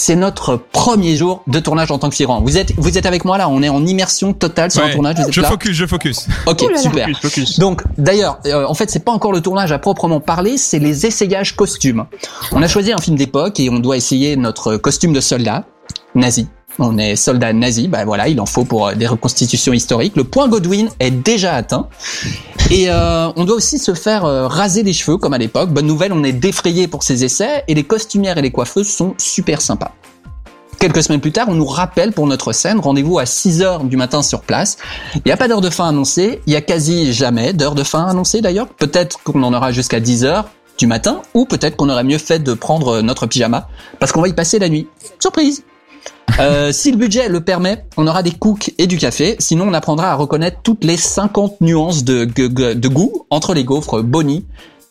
c'est 0.05 0.17
notre 0.17 0.57
premier 0.57 1.15
jour 1.15 1.43
de 1.47 1.61
tournage 1.61 1.93
en 1.93 1.99
tant 1.99 2.09
que 2.09 2.17
figurant. 2.17 2.41
Vous 2.41 2.59
êtes, 2.59 2.73
vous 2.77 2.99
êtes 2.99 3.07
avec 3.07 3.25
moi 3.25 3.38
là, 3.38 3.49
on 3.49 3.62
est 3.62 3.69
en 3.69 3.87
immersion 3.87 4.33
totale 4.33 4.73
sur 4.73 4.83
un 4.83 4.87
Ouais. 4.87 4.93
tournage. 4.95 5.15
Vous 5.17 5.23
êtes 5.23 5.33
Je 5.33 5.41
là 5.41 5.49
focus, 5.49 5.71
je 5.77 5.87
focus. 5.87 6.27
Ok, 6.47 6.62
là 6.62 6.69
là. 6.75 6.79
super. 6.79 7.07
Focus, 7.07 7.21
focus. 7.21 7.59
Donc, 7.61 7.83
d'ailleurs, 7.99 8.41
euh, 8.47 8.65
en 8.67 8.75
fait, 8.75 8.91
c'est 8.91 9.05
pas 9.05 9.12
encore 9.12 9.31
le 9.33 9.41
tournage 9.41 9.71
à 9.71 9.79
proprement 9.79 10.19
parler, 10.19 10.57
c'est 10.59 10.81
les 10.81 11.07
essayages 11.07 11.55
costumes. 11.55 12.05
On 12.51 12.61
a 12.62 12.67
choisi 12.67 12.93
un 12.93 12.99
film 12.99 13.17
d'époque 13.17 13.61
et 13.61 13.71
on 13.71 13.79
doit 13.79 13.97
essayer 13.97 14.35
notre 14.37 14.77
costume 14.77 15.12
de 15.12 15.21
soldat 15.21 15.65
nazi. 16.17 16.49
On 16.79 16.97
est 16.97 17.17
soldat 17.17 17.53
nazi, 17.53 17.89
bah 17.89 18.05
voilà, 18.05 18.29
il 18.29 18.41
en 18.41 18.47
faut 18.47 18.65
pour 18.65 18.89
euh, 18.89 18.95
des 18.95 19.07
reconstitutions 19.07 19.73
historiques. 19.73 20.17
Le 20.17 20.25
point 20.25 20.49
Godwin 20.49 20.89
est 21.01 21.11
déjà 21.11 21.55
atteint. 21.55 21.89
Et 22.71 22.87
euh, 22.89 23.29
on 23.37 23.45
doit 23.45 23.57
aussi 23.57 23.79
se 23.79 23.95
faire 23.95 24.25
euh, 24.25 24.49
raser 24.49 24.83
les 24.83 24.93
cheveux 24.93 25.19
comme 25.19 25.35
à 25.35 25.39
l'époque. 25.39 25.71
Bonne 25.71 25.87
nouvelle, 25.87 26.13
on 26.13 26.25
est 26.25 26.33
défrayé 26.33 26.89
pour 26.89 27.03
ces 27.03 27.25
essais 27.25 27.65
et 27.69 27.75
les 27.75 27.85
costumières 27.85 28.39
et 28.39 28.43
les 28.43 28.51
coiffeuses 28.51 28.89
sont 28.89 29.15
super 29.19 29.61
sympas. 29.61 29.93
Quelques 30.79 31.03
semaines 31.03 31.21
plus 31.21 31.31
tard, 31.31 31.47
on 31.49 31.55
nous 31.55 31.67
rappelle 31.67 32.13
pour 32.13 32.27
notre 32.27 32.53
scène, 32.53 32.81
rendez-vous 32.81 33.19
à 33.19 33.27
6 33.27 33.63
heures 33.63 33.85
du 33.85 33.97
matin 33.97 34.23
sur 34.23 34.41
place. 34.41 34.79
Il 35.15 35.23
n'y 35.27 35.33
a 35.33 35.37
pas 35.37 35.47
d'heure 35.47 35.61
de 35.61 35.71
fin 35.71 35.89
annoncée, 35.89 36.41
il 36.47 36.53
y 36.53 36.57
a 36.57 36.61
quasi 36.61 37.13
jamais 37.13 37.53
d'heure 37.53 37.77
de 37.77 37.85
fin 37.85 38.07
annoncée 38.07 38.41
d'ailleurs. 38.41 38.67
Peut-être 38.67 39.23
qu'on 39.23 39.43
en 39.45 39.55
aura 39.55 39.71
jusqu'à 39.71 40.01
10 40.01 40.25
heures 40.25 40.49
du 40.79 40.87
matin, 40.89 41.23
ou 41.35 41.45
peut-être 41.45 41.77
qu'on 41.77 41.89
aurait 41.89 42.03
mieux 42.03 42.19
fait 42.19 42.41
de 42.41 42.55
prendre 42.55 43.03
notre 43.03 43.27
pyjama, 43.27 43.69
parce 44.01 44.11
qu'on 44.11 44.23
va 44.23 44.29
y 44.29 44.33
passer 44.33 44.59
la 44.59 44.69
nuit. 44.69 44.89
Surprise 45.21 45.63
Euh, 46.40 46.73
si 46.73 46.90
le 46.90 46.97
budget 46.97 47.29
le 47.29 47.40
permet, 47.40 47.85
on 47.97 48.07
aura 48.07 48.23
des 48.23 48.31
cooks 48.33 48.73
et 48.79 48.87
du 48.87 48.99
café. 48.99 49.37
Sinon, 49.38 49.68
on 49.68 49.75
apprendra 49.75 50.11
à 50.12 50.14
reconnaître 50.14 50.59
toutes 50.62 50.85
les 50.85 50.97
50 50.97 51.61
nuances 51.61 52.05
de, 52.05 52.25
goût 52.88 53.27
entre 53.31 53.55
les 53.55 53.64
gaufres 53.64 54.03
Bonnie, 54.03 54.45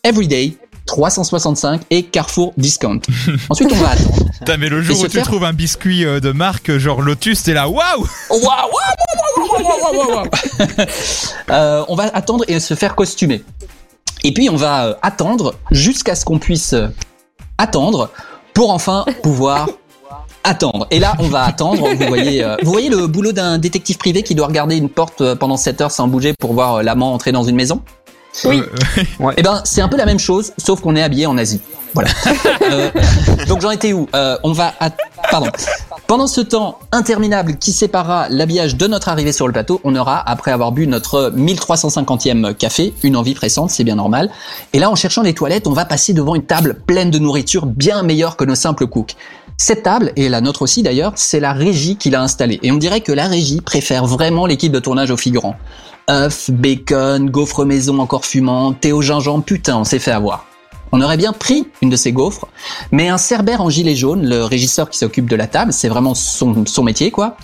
Everyday, 0.04 0.56
365 0.86 1.82
et 1.90 2.04
Carrefour 2.04 2.52
Discount. 2.56 3.00
Ensuite, 3.50 3.70
on 3.72 3.76
va 3.76 3.90
attendre. 3.90 4.30
Putain, 4.38 4.56
mais 4.56 4.68
le 4.68 4.82
jour 4.82 5.00
où 5.00 5.04
tu 5.04 5.10
faire- 5.10 5.24
trouves 5.24 5.44
un 5.44 5.52
biscuit 5.52 6.04
euh, 6.04 6.20
de 6.20 6.32
marque 6.32 6.76
genre 6.78 7.02
Lotus, 7.02 7.42
t'es 7.42 7.54
là, 7.54 7.68
waouh 7.68 7.80
waouh, 8.30 8.40
waouh, 8.40 8.48
waouh, 8.50 9.48
waouh, 9.48 9.62
waouh, 9.62 10.08
waouh, 10.08 10.28
waouh. 11.48 11.84
On 11.88 11.94
va 11.94 12.10
attendre 12.14 12.44
et 12.48 12.60
se 12.60 12.74
faire 12.74 12.94
costumer. 12.94 13.42
Et 14.24 14.32
puis, 14.32 14.48
on 14.48 14.56
va 14.56 14.86
euh, 14.86 14.94
attendre 15.02 15.54
jusqu'à 15.72 16.14
ce 16.14 16.24
qu'on 16.24 16.38
puisse 16.38 16.74
attendre 17.58 18.10
pour 18.54 18.70
enfin 18.70 19.04
pouvoir 19.22 19.68
attendre. 20.44 20.86
Et 20.90 20.98
là, 20.98 21.14
on 21.18 21.28
va 21.28 21.42
attendre. 21.44 21.88
Vous 21.94 22.06
voyez, 22.06 22.42
euh, 22.44 22.56
vous 22.62 22.70
voyez 22.72 22.88
le 22.90 23.06
boulot 23.06 23.32
d'un 23.32 23.58
détective 23.58 23.98
privé 23.98 24.22
qui 24.22 24.34
doit 24.34 24.46
regarder 24.46 24.76
une 24.76 24.88
porte 24.88 25.20
euh, 25.20 25.36
pendant 25.36 25.56
7 25.56 25.80
heures 25.80 25.90
sans 25.90 26.08
bouger 26.08 26.34
pour 26.38 26.52
voir 26.54 26.76
euh, 26.76 26.82
l'amant 26.82 27.12
entrer 27.14 27.32
dans 27.32 27.44
une 27.44 27.56
maison? 27.56 27.80
Oui. 28.44 28.62
Eh 29.36 29.42
ben, 29.42 29.60
c'est 29.64 29.82
un 29.82 29.88
peu 29.88 29.96
la 29.96 30.06
même 30.06 30.18
chose, 30.18 30.52
sauf 30.58 30.80
qu'on 30.80 30.96
est 30.96 31.02
habillé 31.02 31.26
en 31.26 31.36
Asie. 31.38 31.60
Voilà. 31.94 32.10
Euh, 32.70 32.90
donc 33.48 33.60
j'en 33.60 33.70
étais 33.72 33.92
où? 33.92 34.08
Euh, 34.14 34.38
On 34.44 34.52
va, 34.52 34.72
à- 34.80 34.90
pardon. 35.30 35.48
Pendant 36.06 36.26
ce 36.28 36.40
temps 36.40 36.78
interminable 36.92 37.56
qui 37.58 37.72
séparera 37.72 38.28
l'habillage 38.30 38.76
de 38.76 38.86
notre 38.86 39.08
arrivée 39.08 39.32
sur 39.32 39.46
le 39.46 39.52
plateau, 39.52 39.80
on 39.84 39.94
aura, 39.96 40.22
après 40.26 40.52
avoir 40.52 40.72
bu 40.72 40.86
notre 40.86 41.32
1350e 41.36 42.54
café, 42.54 42.94
une 43.02 43.16
envie 43.16 43.34
pressante, 43.34 43.70
c'est 43.70 43.84
bien 43.84 43.96
normal. 43.96 44.30
Et 44.72 44.78
là, 44.78 44.90
en 44.90 44.94
cherchant 44.94 45.22
les 45.22 45.34
toilettes, 45.34 45.66
on 45.66 45.72
va 45.72 45.84
passer 45.84 46.12
devant 46.14 46.34
une 46.34 46.44
table 46.44 46.74
pleine 46.86 47.10
de 47.10 47.18
nourriture 47.18 47.66
bien 47.66 48.02
meilleure 48.04 48.36
que 48.36 48.44
nos 48.44 48.54
simples 48.54 48.86
cooks. 48.86 49.16
Cette 49.62 49.84
table, 49.84 50.10
et 50.16 50.28
la 50.28 50.40
nôtre 50.40 50.62
aussi 50.62 50.82
d'ailleurs, 50.82 51.12
c'est 51.14 51.38
la 51.38 51.52
régie 51.52 51.94
qui 51.94 52.10
l'a 52.10 52.20
installée. 52.20 52.58
Et 52.64 52.72
on 52.72 52.78
dirait 52.78 53.00
que 53.00 53.12
la 53.12 53.28
régie 53.28 53.60
préfère 53.60 54.06
vraiment 54.06 54.44
l'équipe 54.44 54.72
de 54.72 54.80
tournage 54.80 55.12
aux 55.12 55.16
figurants. 55.16 55.54
œufs, 56.10 56.50
bacon, 56.50 57.30
gaufres 57.30 57.64
maison 57.64 58.00
encore 58.00 58.24
fumants, 58.24 58.72
thé 58.72 58.90
au 58.90 59.02
gingembre, 59.02 59.44
putain, 59.44 59.76
on 59.76 59.84
s'est 59.84 60.00
fait 60.00 60.10
avoir. 60.10 60.46
On 60.90 61.00
aurait 61.00 61.16
bien 61.16 61.32
pris 61.32 61.68
une 61.80 61.90
de 61.90 61.94
ces 61.94 62.10
gaufres, 62.10 62.48
mais 62.90 63.08
un 63.08 63.18
cerbère 63.18 63.60
en 63.60 63.70
gilet 63.70 63.94
jaune, 63.94 64.28
le 64.28 64.42
régisseur 64.42 64.90
qui 64.90 64.98
s'occupe 64.98 65.30
de 65.30 65.36
la 65.36 65.46
table, 65.46 65.72
c'est 65.72 65.88
vraiment 65.88 66.16
son, 66.16 66.64
métier 66.82 67.12
quoi, 67.12 67.36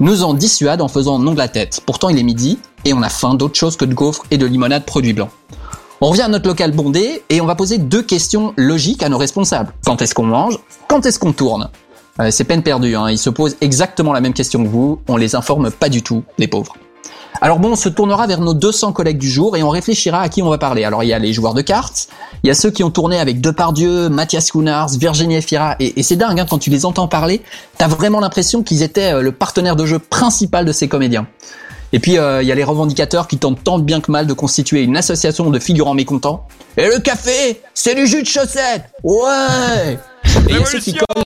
nous 0.00 0.22
en 0.22 0.32
dissuade 0.32 0.80
en 0.80 0.88
faisant 0.88 1.18
non 1.18 1.32
de 1.32 1.38
la 1.38 1.48
tête. 1.48 1.82
Pourtant 1.84 2.08
il 2.08 2.18
est 2.18 2.22
midi 2.22 2.58
et 2.86 2.94
on 2.94 3.02
a 3.02 3.10
faim 3.10 3.34
d'autre 3.34 3.58
chose 3.58 3.76
que 3.76 3.84
de 3.84 3.92
gaufres 3.92 4.24
et 4.30 4.38
de 4.38 4.46
limonade 4.46 4.86
produit 4.86 5.12
blanc. 5.12 5.28
On 6.00 6.10
revient 6.10 6.22
à 6.22 6.28
notre 6.28 6.46
local 6.46 6.70
bondé 6.70 7.22
et 7.28 7.40
on 7.40 7.46
va 7.46 7.56
poser 7.56 7.76
deux 7.76 8.02
questions 8.02 8.54
logiques 8.56 9.02
à 9.02 9.08
nos 9.08 9.18
responsables. 9.18 9.72
Quand 9.84 10.00
est-ce 10.00 10.14
qu'on 10.14 10.26
mange? 10.26 10.56
Quand 10.86 11.04
est-ce 11.04 11.18
qu'on 11.18 11.32
tourne? 11.32 11.70
Euh, 12.20 12.30
C'est 12.30 12.44
peine 12.44 12.62
perdue, 12.62 12.94
hein. 12.94 13.10
ils 13.10 13.18
se 13.18 13.30
posent 13.30 13.56
exactement 13.60 14.12
la 14.12 14.20
même 14.20 14.32
question 14.32 14.62
que 14.62 14.68
vous, 14.68 15.00
on 15.08 15.16
les 15.16 15.34
informe 15.34 15.72
pas 15.72 15.88
du 15.88 16.02
tout, 16.02 16.22
les 16.38 16.46
pauvres. 16.46 16.76
Alors 17.40 17.58
bon, 17.58 17.72
on 17.72 17.76
se 17.76 17.88
tournera 17.88 18.28
vers 18.28 18.40
nos 18.40 18.54
200 18.54 18.92
collègues 18.92 19.18
du 19.18 19.28
jour 19.28 19.56
et 19.56 19.62
on 19.64 19.70
réfléchira 19.70 20.20
à 20.20 20.28
qui 20.28 20.40
on 20.40 20.48
va 20.48 20.58
parler. 20.58 20.84
Alors 20.84 21.02
il 21.02 21.08
y 21.08 21.12
a 21.12 21.18
les 21.18 21.32
joueurs 21.32 21.54
de 21.54 21.62
cartes, 21.62 22.08
il 22.44 22.46
y 22.46 22.50
a 22.50 22.54
ceux 22.54 22.70
qui 22.70 22.84
ont 22.84 22.90
tourné 22.90 23.18
avec 23.18 23.40
Depardieu, 23.40 24.08
Mathias 24.08 24.52
Kounars, 24.52 24.90
Virginie 24.90 25.36
Efira, 25.36 25.74
et, 25.80 25.98
et 25.98 26.02
c'est 26.04 26.16
dingue 26.16 26.38
hein, 26.38 26.46
quand 26.48 26.58
tu 26.58 26.70
les 26.70 26.86
entends 26.86 27.08
parler, 27.08 27.42
t'as 27.76 27.88
vraiment 27.88 28.20
l'impression 28.20 28.62
qu'ils 28.62 28.84
étaient 28.84 29.14
euh, 29.14 29.20
le 29.20 29.32
partenaire 29.32 29.74
de 29.74 29.84
jeu 29.84 29.98
principal 29.98 30.64
de 30.64 30.72
ces 30.72 30.86
comédiens. 30.86 31.26
Et 31.92 31.98
puis 31.98 32.18
euh, 32.18 32.42
il 32.42 32.48
y 32.48 32.52
a 32.52 32.54
les 32.54 32.64
revendicateurs 32.64 33.28
qui 33.28 33.38
tentent 33.38 33.62
tant 33.64 33.78
bien 33.78 34.00
que 34.00 34.10
mal 34.10 34.26
de 34.26 34.32
constituer 34.32 34.82
une 34.82 34.96
association 34.96 35.50
de 35.50 35.58
figurants 35.58 35.94
mécontents. 35.94 36.46
Et 36.76 36.86
le 36.86 36.98
café, 37.00 37.60
c'est 37.74 37.94
du 37.94 38.06
jus 38.06 38.22
de 38.22 38.26
chaussette 38.26 38.84
Ouais 39.02 39.98
Et 40.48 40.50
il 40.50 40.56
y 40.56 40.62
a 40.62 40.64
ceux 40.64 40.80
qui 40.80 40.94
collent 40.94 41.24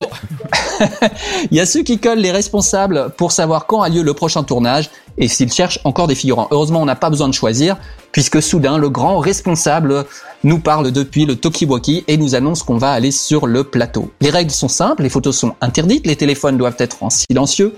il 1.51 1.57
y 1.57 1.61
a 1.61 1.67
ceux 1.67 1.83
qui 1.83 1.99
collent 1.99 2.19
les 2.19 2.31
responsables 2.31 3.11
pour 3.17 3.33
savoir 3.33 3.67
quand 3.67 3.83
a 3.83 3.89
lieu 3.89 4.03
le 4.03 4.15
prochain 4.15 4.43
tournage 4.43 4.91
et 5.19 5.29
s'ils 5.29 5.53
cherchent 5.53 5.79
encore 5.85 6.07
des 6.07 6.15
figurants. 6.15 6.49
Heureusement, 6.51 6.81
on 6.81 6.85
n'a 6.85 6.97
pas 6.97 7.11
besoin 7.11 7.29
de 7.29 7.35
choisir 7.35 7.77
puisque 8.13 8.43
soudain, 8.43 8.79
le 8.79 8.91
grand 8.91 9.19
responsable 9.19 10.07
nous 10.45 10.59
parle 10.59 10.91
depuis 10.91 11.25
le 11.25 11.37
Tokiwoki 11.37 12.05
et 12.09 12.17
nous 12.17 12.35
annonce 12.35 12.63
qu'on 12.63 12.77
va 12.77 12.93
aller 12.93 13.11
sur 13.11 13.47
le 13.47 13.65
plateau. 13.65 14.11
Les 14.21 14.31
règles 14.31 14.51
sont 14.51 14.69
simples, 14.69 15.03
les 15.03 15.09
photos 15.09 15.37
sont 15.37 15.55
interdites, 15.61 16.07
les 16.07 16.17
téléphones 16.17 16.59
doivent 16.59 16.77
être 16.79 17.03
en 17.03 17.11
silencieux. 17.11 17.75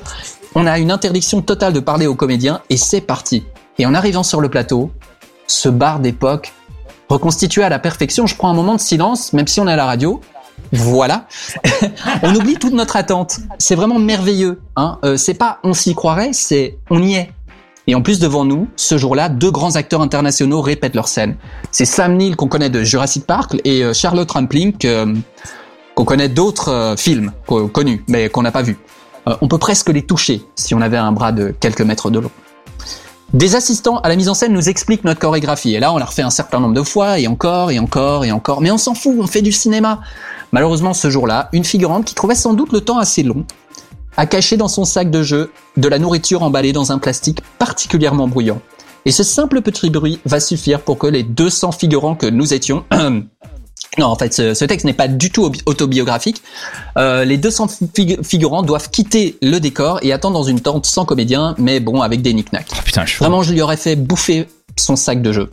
On 0.55 0.67
a 0.67 0.79
une 0.79 0.91
interdiction 0.91 1.43
totale 1.43 1.73
de 1.73 1.81
parler 1.81 2.07
aux 2.07 2.15
comédiens 2.15 2.61
et 2.71 2.77
c'est 2.77 3.01
parti. 3.01 3.45
Et 3.79 3.87
en 3.87 3.95
arrivant 3.95 4.23
sur 4.23 4.41
le 4.41 4.49
plateau, 4.49 4.91
ce 5.47 5.69
bar 5.69 5.99
d'époque, 6.01 6.53
reconstitué 7.09 7.63
à 7.65 7.69
la 7.69 7.79
perfection, 7.79 8.27
je 8.27 8.37
prends 8.37 8.49
un 8.51 8.55
moment 8.55 8.75
de 8.75 8.81
silence, 8.81 9.33
même 9.33 9.47
si 9.49 9.61
on 9.61 9.67
est 9.69 9.73
à 9.73 9.77
la 9.77 9.85
radio, 9.87 10.21
voilà. 10.73 11.27
on 12.23 12.35
oublie 12.35 12.55
toute 12.55 12.73
notre 12.73 12.97
attente. 12.97 13.39
C'est 13.59 13.75
vraiment 13.75 13.99
merveilleux. 13.99 14.61
Hein 14.77 14.99
euh, 15.05 15.17
c'est 15.17 15.35
pas 15.35 15.59
on 15.65 15.75
s'y 15.75 15.95
croirait, 15.95 16.33
c'est 16.33 16.79
on 16.89 17.03
y 17.03 17.15
est. 17.15 17.31
Et 17.87 17.95
en 17.95 18.01
plus 18.01 18.19
devant 18.19 18.45
nous, 18.47 18.69
ce 18.77 18.97
jour-là, 18.97 19.29
deux 19.29 19.51
grands 19.51 19.77
acteurs 19.77 20.01
internationaux 20.01 20.63
répètent 20.63 20.95
leur 20.95 21.09
scène. 21.09 21.37
C'est 21.71 21.85
Sam 21.85 22.17
Neill 22.17 22.35
qu'on 22.37 22.49
connaît 22.49 22.71
de 22.71 22.83
Jurassic 22.83 23.27
Park 23.27 23.57
et 23.65 23.83
euh, 23.85 23.93
Charlotte 23.93 24.31
Rampling 24.31 24.73
que- 24.79 25.13
qu'on 25.95 26.05
connaît 26.07 26.31
d'autres 26.31 26.71
euh, 26.71 26.97
films 26.97 27.33
co- 27.47 27.69
connus 27.69 28.03
mais 28.09 28.29
qu'on 28.31 28.43
n'a 28.43 28.53
pas 28.53 28.63
vus. 28.63 28.79
Euh, 29.29 29.37
on 29.41 29.49
peut 29.49 29.59
presque 29.59 29.89
les 29.89 30.03
toucher 30.03 30.43
si 30.57 30.75
on 30.75 30.81
avait 30.81 30.97
un 30.97 31.13
bras 31.13 31.33
de 31.33 31.55
quelques 31.59 31.83
mètres 31.83 32.11
de 32.11 32.19
long. 32.19 32.31
Des 33.33 33.57
assistants 33.57 33.99
à 33.99 34.09
la 34.09 34.17
mise 34.17 34.29
en 34.29 34.35
scène 34.35 34.53
nous 34.53 34.69
expliquent 34.69 35.03
notre 35.03 35.19
chorégraphie. 35.19 35.75
Et 35.75 35.81
là, 35.81 35.93
on 35.93 35.99
l'a 35.99 36.05
refait 36.05 36.23
un 36.23 36.31
certain 36.31 36.61
nombre 36.61 36.75
de 36.75 36.83
fois, 36.83 37.19
et 37.19 37.27
encore, 37.27 37.73
et 37.73 37.81
encore, 37.81 38.25
et 38.25 38.31
encore. 38.31 38.61
Mais 38.61 38.71
on 38.71 38.79
s'en 38.79 38.95
fout, 38.95 39.17
on 39.19 39.27
fait 39.27 39.43
du 39.43 39.51
cinéma. 39.51 40.01
Malheureusement, 40.53 40.95
ce 40.95 41.11
jour-là, 41.11 41.49
une 41.53 41.65
figurante 41.65 42.05
qui 42.05 42.15
trouvait 42.15 42.37
sans 42.37 42.55
doute 42.55 42.73
le 42.73 42.81
temps 42.81 42.99
assez 42.99 43.25
long 43.25 43.45
a 44.17 44.27
caché 44.27 44.57
dans 44.57 44.69
son 44.69 44.85
sac 44.85 45.11
de 45.11 45.25
jeu 45.25 45.51
de 45.77 45.89
la 45.89 45.99
nourriture 45.99 46.45
emballée 46.45 46.73
dans 46.73 46.93
un 46.93 46.99
plastique 46.99 47.41
particulièrement 47.59 48.29
bruyant. 48.29 48.61
Et 49.05 49.11
ce 49.11 49.25
simple 49.25 49.61
petit 49.61 49.91
bruit 49.91 50.21
va 50.25 50.39
suffire 50.39 50.81
pour 50.81 50.99
que 50.99 51.09
les 51.09 51.25
200 51.25 51.73
figurants 51.73 52.15
que 52.15 52.27
nous 52.27 52.55
étions... 52.55 52.85
non, 53.99 54.07
en 54.07 54.17
fait, 54.17 54.33
ce, 54.35 54.55
ce 54.55 54.65
texte 54.65 54.85
n'est 54.87 54.93
pas 54.93 55.09
du 55.09 55.31
tout 55.31 55.45
obi- 55.45 55.63
autobiographique. 55.67 56.43
Euh, 56.99 57.25
les 57.25 57.37
200 57.39 57.67
figu- 57.95 58.23
figurants 58.25 58.63
doivent 58.63 58.91
quitter 58.91 59.37
le 59.43 59.59
décor 59.59 59.99
et 60.03 60.13
attendre 60.13 60.35
dans 60.39 60.43
une 60.45 60.61
tente 60.61 60.87
sans 60.87 61.05
comédien, 61.05 61.55
mais 61.59 61.81
bon, 61.81 62.01
avec 62.03 62.23
des 62.23 62.33
knick-knacks. 62.33 62.69
Oh, 62.73 62.81
putain, 62.85 63.07
chaud. 63.07 63.25
Vraiment, 63.25 63.43
je 63.43 63.53
lui 63.53 63.61
aurais 63.63 63.77
fait 63.77 63.97
bouffer 63.97 64.49
son 64.77 64.97
sac 64.97 65.23
de 65.23 65.33
jeu. 65.33 65.51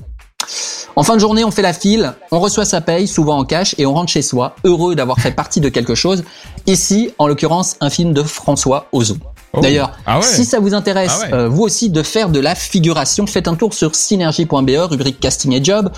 En 0.96 1.04
fin 1.04 1.14
de 1.16 1.20
journée, 1.20 1.44
on 1.46 1.52
fait 1.52 1.62
la 1.62 1.72
file, 1.74 2.14
on 2.32 2.40
reçoit 2.40 2.66
sa 2.66 2.82
paye, 2.82 3.08
souvent 3.08 3.38
en 3.38 3.46
cash, 3.46 3.76
et 3.78 3.86
on 3.86 3.94
rentre 3.94 4.12
chez 4.12 4.22
soi, 4.22 4.56
heureux 4.64 4.96
d'avoir 4.96 5.20
fait 5.20 5.32
partie 5.32 5.62
de 5.62 5.70
quelque 5.70 5.96
chose. 5.96 6.24
Ici, 6.68 7.12
en 7.20 7.28
l'occurrence, 7.28 7.76
un 7.80 7.90
film 7.90 8.12
de 8.14 8.24
François 8.24 8.88
Ozon. 8.92 9.18
Oh. 9.54 9.60
D'ailleurs, 9.62 9.92
Ah 10.06 10.18
ouais. 10.18 10.24
si 10.26 10.44
ça 10.46 10.60
vous 10.60 10.74
intéresse, 10.74 11.12
Ah 11.14 11.26
ouais. 11.28 11.34
euh, 11.34 11.48
vous 11.48 11.62
aussi, 11.64 11.90
de 11.90 12.04
faire 12.04 12.30
de 12.30 12.40
la 12.40 12.56
figuration, 12.56 13.28
faites 13.28 13.48
un 13.48 13.56
tour 13.56 13.74
sur 13.74 13.96
synergie.be, 13.96 14.72
rubrique 14.90 15.20
casting 15.20 15.54
et 15.54 15.64
job, 15.64 15.92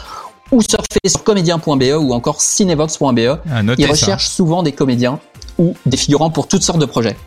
ou 0.53 0.61
surfez 0.61 1.09
sur 1.09 1.23
comédien.be 1.23 1.95
ou 1.99 2.13
encore 2.13 2.39
cinevox.be. 2.41 3.39
Ah, 3.51 3.61
Ils 3.77 3.85
ça. 3.85 3.91
recherchent 3.91 4.29
souvent 4.29 4.61
des 4.61 4.71
comédiens 4.71 5.19
ou 5.57 5.75
des 5.85 5.97
figurants 5.97 6.29
pour 6.29 6.47
toutes 6.47 6.61
sortes 6.61 6.79
de 6.79 6.85
projets. 6.85 7.17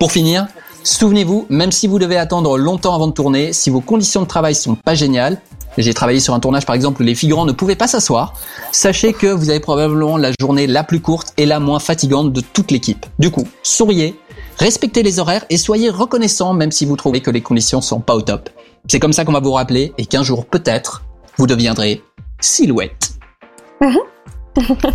Pour 0.00 0.10
finir, 0.10 0.48
souvenez-vous, 0.82 1.46
même 1.48 1.70
si 1.70 1.86
vous 1.86 2.00
devez 2.00 2.16
attendre 2.16 2.58
longtemps 2.58 2.94
avant 2.94 3.06
de 3.06 3.12
tourner, 3.12 3.52
si 3.52 3.70
vos 3.70 3.80
conditions 3.80 4.22
de 4.22 4.26
travail 4.26 4.56
sont 4.56 4.74
pas 4.74 4.96
géniales, 4.96 5.40
j'ai 5.78 5.94
travaillé 5.94 6.18
sur 6.18 6.34
un 6.34 6.40
tournage 6.40 6.66
par 6.66 6.74
exemple 6.74 7.02
où 7.02 7.04
les 7.04 7.14
figurants 7.14 7.44
ne 7.44 7.52
pouvaient 7.52 7.76
pas 7.76 7.86
s'asseoir, 7.86 8.34
sachez 8.72 9.12
que 9.12 9.28
vous 9.28 9.48
avez 9.48 9.60
probablement 9.60 10.16
la 10.16 10.30
journée 10.40 10.66
la 10.66 10.82
plus 10.82 11.00
courte 11.00 11.32
et 11.36 11.46
la 11.46 11.60
moins 11.60 11.78
fatigante 11.78 12.32
de 12.32 12.40
toute 12.40 12.72
l'équipe. 12.72 13.06
Du 13.20 13.30
coup, 13.30 13.46
souriez, 13.62 14.18
respectez 14.58 15.04
les 15.04 15.20
horaires 15.20 15.44
et 15.50 15.56
soyez 15.56 15.88
reconnaissants 15.88 16.52
même 16.52 16.72
si 16.72 16.84
vous 16.84 16.96
trouvez 16.96 17.20
que 17.20 17.30
les 17.30 17.42
conditions 17.42 17.80
sont 17.80 18.00
pas 18.00 18.16
au 18.16 18.22
top. 18.22 18.50
C'est 18.88 18.98
comme 18.98 19.12
ça 19.12 19.24
qu'on 19.24 19.32
va 19.32 19.40
vous 19.40 19.52
rappeler 19.52 19.92
et 19.98 20.04
qu'un 20.04 20.24
jour 20.24 20.44
peut-être, 20.44 21.04
vous 21.38 21.46
deviendrez 21.46 22.02
silhouette. 22.42 23.12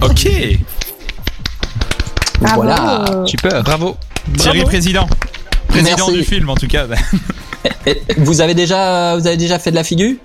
Ok. 0.01 0.29
Ah 2.45 2.51
Voilà. 2.55 3.23
Super. 3.25 3.63
Bravo. 3.63 3.97
Thierry 4.37 4.57
Bravo. 4.59 4.69
président. 4.69 5.07
Président 5.67 5.95
Merci. 6.07 6.13
du 6.13 6.23
film 6.23 6.49
en 6.49 6.55
tout 6.55 6.67
cas. 6.67 6.85
Et 7.85 8.01
vous 8.17 8.41
avez 8.41 8.53
déjà, 8.53 9.15
vous 9.17 9.25
avez 9.27 9.37
déjà 9.37 9.59
fait 9.59 9.71
de 9.71 9.75
la 9.75 9.83
figure? 9.83 10.15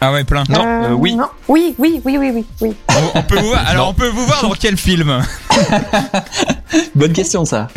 Ah 0.00 0.12
ouais, 0.12 0.24
plein. 0.24 0.44
Non, 0.50 0.60
euh, 0.60 0.90
euh, 0.90 0.92
oui. 0.92 1.14
non. 1.14 1.26
Oui, 1.48 1.74
oui, 1.78 2.00
oui, 2.04 2.18
oui, 2.18 2.30
oui, 2.34 2.44
oui. 2.60 2.74
On, 2.90 3.18
on 3.18 3.22
peut 3.22 3.38
vous 3.38 3.46
voir. 3.48 3.64
Alors 3.66 3.88
on 3.88 3.94
peut 3.94 4.08
vous 4.08 4.24
voir 4.26 4.42
dans 4.42 4.50
quel 4.50 4.76
film? 4.76 5.22
Bonne 6.94 7.12
question 7.12 7.44
ça. 7.44 7.68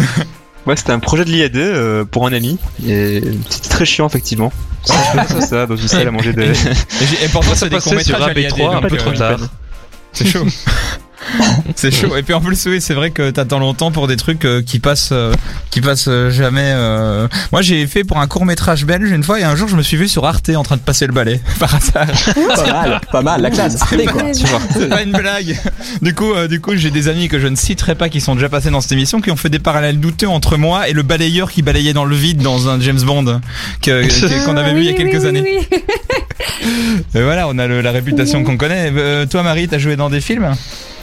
Ouais, 0.65 0.75
c'était 0.75 0.91
un 0.91 0.99
projet 0.99 1.23
de 1.23 1.29
l'IAD 1.31 1.55
euh, 1.55 2.03
pour 2.03 2.27
un 2.27 2.33
ami. 2.33 2.57
Et 2.85 3.21
c'était 3.49 3.69
très 3.69 3.85
chiant, 3.85 4.07
effectivement. 4.07 4.51
Ça, 4.83 5.41
ça, 5.41 5.65
dans 5.65 5.75
une 5.75 5.87
salle 5.87 6.07
à 6.07 6.11
manger 6.11 6.33
de. 6.33 6.43
Et, 6.43 7.27
pourtant 7.31 7.49
Ça 7.49 7.55
c'est 7.55 7.69
des 7.69 7.75
passait 7.75 8.03
sur 8.03 8.17
courts-métrages 8.17 8.29
à 8.29 8.33
l'IAD, 8.33 8.53
AB3 8.53 8.75
un 8.75 8.81
peu 8.81 8.95
euh, 8.95 8.97
trop 8.97 9.11
tard. 9.11 9.39
C'est 10.13 10.27
chaud. 10.27 10.45
c'est 11.75 11.91
chaud. 11.91 12.15
Et 12.15 12.23
puis 12.23 12.33
en 12.33 12.41
plus, 12.41 12.65
oui, 12.67 12.79
c'est 12.81 12.93
vrai 12.93 13.11
que 13.11 13.29
t'attends 13.29 13.59
longtemps 13.59 13.91
pour 13.91 14.07
des 14.07 14.15
trucs 14.17 14.45
euh, 14.45 14.61
qui 14.61 14.79
passent, 14.79 15.09
euh, 15.11 15.33
qui 15.71 15.81
passent 15.81 16.07
euh, 16.07 16.29
jamais. 16.31 16.71
euh. 16.75 17.27
Moi, 17.51 17.61
j'ai 17.61 17.85
fait 17.87 18.03
pour 18.03 18.17
un 18.19 18.27
court 18.27 18.45
métrage 18.45 18.85
belge 18.85 19.09
une 19.11 19.23
fois, 19.23 19.39
et 19.39 19.43
un 19.43 19.55
jour, 19.55 19.67
je 19.67 19.75
me 19.75 19.81
suis 19.81 19.97
vu 19.97 20.07
sur 20.07 20.25
Arte 20.25 20.49
en 20.49 20.63
train 20.63 20.77
de 20.77 20.81
passer 20.81 21.07
le 21.07 21.13
balai 21.13 21.41
par 21.59 21.73
hasard. 21.75 22.07
Pas 22.55 22.65
mal, 22.71 23.01
pas 23.11 23.21
mal, 23.21 23.41
la 23.41 23.49
classe. 23.51 23.77
Quoi. 23.77 23.97
Ouais, 23.97 24.31
C'est 24.33 24.89
pas 24.89 25.01
une 25.03 25.11
blague. 25.11 25.57
Du 26.01 26.13
coup, 26.13 26.33
euh, 26.33 26.47
du 26.47 26.61
coup, 26.61 26.75
j'ai 26.75 26.91
des 26.91 27.07
amis 27.07 27.27
que 27.27 27.39
je 27.39 27.47
ne 27.47 27.55
citerai 27.55 27.95
pas 27.95 28.09
qui 28.09 28.21
sont 28.21 28.35
déjà 28.35 28.49
passés 28.49 28.69
dans 28.69 28.81
cette 28.81 28.91
émission, 28.93 29.21
qui 29.21 29.31
ont 29.31 29.35
fait 29.35 29.49
des 29.49 29.59
parallèles 29.59 29.99
douteux 29.99 30.27
entre 30.29 30.57
moi 30.57 30.87
et 30.89 30.93
le 30.93 31.03
balayeur 31.03 31.51
qui 31.51 31.61
balayait 31.61 31.93
dans 31.93 32.05
le 32.05 32.15
vide 32.15 32.41
dans 32.41 32.69
un 32.69 32.79
James 32.79 33.01
Bond 33.01 33.41
que- 33.81 34.03
que- 34.07 34.45
qu'on 34.45 34.57
avait 34.57 34.73
vu 34.73 34.79
il 34.81 34.85
y 34.85 34.89
a 34.89 34.93
quelques 34.93 35.21
oui, 35.23 35.27
années. 35.27 35.43
oui, 35.45 35.67
oui. 35.71 35.83
Et 37.15 37.21
voilà, 37.21 37.47
on 37.47 37.57
a 37.57 37.67
le- 37.67 37.81
la 37.81 37.91
réputation 37.91 38.43
qu'on 38.43 38.57
connaît. 38.57 38.91
Euh, 38.95 39.25
toi, 39.25 39.43
Marie, 39.43 39.67
t'as 39.67 39.77
joué 39.77 39.95
dans 39.95 40.09
des 40.09 40.21
films? 40.21 40.53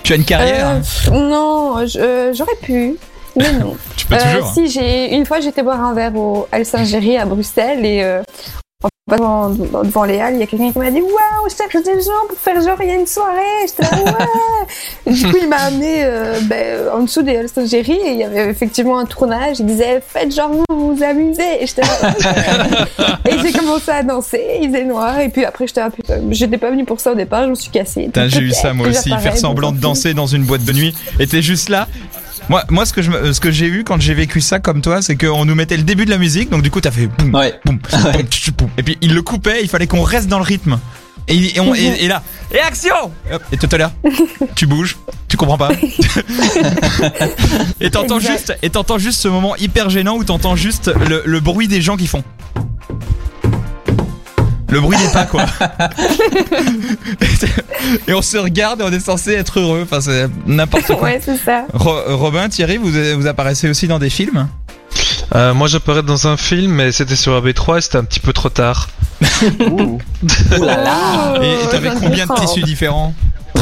Tu 0.05 0.13
as 0.13 0.17
une 0.17 0.25
carrière 0.25 0.69
Euh, 1.09 1.11
Non, 1.11 1.77
euh, 1.97 2.33
j'aurais 2.35 2.57
pu, 2.63 2.97
mais 3.37 3.53
non. 3.55 3.77
Tu 3.97 4.07
peux 4.07 4.15
Euh, 4.15 4.19
toujours. 4.19 4.47
hein. 4.47 4.51
si 4.55 4.69
j'ai 4.69 5.15
une 5.15 5.25
fois 5.27 5.41
j'étais 5.41 5.63
boire 5.63 5.83
un 5.83 5.95
verre 5.95 6.15
au 6.15 6.47
Al 6.53 6.65
Saint-Géry 6.67 7.17
à 7.17 7.25
Bruxelles 7.25 7.85
et 7.85 8.03
euh, 8.05 8.23
devant, 9.17 9.51
devant 9.51 10.05
les 10.05 10.21
halles, 10.21 10.35
il 10.35 10.41
y 10.41 10.43
a 10.43 10.47
quelqu'un 10.47 10.73
qui 10.73 10.79
m'a 10.79 10.91
dit 10.91 11.01
waouh, 11.01 11.49
je 11.49 11.55
cherche 11.57 11.85
des 11.85 12.01
gens 12.01 12.27
pour 12.29 12.39
faire 12.39 12.61
genre 12.61 12.77
il 12.81 12.89
y 12.89 12.91
a 12.91 12.95
une 12.95 13.07
soirée. 13.07 13.41
J'étais 13.67 13.83
là 13.83 14.05
ouais. 14.05 15.13
Du 15.13 15.27
coup 15.31 15.37
il 15.41 15.49
m'a 15.49 15.57
amené 15.57 16.05
euh, 16.05 16.41
ben, 16.43 16.89
en 16.95 17.03
dessous 17.03 17.23
des 17.23 17.37
Al 17.37 17.49
Saint-Géry 17.49 17.93
et 17.93 18.11
il 18.13 18.19
y 18.19 18.25
avait 18.25 18.49
effectivement 18.49 18.99
un 18.99 19.05
tournage. 19.07 19.61
Il 19.61 19.67
disait 19.67 20.03
faites 20.07 20.35
genre 20.35 20.51
vous 20.69 20.95
vous 20.95 21.03
amusez. 21.03 21.63
Et 21.63 21.67
j'étais 21.67 21.83
là, 21.83 23.17
et 23.29 23.39
j'ai 23.39 23.53
commencé 23.53 23.91
à 23.91 24.03
danser. 24.03 24.43
Il 24.63 24.69
faisait 24.71 24.85
noir 24.85 25.19
et 25.21 25.29
puis 25.29 25.45
après 25.45 25.67
j'étais 25.67 25.81
un 25.81 25.91
putain, 25.91 26.21
j'étais 26.31 26.59
pas 26.59 26.71
venue 26.71 26.85
pour 26.85 27.01
ça 27.01 27.13
au 27.13 27.15
départ, 27.15 27.45
je 27.45 27.51
me 27.51 27.55
suis 27.55 27.71
cassée. 27.71 28.11
J'ai 28.27 28.41
eu 28.41 28.53
ça 28.53 28.73
moi 28.73 28.89
aussi, 28.89 29.11
faire 29.21 29.37
semblant 29.37 29.73
de 29.73 29.79
danser 29.79 30.15
dans 30.15 30.27
une 30.27 30.45
boîte 30.45 30.65
de 30.65 30.73
nuit. 30.73 30.95
Et 31.19 31.27
t'es 31.27 31.43
juste 31.43 31.69
là. 31.69 31.89
Moi, 32.49 32.63
moi, 32.71 32.85
ce 32.85 32.93
que 32.93 33.01
je, 33.03 33.33
ce 33.33 33.41
que 33.41 33.51
j'ai 33.51 33.67
eu 33.67 33.85
quand 33.85 34.01
j'ai 34.01 34.15
vécu 34.15 34.41
ça 34.41 34.59
comme 34.61 34.81
toi, 34.83 35.01
c'est 35.03 35.17
qu'on 35.17 35.45
nous 35.45 35.55
mettait 35.55 35.77
le 35.79 35.83
début 35.83 36.05
de 36.05 36.11
la 36.11 36.19
musique, 36.19 36.51
donc 36.51 36.63
du 36.63 36.71
coup 36.71 36.81
t'as 36.81 36.91
fait 36.91 37.07
boum, 37.07 37.35
Ouais. 37.35 37.59
boum, 37.65 37.79
boum, 37.91 38.13
boum. 38.59 38.69
et 38.77 38.83
puis 38.83 38.99
il 39.01 39.15
le 39.15 39.23
coupait, 39.23 39.61
il 39.63 39.69
fallait 39.69 39.87
qu'on 39.87 40.03
reste 40.03 40.29
dans 40.29 40.39
le 40.39 40.45
rythme. 40.45 40.79
Et, 41.27 41.35
il- 41.37 41.57
et, 41.57 41.61
on- 41.61 41.75
et- 41.75 42.05
et 42.05 42.09
là, 42.09 42.23
et 42.53 42.61
action 42.61 42.95
Et 43.51 43.57
tout 43.57 43.69
à 43.73 43.79
l'heure, 43.79 43.93
tu 44.55 44.67
bouges, 44.67 44.99
tu 45.27 45.39
comprends 45.39 45.57
pas. 45.57 45.71
et 47.81 47.91
t'entends 47.91 48.21
juste, 48.21 48.55
et 48.63 48.69
t'entends 48.69 48.99
juste 48.99 49.23
ce 49.23 49.29
moment 49.29 49.57
hyper 49.57 49.89
gênant 49.89 50.17
où 50.17 50.25
t'entends 50.25 50.55
juste 50.57 50.91
le, 51.09 51.23
le 51.25 51.41
bruit 51.41 51.67
des 51.67 51.81
gens 51.81 51.97
qui 51.97 52.07
font. 52.07 52.23
Le 54.75 54.81
bruit 54.81 54.99
des 54.99 55.13
pas 55.13 55.25
quoi. 55.25 55.47
et 58.09 58.13
on 58.13 58.23
se 58.23 58.37
regarde 58.37 58.81
et 58.81 58.85
on 58.85 58.93
est 58.93 59.01
censé 59.01 59.33
être 59.35 59.61
heureux. 59.61 59.81
Enfin 59.85 60.01
c'est 60.01 60.29
n'importe 60.47 60.87
quoi. 60.87 61.03
Ouais, 61.03 61.21
c'est 61.25 61.37
ça. 61.37 61.67
Ro- 61.73 62.17
Robin, 62.17 62.49
Thierry, 62.49 62.77
vous, 62.77 62.91
vous 63.17 63.27
apparaissez 63.27 63.69
aussi 63.69 63.87
dans 63.87 63.99
des 63.99 64.11
films? 64.11 64.49
Euh, 65.35 65.55
moi 65.55 65.69
j'apparais 65.69 66.03
dans 66.03 66.29
un 66.29 66.37
film, 66.37 66.73
mais 66.73 66.93
c'était 66.93 67.17
sur 67.17 67.41
AB3 67.41 67.79
et 67.79 67.81
c'était 67.81 67.99
un 67.99 68.05
petit 68.05 68.21
peu 68.21 68.33
trop 68.33 68.49
tard. 68.49 68.89
Ouh 69.71 69.99
là 70.61 70.83
là. 70.83 71.35
Et 71.43 71.69
t'avais 71.71 71.91
Oh, 71.95 71.99
combien 72.01 72.27
de 72.27 72.35
tissus 72.35 72.63
différents? 72.63 73.15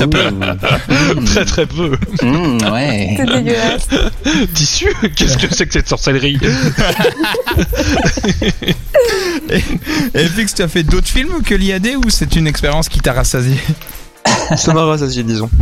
Très 0.09 0.31
peu. 0.33 1.25
Très 1.25 1.45
très 1.45 1.67
peu. 1.67 1.97
Mmh, 2.23 2.59
ouais. 2.73 3.15
C'est 3.17 3.27
dégueulasse. 3.27 3.89
Tissu 4.55 4.89
Qu'est-ce 5.17 5.39
que 5.39 5.55
c'est 5.55 5.67
que 5.67 5.73
cette 5.73 5.89
sorcellerie? 5.89 6.39
Et 10.15 10.27
Fix, 10.27 10.55
tu 10.55 10.63
as 10.63 10.69
fait 10.69 10.83
d'autres 10.83 11.09
films 11.09 11.43
que 11.43 11.55
l'IAD 11.55 11.97
ou 12.05 12.11
c'est 12.11 12.37
une 12.37 12.47
expérience 12.47 12.89
qui 12.89 13.01
t'a 13.01 13.13
rassasié? 13.13 13.57
Ça 14.57 14.73
m'a 14.73 14.85
rassasié, 14.85 15.23
disons. 15.23 15.51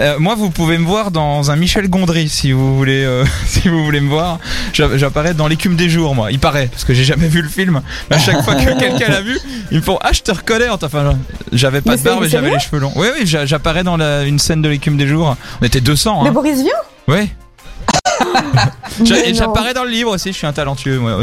Euh, 0.00 0.18
Moi, 0.18 0.34
vous 0.34 0.50
pouvez 0.50 0.78
me 0.78 0.84
voir 0.86 1.10
dans 1.10 1.50
un 1.50 1.56
Michel 1.56 1.88
Gondry 1.88 2.28
si 2.28 2.52
vous 2.52 2.76
voulez, 2.76 3.04
euh, 3.04 3.24
si 3.46 3.68
vous 3.68 3.84
voulez 3.84 4.00
me 4.00 4.08
voir. 4.08 4.38
J'a- 4.72 4.96
J'apparais 4.96 5.34
dans 5.34 5.46
l'écume 5.46 5.76
des 5.76 5.88
jours, 5.88 6.14
moi. 6.14 6.32
Il 6.32 6.38
paraît, 6.38 6.66
parce 6.68 6.84
que 6.84 6.94
j'ai 6.94 7.04
jamais 7.04 7.28
vu 7.28 7.42
le 7.42 7.48
film. 7.48 7.80
Mais 8.10 8.16
à 8.16 8.18
chaque 8.18 8.42
fois 8.42 8.54
que 8.56 8.64
quelqu'un 8.78 9.08
l'a 9.08 9.20
vu, 9.20 9.38
ils 9.70 9.78
me 9.78 9.82
font 9.82 9.98
Ah, 10.02 10.10
je 10.12 10.20
te 10.20 10.32
reconnais. 10.32 10.68
Enfin, 10.68 11.16
j'avais 11.52 11.80
pas 11.80 11.92
Mais 11.92 11.98
de 11.98 12.02
barbe 12.02 12.24
et 12.24 12.28
j'avais 12.28 12.50
les 12.50 12.58
cheveux 12.58 12.80
longs. 12.80 12.92
Oui, 12.96 13.06
oui, 13.18 13.26
j'a- 13.26 13.46
j'apparais 13.46 13.84
dans 13.84 13.96
la- 13.96 14.24
une 14.24 14.38
scène 14.38 14.62
de 14.62 14.68
l'écume 14.68 14.96
des 14.96 15.06
jours. 15.06 15.36
On 15.60 15.64
était 15.64 15.80
200, 15.80 16.24
De 16.24 16.28
hein. 16.28 16.32
Boris 16.32 16.60
Vian? 16.62 16.70
Ouais. 17.06 17.28
j'apparais 19.34 19.74
dans 19.74 19.84
le 19.84 19.90
livre 19.90 20.10
aussi. 20.12 20.32
Je 20.32 20.36
suis 20.38 20.46
un 20.46 20.52
talentueux, 20.52 20.98
moi. 20.98 21.18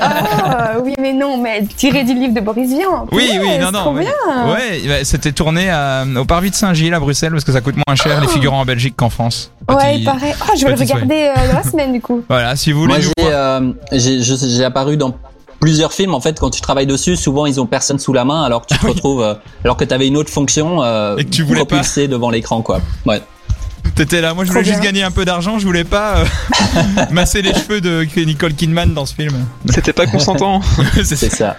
Ah, 0.00 0.72
oui, 0.82 0.94
mais 1.00 1.12
non, 1.12 1.38
mais 1.38 1.64
tiré 1.76 2.04
du 2.04 2.14
livre 2.14 2.34
de 2.34 2.40
Boris 2.40 2.68
Vian. 2.70 3.06
Oui, 3.12 3.30
oui, 3.40 3.58
non, 3.58 3.70
non. 3.72 3.94
Ouais. 3.94 4.80
bah, 4.86 4.94
c'était 5.04 5.32
tourné 5.32 5.70
à- 5.70 6.04
au 6.16 6.24
Parvis 6.24 6.50
de 6.50 6.54
Saint-Gilles 6.54 6.94
à 6.94 7.00
Bruxelles 7.00 7.32
parce 7.32 7.44
que 7.44 7.52
ça 7.52 7.60
coûte 7.60 7.76
moins 7.86 7.96
cher 7.96 8.20
les 8.20 8.28
figurants 8.28 8.60
en 8.60 8.64
Belgique 8.64 8.94
qu'en 8.96 9.10
France. 9.10 9.50
Ouais, 9.68 9.76
Petit- 9.76 9.98
il 10.00 10.04
paraît. 10.04 10.34
Oh, 10.40 10.52
je 10.58 10.64
vais 10.64 10.72
le 10.72 10.78
regarder 10.78 11.32
euh, 11.36 11.48
dans 11.48 11.58
la 11.58 11.62
semaine 11.62 11.92
du 11.92 12.00
coup. 12.00 12.22
Voilà, 12.28 12.56
si 12.56 12.72
vous 12.72 12.80
voulez. 12.80 12.94
Moi, 12.94 13.00
j'ai, 13.00 13.12
euh, 13.32 13.72
j'ai, 13.92 14.64
apparu 14.64 14.96
dans 14.96 15.14
plusieurs 15.60 15.92
films. 15.92 16.14
En 16.14 16.20
fait, 16.20 16.38
quand 16.38 16.50
tu 16.50 16.60
travailles 16.60 16.86
dessus, 16.86 17.16
souvent 17.16 17.46
ils 17.46 17.60
ont 17.60 17.66
personne 17.66 17.98
sous 17.98 18.12
la 18.12 18.24
main, 18.24 18.42
alors 18.44 18.66
que 18.66 18.74
tu 18.74 18.78
te 18.80 18.86
retrouves, 18.88 19.22
euh, 19.22 19.34
alors 19.64 19.76
que 19.76 19.84
t'avais 19.84 20.06
une 20.06 20.16
autre 20.16 20.30
fonction, 20.30 20.82
euh, 20.82 21.16
Et 21.16 21.24
que 21.24 21.30
tu 21.30 21.42
voulais 21.42 21.60
pas. 21.60 21.66
propulsé 21.66 22.08
devant 22.08 22.30
l'écran, 22.30 22.62
quoi. 22.62 22.80
Ouais. 23.06 23.20
T'étais 23.94 24.20
là, 24.20 24.32
moi 24.34 24.44
je 24.44 24.50
Trop 24.50 24.60
voulais 24.60 24.64
juste 24.70 24.80
bien. 24.80 24.90
gagner 24.90 25.02
un 25.02 25.10
peu 25.10 25.24
d'argent, 25.24 25.58
je 25.58 25.66
voulais 25.66 25.84
pas 25.84 26.18
euh, 26.18 26.24
masser 27.10 27.42
les 27.42 27.52
cheveux 27.52 27.80
de 27.80 28.06
Nicole 28.24 28.54
Kidman 28.54 28.94
dans 28.94 29.06
ce 29.06 29.14
film. 29.14 29.34
C'était 29.68 29.92
pas 29.92 30.06
consentant. 30.06 30.60
C'est 30.94 31.16
C'est 31.16 31.30
ça. 31.34 31.56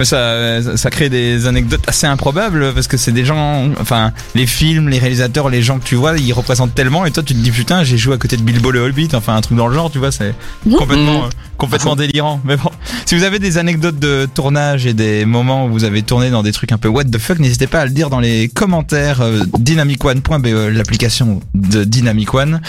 Mais 0.00 0.06
ça, 0.06 0.76
ça 0.78 0.88
crée 0.88 1.10
des 1.10 1.46
anecdotes 1.46 1.82
assez 1.86 2.06
improbables 2.06 2.72
parce 2.72 2.86
que 2.86 2.96
c'est 2.96 3.12
des 3.12 3.26
gens, 3.26 3.68
enfin, 3.78 4.12
les 4.34 4.46
films, 4.46 4.88
les 4.88 4.98
réalisateurs, 4.98 5.50
les 5.50 5.60
gens 5.60 5.78
que 5.78 5.84
tu 5.84 5.94
vois, 5.94 6.16
ils 6.16 6.32
représentent 6.32 6.74
tellement 6.74 7.04
et 7.04 7.10
toi 7.10 7.22
tu 7.22 7.34
te 7.34 7.38
dis 7.38 7.50
putain, 7.50 7.84
j'ai 7.84 7.98
joué 7.98 8.14
à 8.14 8.16
côté 8.16 8.38
de 8.38 8.42
Bilbo 8.42 8.70
le 8.70 8.80
Hobbit, 8.80 9.10
enfin 9.12 9.36
un 9.36 9.42
truc 9.42 9.58
dans 9.58 9.66
le 9.68 9.74
genre, 9.74 9.90
tu 9.90 9.98
vois, 9.98 10.10
c'est 10.10 10.34
complètement, 10.78 11.18
Mhm. 11.20 11.24
euh, 11.26 11.30
complètement 11.58 11.96
délirant. 11.96 12.40
Mais 12.46 12.56
bon, 12.56 12.70
si 13.04 13.14
vous 13.14 13.24
avez 13.24 13.38
des 13.38 13.58
anecdotes 13.58 13.98
de 13.98 14.26
tournage 14.34 14.86
et 14.86 14.94
des 14.94 15.26
moments 15.26 15.66
où 15.66 15.68
vous 15.70 15.84
avez 15.84 16.00
tourné 16.02 16.30
dans 16.30 16.42
des 16.42 16.52
trucs 16.52 16.72
un 16.72 16.78
peu 16.78 16.88
what 16.88 17.04
the 17.04 17.18
fuck, 17.18 17.38
n'hésitez 17.38 17.66
pas 17.66 17.80
à 17.80 17.84
le 17.84 17.90
dire 17.90 18.08
dans 18.08 18.20
les 18.20 18.48
commentaires 18.48 19.20
euh, 19.20 19.40
dynamicone.be, 19.58 20.46
l'application 20.72 21.40
de 21.54 21.84
Dynamic 21.84 22.32
One, 22.32 22.62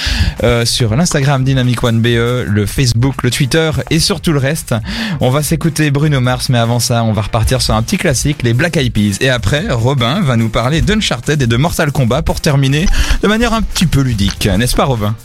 euh, 0.44 0.66
sur 0.66 0.98
l'Instagram 0.98 1.46
Dynamic 1.46 1.82
One 1.82 2.02
BE, 2.02 2.46
le 2.46 2.66
Facebook, 2.66 3.24
le 3.24 3.32
Twitter 3.32 3.72
et 3.90 4.00
surtout 4.02 4.34
le 4.34 4.40
reste. 4.40 4.76
On 5.22 5.30
va 5.30 5.44
s'écouter 5.44 5.92
Bruno 5.92 6.20
Mars, 6.20 6.50
mais 6.50 6.58
avant 6.58 6.80
ça, 6.80 7.06
on 7.06 7.14
va 7.14 7.21
repartir 7.22 7.62
sur 7.62 7.76
un 7.76 7.82
petit 7.84 7.98
classique, 7.98 8.44
les 8.44 8.54
Black 8.54 8.78
Eyed 8.78 8.94
Peas. 8.94 9.18
Et 9.22 9.30
après, 9.30 9.70
Robin 9.70 10.22
va 10.22 10.36
nous 10.36 10.50
parler 10.50 10.82
d'Uncharted 10.82 11.42
et 11.42 11.48
de 11.48 11.58
Mortal 11.58 11.92
Kombat 11.92 12.22
pour 12.22 12.42
terminer 12.42 12.86
de 13.22 13.28
manière 13.28 13.54
un 13.54 13.62
petit 13.62 13.86
peu 13.86 14.02
ludique, 14.02 14.48
n'est-ce 14.48 14.76
pas 14.76 14.86
Robin? 14.86 15.16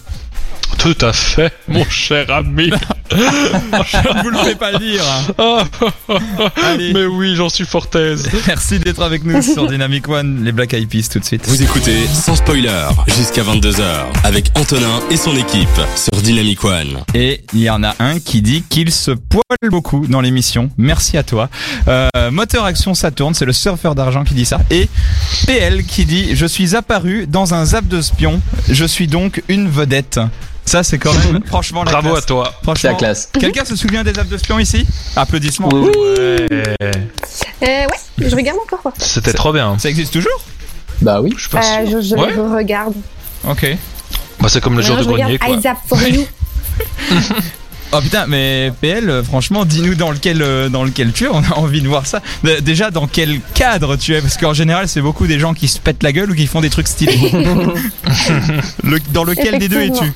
Tout 0.87 1.05
à 1.05 1.13
fait, 1.13 1.53
mon 1.67 1.85
cher 1.91 2.31
ami. 2.31 2.71
Je 3.11 3.17
ne 3.17 4.23
vous 4.23 4.31
le 4.31 4.39
fais 4.39 4.55
pas 4.55 4.79
dire. 4.79 5.03
Allez. 6.65 6.93
mais 6.93 7.07
oui, 7.07 7.35
j'en 7.35 7.49
suis 7.49 7.65
fort 7.65 7.89
aise. 7.97 8.29
Merci 8.47 8.79
d'être 8.79 9.03
avec 9.03 9.25
nous 9.25 9.43
sur 9.43 9.67
Dynamic 9.67 10.09
One, 10.09 10.45
les 10.45 10.53
Black 10.53 10.75
Eyed 10.75 10.89
Peas 10.89 11.09
tout 11.11 11.19
de 11.19 11.25
suite. 11.25 11.45
Vous 11.49 11.61
écoutez 11.61 12.07
sans 12.07 12.37
spoiler 12.37 12.71
jusqu'à 13.09 13.43
22h 13.43 13.83
avec 14.23 14.53
Antonin 14.57 15.01
et 15.11 15.17
son 15.17 15.37
équipe 15.37 15.69
sur 15.97 16.23
Dynamic 16.23 16.63
One. 16.63 17.01
Et 17.15 17.43
il 17.53 17.63
y 17.63 17.71
en 17.71 17.83
a 17.83 17.97
un 17.99 18.21
qui 18.21 18.41
dit 18.41 18.63
qu'il 18.63 18.93
se 18.93 19.11
poile 19.11 19.43
beaucoup 19.71 20.07
dans 20.07 20.21
l'émission. 20.21 20.71
Merci 20.79 21.17
à 21.17 21.25
toi. 21.25 21.49
Euh, 21.89 22.09
Moteur 22.31 22.65
Action 22.65 22.95
Saturne, 22.95 23.35
c'est 23.35 23.45
le 23.45 23.53
surfeur 23.53 23.97
d'argent 23.97 24.23
qui 24.23 24.35
dit 24.35 24.47
ça. 24.47 24.61
Et 24.71 24.89
PL 25.49 25.83
qui 25.83 26.05
dit 26.05 26.37
Je 26.37 26.47
suis 26.47 26.77
apparu 26.77 27.27
dans 27.27 27.55
un 27.55 27.65
zap 27.65 27.89
de 27.89 28.01
spion. 28.01 28.41
Je 28.69 28.85
suis 28.85 29.09
donc 29.09 29.43
une 29.49 29.69
vedette. 29.69 30.21
Ça, 30.67 30.83
c'est 30.83 30.99
quand 30.99 31.13
même, 31.15 31.43
franchement, 31.47 31.85
la 31.85 31.93
Bravo 31.93 32.11
classe. 32.11 32.23
à 32.25 32.27
toi. 32.27 32.53
C'est 32.59 32.63
Franchement, 32.65 32.91
la 32.91 32.97
classe. 32.97 33.29
Quelqu'un 33.39 33.65
se 33.65 33.77
souvient 33.77 34.03
des 34.05 34.13
zaps 34.13 34.29
de 34.29 34.37
spion 34.37 34.59
ici? 34.59 34.85
Applaudissements. 35.15 35.69
Oui, 35.73 35.91
oui. 35.95 36.47
Ouais. 36.51 36.77
Euh, 37.63 37.85
ouais, 37.87 37.89
je 38.29 38.35
regarde 38.37 38.59
encore. 38.63 38.83
quoi. 38.83 38.93
C'était 38.99 39.33
trop 39.33 39.53
bien. 39.53 39.79
Ça 39.79 39.89
existe 39.89 40.13
toujours? 40.13 40.41
Bah 41.01 41.21
oui. 41.23 41.33
Je 41.37 41.49
pas 41.49 41.61
Euh, 41.61 41.87
je 41.87 42.01
je 42.09 42.15
Ouais. 42.17 42.33
le 42.35 42.43
regarde. 42.43 42.95
Ok. 43.49 43.77
Bah, 44.41 44.49
c'est 44.51 44.61
comme 44.61 44.77
le 44.77 44.83
jour 44.83 44.97
de 44.97 45.05
grenier, 45.05 45.39
quoi. 45.39 45.57
Up 45.57 45.77
for 45.89 46.03
You. 46.03 46.27
Oh 47.93 48.01
putain, 48.01 48.27
mais 48.27 48.73
PL, 48.81 49.09
euh, 49.09 49.23
franchement, 49.23 49.65
dis-nous 49.65 49.95
dans 49.95 50.11
lequel 50.11 50.43
euh, 50.43 50.69
dans 50.69 50.83
lequel 50.83 51.13
tu 51.13 51.25
es. 51.25 51.29
On 51.29 51.39
a 51.45 51.55
envie 51.55 51.81
de 51.81 51.87
voir 51.87 52.05
ça. 52.05 52.21
Déjà, 52.61 52.91
dans 52.91 53.07
quel 53.07 53.41
cadre 53.55 53.95
tu 53.95 54.13
es? 54.13 54.21
Parce 54.21 54.37
qu'en 54.37 54.53
général, 54.53 54.89
c'est 54.89 55.01
beaucoup 55.01 55.29
des 55.29 55.39
gens 55.39 55.55
qui 55.55 55.69
se 55.69 55.79
pètent 55.79 56.03
la 56.03 56.11
gueule 56.11 56.33
ou 56.33 56.35
qui 56.35 56.49
font 56.49 56.61
des 56.61 56.69
trucs 56.69 56.89
stylés. 56.89 57.31
Le- 58.83 58.99
dans 59.13 59.23
lequel 59.23 59.61
des 59.61 59.69
deux 59.69 59.81
es-tu? 59.83 60.13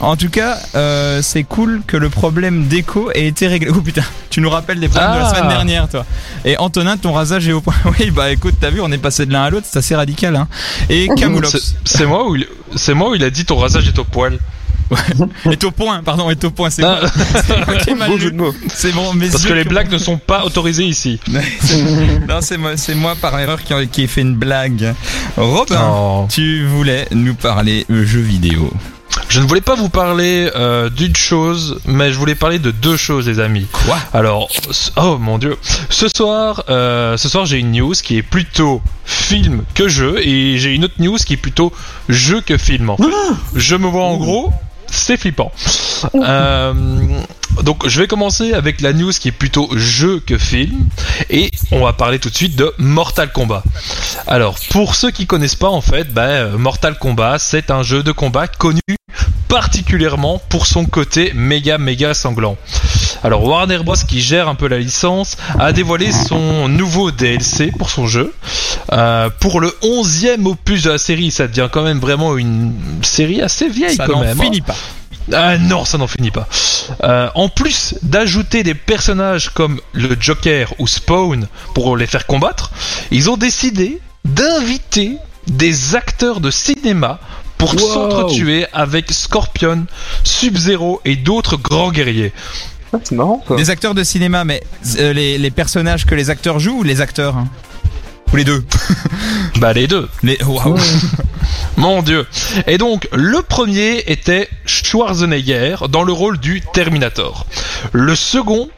En 0.00 0.14
tout 0.16 0.28
cas, 0.28 0.58
euh, 0.74 1.20
c'est 1.22 1.42
cool 1.44 1.80
que 1.86 1.96
le 1.96 2.10
problème 2.10 2.66
d'écho 2.66 3.10
ait 3.14 3.26
été 3.26 3.46
réglé. 3.48 3.70
Oh 3.74 3.80
putain, 3.80 4.02
tu 4.30 4.40
nous 4.42 4.50
rappelles 4.50 4.78
des 4.78 4.88
problèmes 4.88 5.14
de 5.14 5.18
la 5.18 5.26
Ah. 5.28 5.34
semaine 5.34 5.48
dernière, 5.48 5.88
toi. 5.88 6.04
Et 6.44 6.58
Antonin, 6.58 6.96
ton 6.98 7.12
rasage 7.12 7.48
est 7.48 7.52
au 7.52 7.60
point. 7.62 7.74
Oui, 7.98 8.10
bah 8.10 8.30
écoute, 8.30 8.54
t'as 8.60 8.70
vu, 8.70 8.80
on 8.82 8.92
est 8.92 8.98
passé 8.98 9.24
de 9.24 9.32
l'un 9.32 9.44
à 9.44 9.50
l'autre, 9.50 9.66
c'est 9.70 9.78
assez 9.78 9.94
radical. 9.96 10.36
Hein. 10.36 10.48
Et 10.90 11.08
Camoulox 11.16 11.50
C'est- 11.56 11.74
C'est 11.84 12.06
moi 12.06 12.28
où 12.28 12.36
il, 12.36 12.46
c'est 12.74 12.92
moi 12.94 13.10
où 13.10 13.14
il 13.14 13.24
a 13.24 13.30
dit 13.30 13.44
ton 13.46 13.56
rasage 13.56 13.88
est 13.88 13.98
au 13.98 14.04
poil. 14.04 14.38
est 15.50 15.64
au 15.64 15.70
point, 15.72 16.02
pardon, 16.04 16.30
est 16.30 16.44
au 16.44 16.50
point. 16.50 16.70
C'est 16.70 16.84
Ah, 16.84 17.00
moi, 17.96 18.08
c'est 18.72 18.92
bon, 18.92 19.14
mes 19.14 19.28
parce 19.30 19.42
yeux 19.42 19.48
que 19.48 19.54
les 19.54 19.64
blagues 19.64 19.90
ne 19.90 19.98
sont 19.98 20.18
pas 20.18 20.44
autorisées 20.44 20.84
ici. 20.84 21.18
non, 22.28 22.40
c'est 22.40 22.56
moi, 22.58 22.76
c'est 22.76 22.94
moi 22.94 23.14
par 23.20 23.36
erreur 23.40 23.62
qui, 23.62 23.74
qui 23.90 24.02
ai 24.02 24.06
fait 24.06 24.20
une 24.20 24.36
blague. 24.36 24.94
Robin, 25.36 25.80
Oh. 25.90 26.26
tu 26.30 26.64
voulais 26.66 27.08
nous 27.12 27.34
parler 27.34 27.84
jeux 27.88 28.20
vidéo. 28.20 28.70
Je 29.36 29.42
ne 29.42 29.46
voulais 29.46 29.60
pas 29.60 29.74
vous 29.74 29.90
parler 29.90 30.50
euh, 30.56 30.88
d'une 30.88 31.14
chose, 31.14 31.78
mais 31.84 32.10
je 32.10 32.18
voulais 32.18 32.34
parler 32.34 32.58
de 32.58 32.70
deux 32.70 32.96
choses, 32.96 33.28
les 33.28 33.38
amis. 33.38 33.66
Quoi? 33.70 33.98
Alors, 34.14 34.48
oh 34.96 35.18
mon 35.18 35.36
dieu, 35.36 35.58
ce 35.90 36.06
soir, 36.08 36.64
euh, 36.70 37.18
ce 37.18 37.28
soir 37.28 37.44
j'ai 37.44 37.58
une 37.58 37.70
news 37.70 37.92
qui 37.92 38.16
est 38.16 38.22
plutôt 38.22 38.80
film 39.04 39.64
que 39.74 39.88
jeu, 39.88 40.26
et 40.26 40.56
j'ai 40.56 40.74
une 40.74 40.86
autre 40.86 40.94
news 41.00 41.18
qui 41.18 41.34
est 41.34 41.36
plutôt 41.36 41.70
jeu 42.08 42.40
que 42.40 42.56
film. 42.56 42.88
En 42.88 42.96
fait. 42.96 43.04
je 43.54 43.76
me 43.76 43.86
vois 43.86 44.04
en 44.04 44.16
gros, 44.16 44.54
c'est 44.86 45.18
flippant. 45.18 45.52
Euh, 46.14 46.72
donc 47.62 47.86
je 47.88 48.00
vais 48.00 48.06
commencer 48.06 48.52
avec 48.52 48.80
la 48.80 48.92
news 48.92 49.12
qui 49.12 49.28
est 49.28 49.32
plutôt 49.32 49.68
jeu 49.76 50.20
que 50.24 50.38
film 50.38 50.86
et 51.30 51.50
on 51.72 51.84
va 51.84 51.92
parler 51.92 52.18
tout 52.18 52.30
de 52.30 52.34
suite 52.34 52.56
de 52.56 52.72
Mortal 52.78 53.32
Kombat. 53.32 53.62
Alors 54.26 54.56
pour 54.70 54.94
ceux 54.94 55.10
qui 55.10 55.26
connaissent 55.26 55.54
pas 55.54 55.68
en 55.70 55.80
fait, 55.80 56.12
ben, 56.12 56.22
euh, 56.22 56.58
Mortal 56.58 56.98
Kombat 56.98 57.38
c'est 57.38 57.70
un 57.70 57.82
jeu 57.82 58.02
de 58.02 58.12
combat 58.12 58.46
connu 58.48 58.80
particulièrement 59.48 60.40
pour 60.48 60.66
son 60.66 60.84
côté 60.86 61.32
méga 61.34 61.78
méga 61.78 62.14
sanglant. 62.14 62.56
Alors 63.22 63.44
Warner 63.44 63.78
Bros 63.78 63.94
qui 64.06 64.20
gère 64.20 64.48
un 64.48 64.54
peu 64.54 64.68
la 64.68 64.78
licence 64.78 65.36
a 65.58 65.72
dévoilé 65.72 66.12
son 66.12 66.68
nouveau 66.68 67.10
DLC 67.10 67.72
pour 67.78 67.90
son 67.90 68.06
jeu. 68.06 68.34
Euh, 68.92 69.30
pour 69.40 69.60
le 69.60 69.68
11e 69.82 70.44
opus 70.46 70.82
de 70.82 70.90
la 70.90 70.98
série, 70.98 71.30
ça 71.30 71.46
devient 71.48 71.68
quand 71.72 71.82
même 71.82 71.98
vraiment 71.98 72.36
une 72.36 72.72
série 73.02 73.40
assez 73.40 73.68
vieille 73.68 73.96
Ça 73.96 74.06
quand 74.06 74.20
même. 74.20 74.38
hein. 74.38 74.44
finit 74.44 74.60
pas. 74.60 74.76
Ah 75.32 75.58
non, 75.58 75.84
ça 75.84 75.98
n'en 75.98 76.06
finit 76.06 76.30
pas. 76.30 76.46
Euh, 77.02 77.28
en 77.34 77.48
plus 77.48 77.94
d'ajouter 78.02 78.62
des 78.62 78.74
personnages 78.74 79.50
comme 79.50 79.80
le 79.92 80.16
Joker 80.20 80.72
ou 80.78 80.86
Spawn 80.86 81.48
pour 81.74 81.96
les 81.96 82.06
faire 82.06 82.26
combattre, 82.26 82.70
ils 83.10 83.28
ont 83.30 83.36
décidé 83.36 84.00
d'inviter 84.24 85.16
des 85.48 85.94
acteurs 85.96 86.40
de 86.40 86.50
cinéma 86.50 87.18
pour 87.58 87.74
Wow. 87.74 87.78
s'entretuer 87.94 88.66
avec 88.72 89.10
Scorpion, 89.12 89.86
Sub-Zero 90.24 91.00
et 91.04 91.16
d'autres 91.16 91.56
grands 91.56 91.90
guerriers. 91.90 92.32
Ah, 92.92 92.98
c'est 93.02 93.14
marrant 93.14 93.42
quoi. 93.46 93.56
Des 93.56 93.70
acteurs 93.70 93.94
de 93.94 94.04
cinéma, 94.04 94.44
mais 94.44 94.62
euh, 94.98 95.12
les, 95.12 95.38
les 95.38 95.50
personnages 95.50 96.04
que 96.06 96.14
les 96.14 96.30
acteurs 96.30 96.58
jouent 96.60 96.80
ou 96.80 96.82
les 96.82 97.00
acteurs 97.00 97.36
hein? 97.36 97.48
Ou 98.32 98.36
les 98.36 98.44
deux? 98.44 98.64
Bah 99.58 99.72
les 99.72 99.86
deux. 99.86 100.08
les... 100.22 100.36
Waouh 100.44 100.76
Mon 101.76 102.02
dieu. 102.02 102.26
Et 102.66 102.78
donc, 102.78 103.08
le 103.12 103.42
premier 103.42 104.02
était 104.06 104.48
Schwarzenegger 104.64 105.76
dans 105.90 106.02
le 106.02 106.12
rôle 106.12 106.38
du 106.38 106.62
Terminator. 106.72 107.46
Le 107.92 108.14
second, 108.14 108.70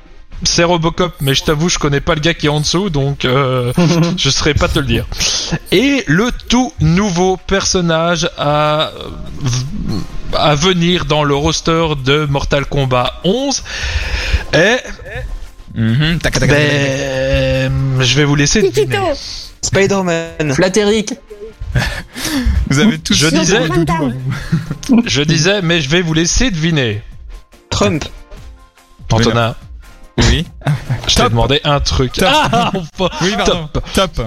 c'est 0.42 0.64
Robocop, 0.64 1.14
mais 1.20 1.34
je 1.34 1.44
t'avoue, 1.44 1.68
je 1.68 1.78
connais 1.78 2.00
pas 2.00 2.14
le 2.14 2.20
gars 2.20 2.34
qui 2.34 2.46
est 2.46 2.50
en 2.50 2.60
dessous, 2.60 2.90
donc 2.90 3.24
euh, 3.24 3.72
je 4.16 4.30
saurais 4.30 4.54
pas 4.54 4.68
te 4.68 4.78
le 4.78 4.86
dire. 4.86 5.06
Et 5.72 6.04
le 6.06 6.30
tout 6.48 6.72
nouveau 6.80 7.36
personnage 7.36 8.28
à, 8.36 8.92
à 10.34 10.54
venir 10.54 11.04
dans 11.04 11.24
le 11.24 11.34
roster 11.34 11.88
de 12.04 12.26
Mortal 12.26 12.66
Kombat 12.66 13.20
11 13.24 13.62
est... 14.52 14.82
Tac, 15.74 16.32
tac, 16.32 16.32
tac, 16.32 16.32
tac, 16.32 16.40
tac. 16.40 16.50
Ben, 16.50 17.72
je 18.00 18.16
vais 18.16 18.24
vous 18.24 18.34
laisser 18.34 18.72
Spider-Man. 19.62 20.54
Flatéric. 20.54 21.14
Vous 22.68 22.78
avez 22.78 22.98
tous 22.98 23.14
Je 23.14 23.28
dit 23.28 23.38
disais- 23.38 23.56
hein. 23.58 24.12
Je 25.06 25.22
disais, 25.22 25.62
mais 25.62 25.80
je 25.80 25.88
vais 25.88 26.02
vous 26.02 26.14
laisser 26.14 26.50
deviner. 26.50 27.02
Trump. 27.70 28.04
Antonin, 29.10 29.54
Oui. 30.18 30.44
je 31.08 31.14
t'ai 31.14 31.22
demandé 31.28 31.60
un 31.64 31.80
truc. 31.80 32.12
Top. 32.12 32.28
Ah, 32.30 32.70
enfin, 32.74 33.08
Oui, 33.22 33.32
pardon. 33.36 33.68
top. 33.72 33.84
Top. 33.94 34.20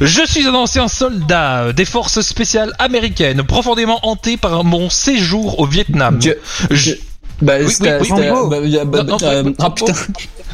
Je 0.00 0.26
suis 0.26 0.46
un 0.46 0.54
ancien 0.54 0.88
soldat 0.88 1.72
des 1.72 1.84
forces 1.84 2.20
spéciales 2.22 2.72
américaines, 2.78 3.42
profondément 3.44 4.00
hanté 4.02 4.36
par 4.36 4.64
mon 4.64 4.90
séjour 4.90 5.60
au 5.60 5.66
Vietnam. 5.66 6.18
Dieu. 6.18 6.40
Je, 6.70 6.92
Bah, 7.42 7.54
Oui, 7.60 7.70
c'était- 7.70 7.96
oui, 7.96 7.98
oui, 8.00 8.08
c'était- 8.08 8.30
Rambo. 8.30 8.48
bah, 8.48 8.56
bah, 8.60 8.84
bah, 8.86 9.02
Non, 9.02 9.18
non, 9.20 9.28
euh, 9.28 9.42
non, 9.42 9.52
ah 9.60 9.70
putain. 9.70 9.92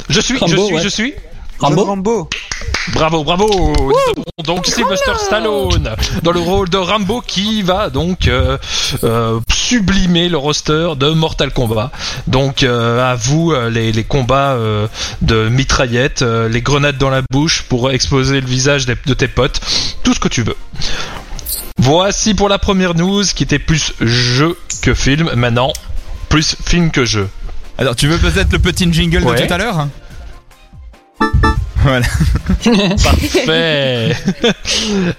je 0.08 0.20
suis, 0.20 0.36
je 0.38 0.46
suis, 0.56 0.74
ouais. 0.74 0.82
je 0.82 0.88
suis. 0.88 1.14
Rambo. 1.62 1.84
Rambo. 1.84 2.28
Bravo, 2.94 3.22
bravo. 3.24 3.48
Donc 4.44 4.66
Sylvester 4.66 5.12
Stallone 5.16 5.90
dans 6.22 6.32
le 6.32 6.40
rôle 6.40 6.68
de 6.68 6.76
Rambo 6.76 7.20
qui 7.20 7.62
va 7.62 7.90
donc 7.90 8.26
euh, 8.26 8.58
euh, 9.04 9.38
sublimer 9.48 10.28
le 10.28 10.36
roster 10.36 10.90
de 10.96 11.10
Mortal 11.10 11.52
Kombat. 11.52 11.90
Donc 12.26 12.62
euh, 12.64 13.00
à 13.12 13.14
vous 13.14 13.54
les, 13.70 13.92
les 13.92 14.04
combats 14.04 14.52
euh, 14.52 14.88
de 15.20 15.48
mitraillettes, 15.48 16.22
euh, 16.22 16.48
les 16.48 16.60
grenades 16.62 16.98
dans 16.98 17.10
la 17.10 17.22
bouche 17.30 17.62
pour 17.68 17.90
exploser 17.90 18.40
le 18.40 18.46
visage 18.46 18.86
de 18.86 19.14
tes 19.14 19.28
potes, 19.28 19.60
tout 20.02 20.12
ce 20.14 20.20
que 20.20 20.28
tu 20.28 20.42
veux. 20.42 20.56
Voici 21.78 22.34
pour 22.34 22.48
la 22.48 22.58
première 22.58 22.94
news 22.94 23.24
qui 23.24 23.42
était 23.44 23.58
plus 23.58 23.92
jeu 24.00 24.56
que 24.82 24.94
film. 24.94 25.30
Maintenant, 25.34 25.72
plus 26.28 26.56
film 26.64 26.90
que 26.90 27.04
jeu. 27.04 27.28
Alors, 27.78 27.96
tu 27.96 28.06
veux 28.06 28.18
peut-être 28.18 28.52
le 28.52 28.58
petit 28.58 28.92
jingle 28.92 29.24
Ouais. 29.24 29.40
de 29.40 29.46
tout 29.46 29.52
à 29.54 29.58
l'heure? 29.58 29.86
Voilà. 31.82 32.06
Parfait. 33.02 34.16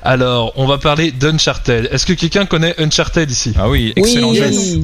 Alors, 0.02 0.54
on 0.56 0.66
va 0.66 0.78
parler 0.78 1.12
d'Uncharted. 1.12 1.90
Est-ce 1.92 2.06
que 2.06 2.14
quelqu'un 2.14 2.46
connaît 2.46 2.76
Uncharted 2.80 3.30
ici? 3.30 3.54
Ah 3.58 3.70
oui, 3.70 3.94
excellent 3.96 4.30
Oui, 4.30 4.38
jeu. 4.38 4.48
oui. 4.50 4.84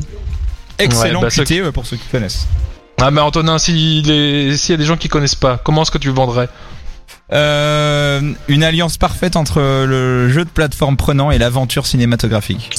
Excellent 0.78 1.22
Ouais, 1.22 1.30
bah, 1.36 1.44
euh, 1.52 1.72
pour 1.72 1.86
ceux 1.86 1.98
qui 1.98 2.08
connaissent. 2.08 2.48
Ah 3.02 3.12
mais 3.12 3.22
Antonin, 3.22 3.58
s'il 3.60 4.06
y 4.06 4.74
a 4.74 4.78
des 4.78 4.86
gens 4.86 4.98
qui 4.98 5.08
connaissent 5.08 5.36
pas, 5.36 5.58
comment 5.58 5.84
est-ce 5.84 5.92
que 5.92 5.98
tu 5.98 6.10
vendrais? 6.10 6.50
Euh, 7.32 8.22
une 8.48 8.64
alliance 8.64 8.98
parfaite 8.98 9.36
entre 9.36 9.60
le 9.62 10.30
jeu 10.30 10.44
de 10.44 10.50
plateforme 10.50 10.98
prenant 10.98 11.32
et 11.32 11.38
l'aventure 11.38 11.86
cinématographique. 11.86 12.70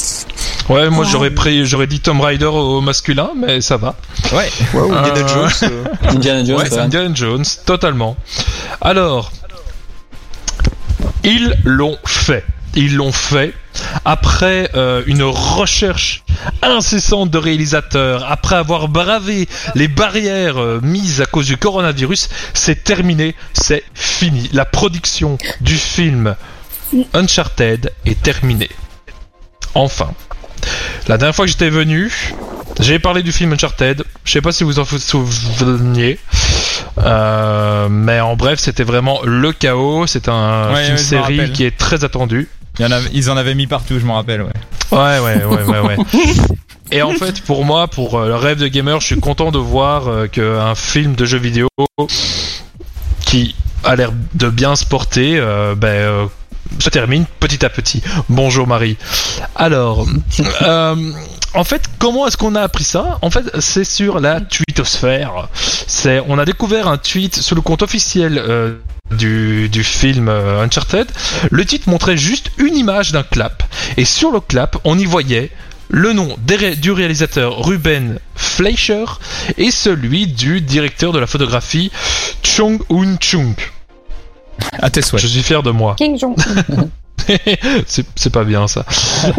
Ouais, 0.70 0.88
moi 0.88 1.04
j'aurais 1.04 1.30
pris, 1.30 1.66
j'aurais 1.66 1.86
dit 1.86 2.00
Tomb 2.00 2.20
Raider 2.20 2.46
au 2.46 2.80
masculin, 2.80 3.30
mais 3.36 3.60
ça 3.60 3.76
va. 3.76 3.96
Ouais. 4.32 4.48
Ouais, 4.74 4.80
ou 4.80 4.92
Indiana 4.94 5.20
Euh, 5.20 5.28
Jones. 5.28 5.50
euh. 5.70 5.84
Indiana 6.08 6.44
Jones. 6.44 6.56
Ouais, 6.70 6.78
Indiana 6.78 7.14
Jones, 7.14 7.44
totalement. 7.66 8.16
Alors, 8.80 9.32
ils 11.24 11.54
l'ont 11.64 11.98
fait. 12.06 12.44
Ils 12.76 12.94
l'ont 12.94 13.10
fait 13.10 13.52
après 14.04 14.70
euh, 14.76 15.02
une 15.06 15.24
recherche 15.24 16.22
incessante 16.62 17.30
de 17.30 17.38
réalisateurs, 17.38 18.30
après 18.30 18.54
avoir 18.54 18.86
bravé 18.86 19.48
les 19.74 19.88
barrières 19.88 20.58
euh, 20.58 20.78
mises 20.80 21.20
à 21.20 21.26
cause 21.26 21.46
du 21.46 21.56
coronavirus, 21.56 22.28
c'est 22.54 22.84
terminé, 22.84 23.34
c'est 23.54 23.82
fini. 23.94 24.48
La 24.52 24.64
production 24.64 25.36
du 25.60 25.76
film 25.76 26.36
Uncharted 27.12 27.92
est 28.06 28.22
terminée. 28.22 28.70
Enfin. 29.74 30.12
La 31.08 31.18
dernière 31.18 31.34
fois 31.34 31.44
que 31.46 31.50
j'étais 31.50 31.70
venu, 31.70 32.12
j'ai 32.80 32.98
parlé 32.98 33.22
du 33.22 33.32
film 33.32 33.52
Uncharted. 33.52 34.04
Je 34.24 34.32
sais 34.32 34.40
pas 34.40 34.52
si 34.52 34.64
vous 34.64 34.78
en 34.78 34.84
souveniez. 34.84 36.18
Euh, 36.98 37.88
mais 37.90 38.20
en 38.20 38.36
bref, 38.36 38.58
c'était 38.60 38.84
vraiment 38.84 39.20
le 39.24 39.52
chaos. 39.52 40.06
C'est 40.06 40.28
un 40.28 40.72
Ouais, 40.72 40.74
film 40.74 40.76
ouais, 40.76 40.86
je 40.86 40.92
me 40.92 40.96
série 40.96 41.52
qui 41.52 41.64
est 41.64 41.76
très 41.76 42.04
attendu. 42.04 42.48
Il 42.78 42.82
y 42.82 42.88
en 42.88 42.92
avait- 42.92 43.10
ils 43.12 43.30
en 43.30 43.36
avaient 43.36 43.54
mis 43.54 43.66
partout, 43.66 43.98
je 43.98 44.06
m'en 44.06 44.14
rappelle, 44.14 44.42
ouais. 44.42 44.52
Ouais, 44.92 45.18
ouais, 45.18 45.44
ouais, 45.44 45.62
ouais, 45.64 45.80
ouais. 45.80 45.96
Et 46.92 47.02
en 47.02 47.12
fait, 47.12 47.40
pour 47.42 47.64
moi, 47.64 47.86
pour 47.88 48.18
euh, 48.18 48.28
le 48.28 48.34
rêve 48.36 48.58
de 48.58 48.66
gamer, 48.66 49.00
je 49.00 49.06
suis 49.06 49.20
content 49.20 49.50
de 49.52 49.58
voir 49.58 50.08
euh, 50.08 50.26
qu'un 50.26 50.74
film 50.74 51.14
de 51.14 51.24
jeu 51.24 51.38
vidéo 51.38 51.68
qui 53.24 53.54
a 53.84 53.94
l'air 53.96 54.12
de 54.34 54.48
bien 54.48 54.74
se 54.76 54.84
porter, 54.84 55.38
euh, 55.38 55.74
ben, 55.76 55.88
euh, 55.88 56.26
se 56.78 56.90
termine 56.90 57.24
petit 57.40 57.64
à 57.64 57.68
petit. 57.68 58.02
Bonjour 58.28 58.66
Marie. 58.66 58.96
Alors, 59.54 60.06
euh, 60.62 61.12
en 61.54 61.64
fait, 61.64 61.82
comment 61.98 62.26
est-ce 62.26 62.36
qu'on 62.36 62.54
a 62.54 62.62
appris 62.62 62.84
ça? 62.84 63.18
En 63.22 63.30
fait, 63.30 63.44
c'est 63.60 63.84
sur 63.84 64.20
la 64.20 64.40
tweetosphère. 64.40 65.48
C'est, 65.54 66.22
on 66.28 66.38
a 66.38 66.44
découvert 66.44 66.88
un 66.88 66.98
tweet 66.98 67.36
sur 67.36 67.56
le 67.56 67.62
compte 67.62 67.82
officiel 67.82 68.38
euh, 68.38 68.74
du, 69.10 69.84
film 69.84 70.28
euh, 70.28 70.62
Uncharted. 70.62 71.08
Le 71.50 71.64
titre 71.64 71.88
montrait 71.88 72.16
juste 72.16 72.50
une 72.58 72.76
image 72.76 73.12
d'un 73.12 73.22
clap. 73.22 73.62
Et 73.96 74.04
sur 74.04 74.30
le 74.30 74.40
clap, 74.40 74.78
on 74.84 74.98
y 74.98 75.04
voyait 75.04 75.50
le 75.88 76.12
nom 76.12 76.36
du 76.46 76.92
réalisateur 76.92 77.64
Ruben 77.66 78.20
Fleischer 78.36 79.04
et 79.58 79.72
celui 79.72 80.28
du 80.28 80.60
directeur 80.60 81.12
de 81.12 81.18
la 81.18 81.26
photographie 81.26 81.90
Chung 82.44 82.80
Un 82.90 83.16
Chung. 83.20 83.56
À 84.80 84.90
tes 84.90 85.02
souhaits. 85.02 85.22
Je 85.22 85.26
suis 85.28 85.42
fier 85.42 85.62
de 85.62 85.70
moi. 85.70 85.94
King 85.96 86.18
Jong. 86.18 86.36
c'est 87.86 88.30
pas 88.30 88.44
bien 88.44 88.66
ça. 88.66 88.84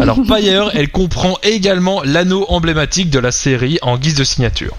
Alors 0.01 0.17
ailleurs, 0.31 0.71
elle 0.75 0.89
comprend 0.89 1.37
également 1.43 2.01
l'anneau 2.03 2.45
emblématique 2.49 3.09
de 3.09 3.19
la 3.19 3.31
série 3.31 3.79
en 3.81 3.97
guise 3.97 4.15
de 4.15 4.23
signature. 4.23 4.73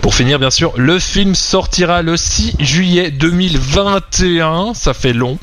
Pour 0.00 0.14
finir, 0.14 0.38
bien 0.38 0.50
sûr, 0.50 0.72
le 0.76 0.98
film 0.98 1.34
sortira 1.34 2.02
le 2.02 2.16
6 2.16 2.56
juillet 2.58 3.10
2021, 3.10 4.74
ça 4.74 4.92
fait 4.92 5.14
long. 5.14 5.38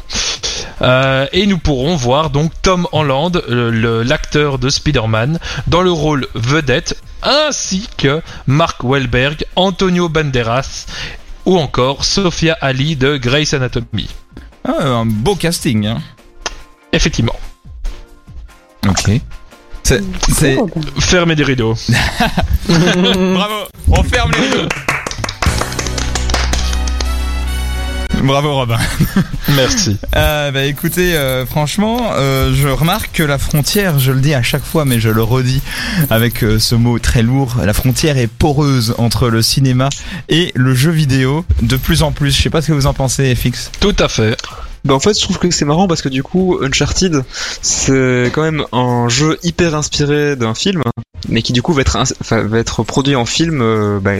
Euh, 0.83 1.25
et 1.31 1.47
nous 1.47 1.57
pourrons 1.57 1.95
voir 1.95 2.29
donc 2.29 2.51
Tom 2.61 2.87
Holland, 2.91 3.41
le- 3.47 4.03
l'acteur 4.03 4.59
de 4.59 4.69
Spider-Man, 4.69 5.39
dans 5.67 5.81
le 5.81 5.91
rôle 5.91 6.27
vedette, 6.35 6.95
ainsi 7.23 7.87
que 7.97 8.21
Mark 8.47 8.83
Wahlberg, 8.83 9.45
Antonio 9.55 10.09
Banderas 10.09 10.85
ou 11.45 11.57
encore 11.57 12.05
Sophia 12.05 12.57
Ali 12.61 12.95
de 12.95 13.17
Grey's 13.17 13.53
Anatomy. 13.53 14.09
Ah, 14.63 14.83
un 14.83 15.05
beau 15.05 15.35
casting, 15.35 15.85
hein. 15.87 16.01
Effectivement. 16.93 17.35
Ok. 18.87 19.11
C'est, 19.83 20.01
c'est... 20.31 20.57
Fermez 20.99 21.35
des 21.35 21.43
rideaux. 21.43 21.73
Bravo 22.67 23.55
On 23.87 24.03
ferme 24.03 24.31
les 24.31 24.39
rideaux 24.39 24.69
Bravo 28.23 28.53
Robin. 28.53 28.77
Merci. 29.55 29.97
Euh, 30.15 30.51
bah 30.51 30.65
écoutez, 30.65 31.15
euh, 31.15 31.45
franchement, 31.45 32.11
euh, 32.13 32.53
je 32.53 32.67
remarque 32.67 33.11
que 33.13 33.23
la 33.23 33.37
frontière, 33.37 33.99
je 33.99 34.11
le 34.11 34.21
dis 34.21 34.33
à 34.33 34.43
chaque 34.43 34.63
fois, 34.63 34.85
mais 34.85 34.99
je 34.99 35.09
le 35.09 35.23
redis 35.23 35.61
avec 36.09 36.43
euh, 36.43 36.59
ce 36.59 36.75
mot 36.75 36.99
très 36.99 37.23
lourd, 37.23 37.55
la 37.63 37.73
frontière 37.73 38.17
est 38.17 38.27
poreuse 38.27 38.93
entre 38.97 39.29
le 39.29 39.41
cinéma 39.41 39.89
et 40.29 40.51
le 40.55 40.75
jeu 40.75 40.91
vidéo 40.91 41.45
de 41.61 41.77
plus 41.77 42.03
en 42.03 42.11
plus. 42.11 42.35
Je 42.35 42.41
sais 42.41 42.49
pas 42.49 42.61
ce 42.61 42.67
que 42.67 42.73
vous 42.73 42.87
en 42.87 42.93
pensez, 42.93 43.33
FX. 43.35 43.71
Tout 43.79 43.95
à 43.99 44.07
fait. 44.07 44.37
Bah 44.83 44.93
en 44.95 44.99
fait, 44.99 45.17
je 45.17 45.23
trouve 45.23 45.37
que 45.37 45.51
c'est 45.51 45.65
marrant 45.65 45.87
parce 45.87 46.01
que 46.01 46.09
du 46.09 46.23
coup, 46.23 46.59
Uncharted, 46.61 47.23
c'est 47.61 48.31
quand 48.33 48.41
même 48.41 48.63
un 48.71 49.09
jeu 49.09 49.37
hyper 49.43 49.75
inspiré 49.75 50.35
d'un 50.35 50.55
film, 50.55 50.81
mais 51.29 51.41
qui 51.41 51.53
du 51.53 51.61
coup 51.61 51.73
va 51.73 51.81
être, 51.81 51.95
ins- 51.95 52.13
enfin, 52.21 52.41
va 52.43 52.59
être 52.59 52.83
produit 52.83 53.15
en 53.15 53.25
film. 53.25 53.61
euh, 53.61 53.99
bah, 53.99 54.11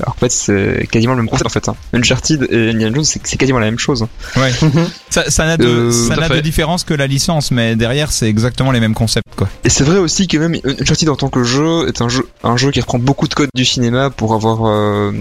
alors 0.00 0.14
en 0.16 0.18
fait, 0.20 0.30
c'est 0.30 0.86
quasiment 0.90 1.14
le 1.14 1.22
même 1.22 1.28
concept 1.28 1.46
en 1.46 1.50
fait. 1.50 1.68
hein. 1.68 1.74
Uncharted 1.92 2.46
et 2.50 2.70
Indiana 2.70 2.94
Jones, 2.94 3.04
c'est 3.04 3.36
quasiment 3.36 3.58
la 3.58 3.66
même 3.66 3.78
chose. 3.78 4.06
Ouais. 4.36 4.52
ça 5.10 5.30
ça 5.30 5.46
n'a 5.46 5.56
de, 5.56 5.66
Euh, 5.66 5.90
ça 5.90 6.16
n'a 6.16 6.28
de 6.28 6.40
différence 6.40 6.84
que 6.84 6.94
la 6.94 7.06
licence, 7.06 7.50
mais 7.50 7.76
derrière 7.76 8.12
c'est 8.12 8.28
exactement 8.28 8.70
les 8.72 8.80
mêmes 8.80 8.94
concepts 8.94 9.34
quoi. 9.36 9.48
Et 9.64 9.68
c'est 9.70 9.84
vrai 9.84 9.98
aussi 9.98 10.26
que 10.28 10.36
même 10.38 10.54
Uncharted 10.80 11.08
en 11.08 11.16
tant 11.16 11.28
que 11.28 11.42
jeu 11.44 11.88
est 11.88 12.00
un 12.02 12.08
jeu, 12.08 12.26
un 12.44 12.56
jeu 12.56 12.70
qui 12.70 12.80
reprend 12.80 12.98
beaucoup 12.98 13.26
de 13.28 13.34
codes 13.34 13.48
du 13.54 13.64
cinéma 13.64 14.10
pour 14.10 14.34
avoir, 14.34 14.66
euh, 14.68 15.12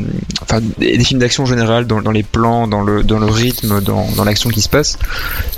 enfin, 0.41 0.59
des, 0.77 0.97
des 0.97 1.03
films 1.03 1.19
d'action 1.19 1.43
en 1.43 1.45
général 1.47 1.87
dans, 1.87 2.01
dans 2.01 2.11
les 2.11 2.23
plans, 2.23 2.67
dans 2.67 2.81
le, 2.83 3.03
dans 3.03 3.19
le 3.19 3.25
rythme, 3.27 3.81
dans, 3.81 4.07
dans 4.15 4.23
l'action 4.23 4.49
qui 4.49 4.61
se 4.61 4.69
passe. 4.69 4.97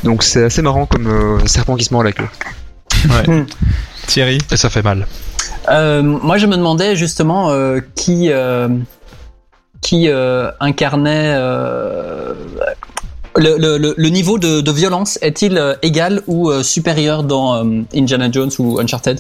Donc 0.04 0.24
c'est 0.24 0.44
assez 0.44 0.62
marrant 0.62 0.86
comme 0.86 1.08
euh, 1.08 1.46
serpent 1.48 1.76
qui 1.76 1.86
se 1.86 1.94
mord 1.94 2.04
la 2.04 2.12
queue. 2.12 2.28
Thierry. 4.08 4.40
Et 4.52 4.58
ça 4.58 4.70
fait 4.70 4.82
mal. 4.84 5.08
Euh, 5.70 6.02
moi, 6.02 6.38
je 6.38 6.48
me 6.48 6.56
demandais 6.58 6.96
justement 6.96 7.52
euh, 7.52 7.80
qui 7.96 8.32
euh, 8.32 8.68
qui 9.82 10.08
incarnait 10.60 11.36
le, 13.36 13.78
le, 13.98 14.10
niveau 14.10 14.38
de, 14.38 14.62
de 14.62 14.72
violence 14.72 15.18
est-il 15.22 15.78
égal 15.82 16.22
ou 16.28 16.52
supérieur 16.62 17.24
dans 17.24 17.66
Indiana 17.94 18.30
Jones 18.32 18.52
ou 18.60 18.80
Uncharted? 18.80 19.20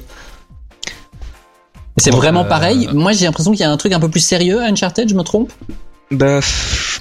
C'est 1.97 2.11
vraiment 2.11 2.45
pareil. 2.45 2.89
Moi, 2.93 3.11
j'ai 3.13 3.25
l'impression 3.25 3.51
qu'il 3.51 3.61
y 3.61 3.63
a 3.63 3.71
un 3.71 3.77
truc 3.77 3.91
un 3.91 3.99
peu 3.99 4.09
plus 4.09 4.19
sérieux 4.19 4.61
à 4.61 4.65
Uncharted. 4.65 5.09
Je 5.09 5.15
me 5.15 5.23
trompe? 5.23 5.51
Bah, 6.11 6.41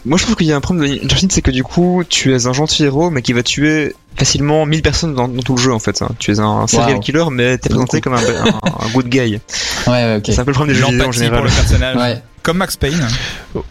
moi 0.04 0.16
je 0.16 0.22
trouve 0.22 0.36
qu'il 0.36 0.46
y 0.46 0.52
a 0.52 0.56
un 0.56 0.60
problème 0.60 0.88
de 0.88 1.04
Uncharted, 1.04 1.32
c'est 1.32 1.42
que 1.42 1.50
du 1.50 1.64
coup, 1.64 2.02
tu 2.08 2.34
es 2.34 2.46
un 2.46 2.52
gentil 2.52 2.84
héros, 2.84 3.10
mais 3.10 3.22
qui 3.22 3.32
va 3.32 3.42
tuer 3.42 3.94
facilement 4.20 4.64
1000 4.66 4.82
personnes 4.82 5.14
dans, 5.14 5.26
dans 5.28 5.42
tout 5.42 5.56
le 5.56 5.62
jeu 5.62 5.72
en 5.72 5.78
fait. 5.78 6.00
hein. 6.02 6.08
Tu 6.18 6.30
es 6.32 6.38
un 6.40 6.66
serial 6.66 6.94
Wow. 6.94 7.00
killer, 7.00 7.24
mais 7.30 7.58
t'es 7.58 7.68
présenté 7.70 8.00
comme 8.00 8.14
un, 8.14 8.18
un, 8.18 8.46
un 8.64 8.88
good 8.92 9.08
guy. 9.08 9.18
Ouais, 9.18 9.40
ouais, 9.88 10.16
ok. 10.18 10.24
C'est 10.26 10.38
un 10.38 10.44
peu 10.44 10.50
le 10.50 10.54
problème 10.54 10.74
des 10.76 10.80
jeux 10.80 10.86
vidéo 10.86 11.00
en 11.00 11.04
pour 11.04 11.12
général. 11.12 11.42
le 11.44 11.50
personnage. 11.50 11.96
Ouais. 11.96 12.22
Comme 12.42 12.56
Max 12.56 12.74
Payne. 12.76 13.06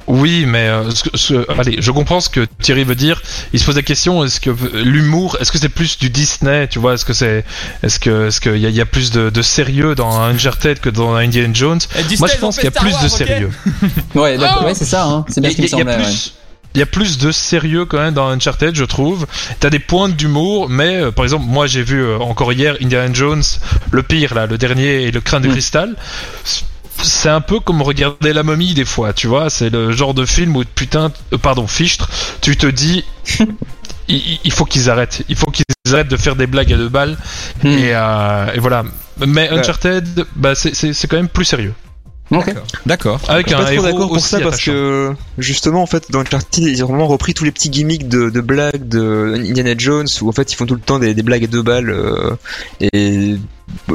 Oui, 0.06 0.46
mais 0.48 0.68
euh, 0.68 0.92
ce 0.92 1.04
que- 1.04 1.18
ce- 1.18 1.60
allez, 1.60 1.78
je 1.80 1.90
comprends 1.92 2.20
ce 2.20 2.30
que 2.30 2.46
Thierry 2.62 2.84
veut 2.84 2.94
dire. 2.94 3.20
Il 3.52 3.60
se 3.60 3.66
pose 3.66 3.76
la 3.76 3.82
question 3.82 4.24
est-ce 4.24 4.40
que 4.40 4.52
l'humour, 4.84 5.38
est-ce 5.42 5.52
que 5.52 5.58
c'est 5.58 5.70
plus 5.70 5.98
du 5.98 6.12
Disney, 6.12 6.68
tu 6.68 6.78
vois? 6.78 6.94
Est-ce 6.94 7.04
que 7.06 7.14
c'est, 7.14 7.44
est-ce 7.82 8.00
que, 8.00 8.28
est-ce 8.28 8.40
qu'il 8.40 8.58
y, 8.58 8.70
y 8.72 8.82
a 8.82 8.86
plus 8.86 9.10
de, 9.10 9.32
de 9.32 9.42
sérieux 9.42 9.96
dans 9.96 10.22
Uncharted 10.22 10.80
que 10.80 10.90
dans 10.90 11.16
Indiana 11.16 11.50
Jones? 11.52 11.80
Moi, 12.20 12.28
je 12.32 12.38
pense 12.38 12.56
qu'il 12.58 12.66
y 12.66 12.68
a 12.68 12.72
plus 12.72 12.94
de 13.02 13.08
sérieux. 13.08 13.50
Ouais, 14.14 14.38
d'accord. 14.38 14.66
Ouais, 14.66 14.76
c'est 14.76 14.86
ça. 14.86 15.04
Hein. 15.06 15.26
C'est 15.30 15.42
bien 15.42 15.50
ce 15.50 15.56
qui 15.56 15.62
me 15.64 15.68
y 15.68 15.74
a 15.74 15.78
semblait. 15.78 15.98
ouais. 15.98 16.14
Il 16.76 16.80
y 16.80 16.84
a 16.84 16.86
plus 16.86 17.18
de 17.18 17.32
sérieux 17.32 17.86
quand 17.86 17.98
même 17.98 18.14
dans 18.14 18.28
Uncharted, 18.30 18.76
je 18.76 18.84
trouve. 18.86 19.26
T'as 19.60 19.70
des 19.72 19.80
pointes 19.80 20.16
d'humour, 20.16 20.70
mais 20.70 20.98
euh, 21.02 21.12
par 21.12 21.26
exemple, 21.26 21.46
moi 21.48 21.66
j'ai 21.66 21.82
vu 21.82 22.00
euh, 22.02 22.18
encore 22.20 22.54
hier 22.54 22.76
Indiana 22.82 23.12
Jones, 23.12 23.42
le 23.92 24.04
pire 24.04 24.36
là, 24.36 24.46
le 24.46 24.58
dernier 24.58 25.04
et 25.04 25.12
le 25.12 25.20
crâne 25.20 25.42
de 25.42 25.48
Mm. 25.48 25.52
cristal. 25.52 25.96
C'est 27.02 27.30
un 27.30 27.42
peu 27.42 27.60
comme 27.60 27.82
regarder 27.82 28.34
la 28.34 28.44
momie 28.44 28.74
des 28.74 28.86
fois, 28.86 29.14
tu 29.14 29.28
vois. 29.28 29.50
C'est 29.50 29.70
le 29.70 29.92
genre 29.94 30.14
de 30.14 30.26
film 30.26 30.56
où 30.58 30.64
putain, 30.76 31.12
euh, 31.34 31.38
pardon, 31.38 31.66
fichtre, 31.66 32.08
tu 32.42 32.56
te 32.56 32.68
dis, 32.68 33.04
il, 34.08 34.40
il 34.44 34.52
faut 34.52 34.66
qu'ils 34.66 34.90
arrêtent, 34.92 35.24
il 35.28 35.36
faut 35.36 35.50
qu'ils 35.50 35.66
arrêtent 35.92 36.08
de 36.08 36.18
faire 36.18 36.36
des 36.36 36.46
blagues 36.46 36.72
à 36.74 36.78
deux 36.78 36.90
balles. 36.90 37.18
Hmm. 37.64 37.68
Et, 37.68 37.90
et 37.90 38.60
voilà. 38.60 38.84
Mais. 39.26 39.50
Uncharted, 39.50 40.26
bah 40.36 40.54
c'est 40.56 41.08
quand 41.08 41.18
même 41.18 41.30
plus 41.30 41.46
sérieux. 41.46 41.74
Ok. 42.32 42.54
D'accord. 42.86 43.20
Avec 43.28 43.48
Je 43.50 43.54
suis 43.56 43.62
un 43.62 43.66
pas 43.66 43.74
trop 43.74 43.82
d'accord 43.84 44.08
pour 44.10 44.20
ça 44.20 44.40
parce 44.40 44.62
que 44.62 45.14
justement 45.40 45.82
en 45.82 45.86
fait 45.88 46.12
dans 46.12 46.20
Uncharted 46.20 46.64
ils 46.64 46.84
ont 46.84 46.88
vraiment 46.88 47.08
repris 47.08 47.34
tous 47.34 47.44
les 47.44 47.52
petits 47.52 47.70
gimmicks 47.70 48.08
de, 48.08 48.30
de 48.30 48.42
blagues 48.42 48.88
de 48.88 49.34
Indiana 49.36 49.74
Jones 49.78 50.08
où 50.22 50.30
en 50.30 50.32
fait 50.32 50.52
ils 50.52 50.56
font 50.56 50.66
tout 50.68 50.76
le 50.76 50.80
temps 50.82 51.00
des, 51.00 51.14
des 51.16 51.24
blagues 51.24 51.46
à 51.46 51.48
deux 51.48 51.64
balles 51.64 51.90
euh, 51.90 52.36
et 52.82 53.36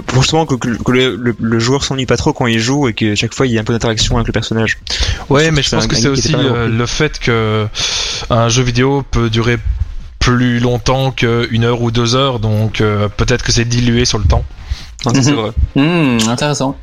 pour 0.06 0.22
justement 0.22 0.46
que, 0.46 0.54
que 0.56 0.90
le- 0.92 1.16
le, 1.16 1.34
le- 1.38 1.58
joueur 1.60 1.84
s'ennuie 1.84 2.06
pas 2.06 2.16
trop 2.16 2.32
quand 2.32 2.46
il 2.46 2.58
joue 2.58 2.88
et 2.88 2.92
que 2.92 3.14
chaque 3.14 3.34
fois 3.34 3.46
il 3.46 3.52
y 3.52 3.58
a 3.58 3.60
un 3.60 3.64
peu 3.64 3.72
d'interaction 3.72 4.16
avec 4.16 4.26
le 4.26 4.32
personnage. 4.32 4.78
Ouais, 5.30 5.50
mais 5.52 5.62
je 5.62 5.70
pense 5.70 5.86
que 5.86 5.94
un 5.94 5.98
c'est 6.00 6.08
aussi 6.08 6.34
euh, 6.34 6.68
le 6.68 6.86
fait 6.86 7.18
que 7.20 7.66
un 8.30 8.48
jeu 8.48 8.62
vidéo 8.64 9.04
peut 9.10 9.30
durer 9.30 9.58
plus 10.18 10.58
longtemps 10.58 11.10
qu'une 11.12 11.64
heure 11.64 11.82
ou 11.82 11.90
deux 11.90 12.14
heures, 12.16 12.38
donc 12.40 12.80
euh, 12.80 13.08
peut-être 13.08 13.44
que 13.44 13.52
c'est 13.52 13.64
dilué 13.64 14.04
sur 14.04 14.18
le 14.18 14.24
temps. 14.24 14.44
Non, 15.06 15.12
ça, 15.14 15.22
c'est 15.22 15.32
Mhm. 15.32 15.36
vrai. 15.36 15.50
Hmm, 15.76 16.28
intéressant. 16.28 16.76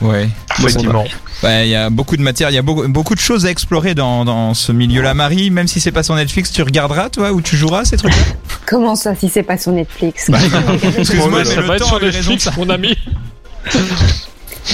Ouais. 0.00 0.28
Effectivement. 0.58 1.04
Ouais, 1.42 1.66
il 1.68 1.70
y 1.70 1.74
a 1.76 1.88
beaucoup 1.90 2.16
de 2.16 2.22
matière, 2.22 2.50
il 2.50 2.54
y 2.54 2.58
a 2.58 2.62
beaucoup, 2.62 2.86
beaucoup 2.88 3.14
de 3.14 3.20
choses 3.20 3.46
à 3.46 3.50
explorer 3.50 3.94
dans, 3.94 4.24
dans 4.24 4.54
ce 4.54 4.72
milieu-là. 4.72 5.14
Marie, 5.14 5.50
même 5.50 5.68
si 5.68 5.80
c'est 5.80 5.92
pas 5.92 6.02
sur 6.02 6.14
Netflix, 6.14 6.50
tu 6.52 6.62
regarderas, 6.62 7.10
toi, 7.10 7.32
ou 7.32 7.40
tu 7.40 7.56
joueras 7.56 7.84
ces 7.84 7.96
trucs-là? 7.96 8.18
Comment 8.66 8.94
ça, 8.96 9.14
si 9.14 9.28
c'est 9.28 9.42
pas 9.42 9.56
sur 9.58 9.72
Netflix? 9.72 10.30
Excuse-moi, 10.98 11.30
mais 11.38 11.44
ça 11.44 11.60
le 11.60 11.66
va 11.66 11.76
être 11.76 11.82
temps 11.82 11.96
sur 11.96 12.00
Netflix, 12.00 12.44
ça. 12.44 12.52
mon 12.56 12.68
ami. 12.70 12.96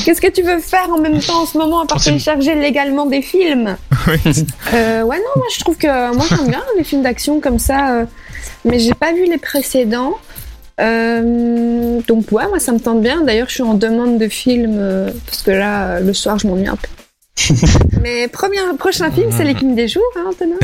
Qu'est-ce 0.05 0.21
que 0.21 0.31
tu 0.31 0.43
veux 0.43 0.59
faire 0.59 0.89
en 0.91 1.01
même 1.01 1.21
temps 1.21 1.43
en 1.43 1.47
ce 1.47 1.57
moment 1.57 1.83
à 1.83 1.87
part 1.87 1.99
Oh, 2.01 2.05
télécharger 2.05 2.55
légalement 2.57 3.07
des 3.07 3.23
films? 3.23 3.77
Oui. 4.09 4.19
euh, 4.75 5.03
Ouais, 5.03 5.17
non, 5.17 5.33
moi 5.37 5.47
je 5.55 5.61
trouve 5.61 5.77
que 5.77 6.15
moi 6.15 6.27
j'aime 6.29 6.49
bien 6.49 6.63
les 6.77 6.85
films 6.85 7.03
d'action 7.03 7.41
comme 7.41 7.59
ça, 7.59 7.91
euh, 8.01 8.05
mais 8.65 8.79
j'ai 8.81 8.93
pas 8.93 9.13
vu 9.13 9.25
les 9.27 9.39
précédents. 9.39 10.15
Euh, 10.81 12.01
donc 12.09 12.31
ouais, 12.33 12.47
moi 12.49 12.59
ça 12.59 12.73
me 12.73 12.79
tente 12.81 13.01
bien. 13.03 13.23
D'ailleurs, 13.23 13.49
je 13.49 13.55
suis 13.55 13.63
en 13.63 13.75
demande 13.75 14.19
de 14.19 14.29
films 14.29 14.77
euh, 14.79 15.11
parce 15.27 15.43
que 15.43 15.51
là, 15.53 15.85
euh, 15.97 16.01
le 16.01 16.13
soir, 16.15 16.39
je 16.39 16.47
m'ennuie 16.47 16.67
un 16.69 16.77
peu. 16.77 16.89
mais 18.01 18.29
premier, 18.29 18.59
prochain 18.79 19.11
film, 19.11 19.31
c'est 19.37 19.43
Les 19.43 19.55
Kings 19.57 19.75
des 19.75 19.89
jours, 19.89 20.05
hein, 20.17 20.31
Antonin 20.31 20.55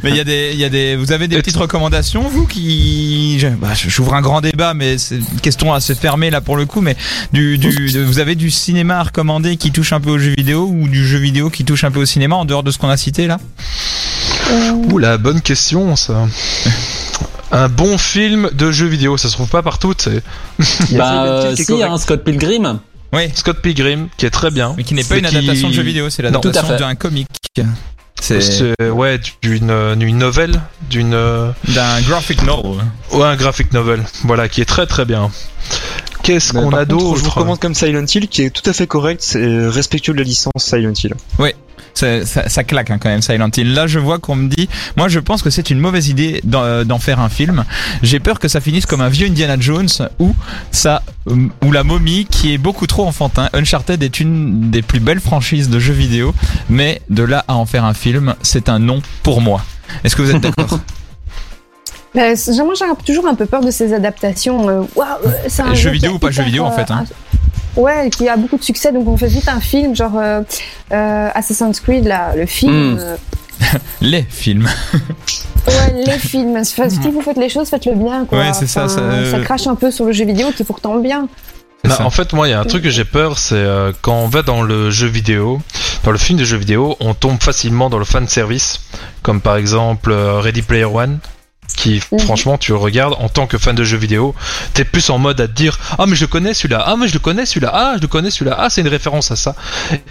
Mais 0.03 0.10
il 0.10 0.16
y 0.18 0.20
a 0.20 0.26
des, 0.26 0.49
il 0.51 0.60
y 0.60 0.66
a 0.66 0.70
des, 0.70 0.97
vous 0.97 1.14
avez 1.14 1.30
des 1.30 1.38
petites 1.38 1.56
recommandations, 1.56 2.24
vous 2.24 2.45
qui, 2.45 3.39
je- 3.39 3.47
bah, 3.47 3.70
j'ouvre 3.76 4.14
un 4.14 4.22
grand 4.22 4.41
débat, 4.41 4.74
mais 4.74 4.97
c'est 4.97 5.16
une 5.16 5.39
question 5.41 5.74
assez 5.74 5.95
fermée 5.95 6.32
là 6.32 6.41
pour 6.41 6.58
le 6.58 6.66
coup, 6.66 6.82
mais 6.82 6.97
du, 7.32 7.58
du, 7.58 7.70
de- 7.93 8.03
vous 8.03 8.20
avez 8.20 8.36
du 8.36 8.51
cinéma 8.51 8.97
à 8.99 9.03
recommander 9.03 9.56
qui 9.56 9.72
touche 9.72 9.93
un 9.93 10.01
peu 10.01 10.10
au 10.10 10.20
jeu 10.20 10.34
vidéo 10.38 10.66
ou 10.68 10.89
du 10.89 11.06
jeu 11.08 11.18
vidéo 11.20 11.49
qui 11.49 11.64
touche 11.64 11.86
un 11.86 11.91
peu 11.91 12.01
au 12.01 12.06
cinéma 12.06 12.36
en 12.36 12.43
dehors 12.43 12.64
de 12.64 12.72
ce 12.72 12.78
qu'on 12.78 12.89
a 12.89 12.97
cité 12.97 13.26
là? 13.26 13.38
Ouh 14.91 14.97
la 14.97 15.18
bonne 15.18 15.39
question 15.41 15.95
ça. 15.95 16.28
Un 17.52 17.70
bon 17.70 17.98
film 17.98 18.50
de 18.54 18.72
jeu 18.72 18.88
vidéo, 18.88 19.18
ça 19.18 19.28
se 19.30 19.34
trouve 19.34 19.48
pas 19.50 19.62
partout, 19.62 19.93
c'est 19.98 20.22
Il 20.89 20.93
y 20.93 20.96
a 20.96 20.98
Bah, 21.00 21.24
euh, 21.26 21.56
si, 21.56 21.82
hein, 21.84 21.98
Scott 21.98 22.24
Pilgrim. 22.24 22.80
Oui, 23.14 23.30
Scott 23.34 23.62
Pilgrim 23.62 24.08
qui 24.18 24.26
est 24.26 24.30
très 24.32 24.52
bien. 24.52 24.74
mais 24.78 24.84
qui 24.84 24.93
n'est 24.93 25.04
pas 25.04 25.18
une 25.18 25.26
qui- 25.26 25.36
adaptation 25.38 25.70
de 25.70 25.74
jeu 25.74 25.84
vidéo, 25.84 26.10
c'est 26.10 26.22
l'adaptation 26.24 26.76
d'un 26.76 26.96
comic. 26.96 27.28
C'est 28.20 28.41
C'est 28.41 28.89
ouais 28.89 29.20
d'une 29.41 29.96
d'une 29.96 30.18
nouvelle, 30.18 30.60
d'une 30.89 31.14
euh, 31.14 31.52
d'un 31.68 32.02
graphic 32.02 32.41
novel. 32.43 32.82
ouais 33.12 33.24
un 33.26 33.36
graphic 33.36 33.72
novel, 33.74 34.04
voilà 34.24 34.50
qui 34.50 34.62
est 34.62 34.66
très 34.66 34.86
très 34.88 35.06
bien. 35.06 35.30
Qu'est-ce 36.24 36.54
qu'on 36.54 36.72
a 36.74 36.86
contre, 36.86 36.89
Je 36.89 36.96
vous 36.98 37.12
d'autre 37.22 37.36
recommande 37.36 37.60
comme 37.60 37.76
Silent 37.76 38.06
Hill 38.14 38.28
qui 38.28 38.41
est 38.43 38.50
tout 38.50 38.68
à 38.68 38.74
fait 38.74 38.88
correct, 38.88 39.22
c'est 39.24 39.68
respectueux 39.68 40.14
de 40.14 40.18
la 40.18 40.24
licence 40.24 40.54
Silent 40.58 40.93
Hill. 41.04 41.14
Ça, 41.96 42.26
ça, 42.26 42.50
ça 42.50 42.64
claque 42.64 42.91
hein, 42.91 42.98
quand 43.00 43.10
même 43.10 43.22
Silent 43.22 43.50
Hill. 43.56 43.74
Là, 43.74 43.88
je 43.88 44.00
vois 44.00 44.20
qu'on 44.20 44.36
me 44.36 44.50
dit, 44.50 44.68
moi, 44.98 45.08
je 45.08 45.20
pense 45.20 45.41
que 45.41 45.50
c'est 45.50 45.70
une 45.70 45.80
mauvaise 45.80 46.10
idée 46.10 46.41
d'en 46.43 46.62
euh, 46.64 46.98
faire 47.00 47.20
un 47.22 47.30
film. 47.30 47.64
J'ai 48.04 48.20
peur 48.20 48.39
que 48.39 48.48
ça 48.48 48.60
finisse 48.60 48.86
comme 48.86 49.02
un 49.02 49.10
vieux 49.10 49.28
Indiana 49.28 49.56
Jones 49.60 49.88
ou 50.20 50.36
ça 50.72 51.02
euh, 51.30 51.48
ou 51.64 51.72
la 51.72 51.84
momie 51.84 52.26
qui 52.30 52.54
est 52.54 52.58
beaucoup 52.58 52.86
trop 52.86 53.06
enfantin. 53.08 53.50
Uncharted 53.54 54.04
est 54.04 54.20
une 54.20 54.70
des 54.70 54.82
plus 54.82 55.00
belles 55.00 55.22
franchises 55.22 55.70
de 55.70 55.80
jeux 55.80 55.93
vidéo, 55.93 56.36
mais 56.70 57.02
de 57.10 57.24
là 57.24 57.46
à 57.48 57.56
en 57.56 57.66
faire 57.66 57.86
un 57.86 57.93
film, 57.93 58.36
c'est 58.41 58.70
un 58.70 58.80
non 58.80 59.02
pour 59.24 59.41
moi. 59.41 59.64
Est-ce 60.04 60.16
que 60.16 60.22
vous 60.22 60.32
êtes 60.32 60.41
d'accord? 60.41 60.80
Bah, 62.16 62.22
Moi, 62.64 62.74
j'ai 62.80 62.86
toujours 63.06 63.28
un 63.28 63.36
peu 63.36 63.46
peur 63.46 63.60
de 63.60 63.72
ces 63.72 63.93
adaptations. 63.93 64.70
euh, 64.70 64.84
waouh, 64.96 65.08
c'est 65.50 65.64
un 65.64 65.74
Jeu 65.74 65.82
jeu 65.82 65.89
vidéo 65.89 66.14
ou 66.14 66.20
pas 66.20 66.32
jeu 66.32 66.43
vidéo, 66.43 66.64
en 66.64 66.72
fait, 66.72 66.89
hein. 66.89 67.04
Ouais, 67.76 68.10
qui 68.10 68.28
a 68.30 68.38
beaucoup 68.38 68.58
de 68.58 68.64
succès, 68.64 68.92
donc 68.92 69.08
on 69.08 69.18
fait 69.18 69.28
vite 69.28 69.48
un 69.50 69.60
film, 69.60 69.96
genre 69.96 70.18
euh, 70.18 70.42
euh, 70.92 71.30
Assassin's 71.34 71.80
Creed, 71.80 72.06
là, 72.06 72.34
le 72.36 72.46
film. 72.46 72.96
Hmm. 72.96 72.98
euh, 73.00 73.18
Les 74.02 74.24
films. 74.24 74.70
ouais, 75.68 76.04
les 76.06 76.20
films. 76.20 76.58
Enfin, 76.58 76.90
si 76.90 77.00
vous 77.00 77.22
faites 77.22 77.38
les 77.38 77.50
choses, 77.50 77.70
faites-le 77.70 77.96
bien, 77.96 78.26
quoi. 78.26 78.40
Ouais, 78.40 78.54
c'est 78.54 78.68
ça, 78.68 78.86
Enfin, 78.86 78.96
ça, 78.96 79.02
euh, 79.02 79.32
ça 79.32 79.40
crache 79.40 79.68
un 79.68 79.76
peu 79.76 79.92
sur 79.92 80.06
le 80.06 80.12
jeu 80.12 80.26
vidéo 80.26 80.52
qui 80.56 80.62
est 80.62 80.66
pourtant 80.66 80.98
bien. 80.98 81.28
Bah, 81.84 81.98
en 82.02 82.10
fait, 82.10 82.34
moi, 82.34 82.48
il 82.48 82.52
y 82.52 82.54
a 82.54 82.60
un 82.60 82.66
truc 82.66 82.84
que 82.84 82.90
j'ai 82.90 83.06
peur, 83.06 83.38
c'est 83.38 83.56
euh, 83.56 83.92
quand 84.02 84.16
on 84.16 84.28
va 84.28 84.42
dans 84.42 84.64
le 84.64 84.90
jeu 84.90 85.08
vidéo, 85.08 85.62
dans 86.04 86.12
le 86.12 86.18
film 86.18 86.40
de 86.40 86.44
jeu 86.44 86.58
vidéo, 86.58 86.96
on 87.00 87.14
tombe 87.14 87.42
facilement 87.42 87.90
dans 87.90 88.00
le 88.00 88.06
fan 88.06 88.28
service, 88.28 88.82
comme 89.22 89.40
par 89.42 89.56
exemple 89.56 90.12
euh, 90.12 90.40
Ready 90.40 90.64
Player 90.64 90.86
One, 90.86 91.20
qui 91.76 92.01
Mhm. 92.11 92.20
franchement, 92.20 92.57
tu 92.57 92.72
le 92.72 92.78
regardes 92.78 93.16
en 93.20 93.30
tant 93.30 93.47
que 93.47 93.57
fan 93.57 93.76
de 93.76 93.84
jeu 93.84 93.97
vidéo, 93.97 94.34
t'es 94.74 94.86
plus 94.86 95.09
en 95.09 95.18
mode 95.18 95.39
à 95.41 95.47
te 95.47 95.53
dire 95.53 95.78
ah 95.97 96.05
mais 96.07 96.16
je 96.16 96.22
le 96.22 96.28
connais 96.28 96.53
celui-là, 96.53 96.84
ah 96.86 96.95
mais 96.97 97.07
je 97.07 97.13
le 97.13 97.20
connais 97.20 97.45
celui-là, 97.45 97.72
ah 97.74 97.93
je 97.97 98.01
le 98.01 98.07
connais 98.07 98.32
celui-là, 98.32 98.55
ah 98.59 98.70
c'est 98.70 98.82
une 98.82 98.88
référence 98.88 99.32
à 99.32 99.36
ça, 99.36 99.55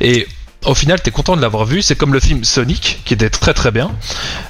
et 0.00 0.26
au 0.66 0.74
final, 0.74 0.98
t'es 0.98 1.10
content 1.10 1.36
de 1.36 1.42
l'avoir 1.42 1.66
vu. 1.66 1.82
C'est 1.82 1.94
comme 1.94 2.14
le 2.14 2.20
film 2.20 2.42
Sonic, 2.42 3.02
qui 3.04 3.12
était 3.12 3.28
très 3.28 3.52
très 3.52 3.70
bien. 3.70 3.90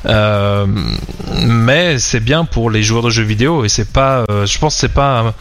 Euh, 0.06 0.64
mais 1.44 1.98
c'est 1.98 2.20
bien 2.20 2.44
pour 2.44 2.70
les 2.70 2.84
joueurs 2.84 3.02
de 3.02 3.10
jeux 3.10 3.24
vidéo 3.24 3.64
et 3.64 3.68
c'est 3.68 3.90
pas, 3.90 4.24
euh, 4.30 4.46
je 4.46 4.58
pense, 4.60 4.76
c'est 4.76 4.88
pas 4.92 5.34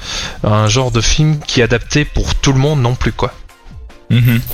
un, 0.44 0.50
un 0.50 0.68
genre 0.68 0.90
de 0.90 1.00
film 1.00 1.40
qui 1.46 1.60
est 1.62 1.64
adapté 1.64 2.06
pour 2.06 2.34
tout 2.34 2.54
le 2.54 2.60
monde 2.60 2.82
non 2.82 2.96
plus, 2.96 3.12
quoi. 3.12 3.34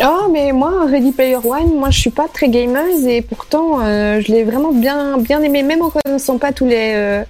Oh, 0.03 0.29
mais 0.31 0.51
moi, 0.51 0.85
Ready 0.89 1.11
Player 1.11 1.37
One, 1.37 1.75
moi, 1.77 1.89
je 1.89 1.99
suis 1.99 2.09
pas 2.09 2.27
très 2.33 2.49
gameuse 2.49 3.05
et 3.07 3.21
pourtant, 3.21 3.79
euh, 3.81 4.21
je 4.25 4.31
l'ai 4.31 4.43
vraiment 4.43 4.71
bien, 4.71 5.17
bien 5.17 5.41
aimé, 5.41 5.63
même 5.63 5.81
en 5.81 5.89
connaissant 5.91 6.37
pas 6.37 6.51
tous 6.51 6.65
les, 6.65 6.91
euh, 6.95 7.23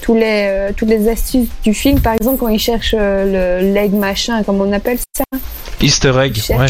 tous 0.00 0.14
les, 0.14 0.46
euh, 0.48 0.70
toutes 0.76 0.88
les 0.88 1.08
astuces 1.08 1.48
du 1.62 1.74
film. 1.74 2.00
Par 2.00 2.14
exemple, 2.14 2.38
quand 2.38 2.48
il 2.48 2.58
cherche 2.58 2.94
euh, 2.98 3.60
le 3.62 3.72
leg 3.74 3.92
machin, 3.92 4.42
comme 4.42 4.60
on 4.60 4.72
appelle 4.72 4.98
ça. 5.16 5.24
Easter 5.80 6.12
egg, 6.22 6.38
ouais. 6.50 6.66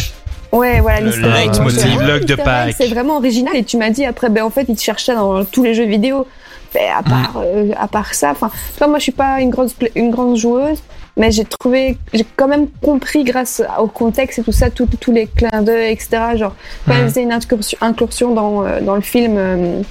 Ouais, 0.52 0.80
voilà, 0.80 1.00
Le 1.00 1.06
l'easter 1.06 1.28
egg. 1.28 1.50
leitmotiv, 1.50 1.96
Ouais, 1.98 2.06
log 2.06 2.24
de 2.24 2.34
Pâques. 2.34 2.74
C'est 2.76 2.88
vraiment 2.88 3.16
original 3.18 3.54
et 3.56 3.62
tu 3.64 3.76
m'as 3.76 3.90
dit 3.90 4.04
après, 4.04 4.28
ben 4.30 4.44
en 4.44 4.50
fait, 4.50 4.66
il 4.68 4.76
te 4.76 4.82
cherchait 4.82 5.14
dans 5.14 5.44
tous 5.44 5.62
les 5.62 5.74
jeux 5.74 5.86
vidéo. 5.86 6.26
Ben, 6.74 6.82
à 6.96 7.02
part, 7.02 7.34
euh, 7.44 7.70
à 7.78 7.88
part 7.88 8.14
ça, 8.14 8.30
enfin, 8.30 8.50
toi, 8.78 8.86
moi, 8.86 8.98
je 8.98 9.04
suis 9.04 9.12
pas 9.12 9.40
une 9.40 9.50
grande, 9.50 9.70
une 9.96 10.10
grande 10.10 10.36
joueuse, 10.36 10.78
mais 11.20 11.30
j'ai 11.30 11.44
trouvé, 11.44 11.98
j'ai 12.14 12.24
quand 12.36 12.48
même 12.48 12.66
compris 12.82 13.22
grâce 13.24 13.62
au 13.78 13.86
contexte 13.86 14.38
et 14.38 14.42
tout 14.42 14.52
ça, 14.52 14.70
tous 14.70 14.86
tous 14.98 15.12
les 15.12 15.26
clins 15.26 15.62
d'œil, 15.62 15.92
etc. 15.92 16.08
Genre, 16.36 16.54
quand 16.86 16.94
Mhm. 16.94 17.00
elle 17.00 17.08
faisait 17.10 17.22
une 17.22 17.32
incursion, 17.32 17.78
incursion 17.82 18.34
dans, 18.34 18.64
euh, 18.64 18.80
dans 18.80 18.94
le 18.96 19.02
film, 19.02 19.34
euh, 19.36 19.82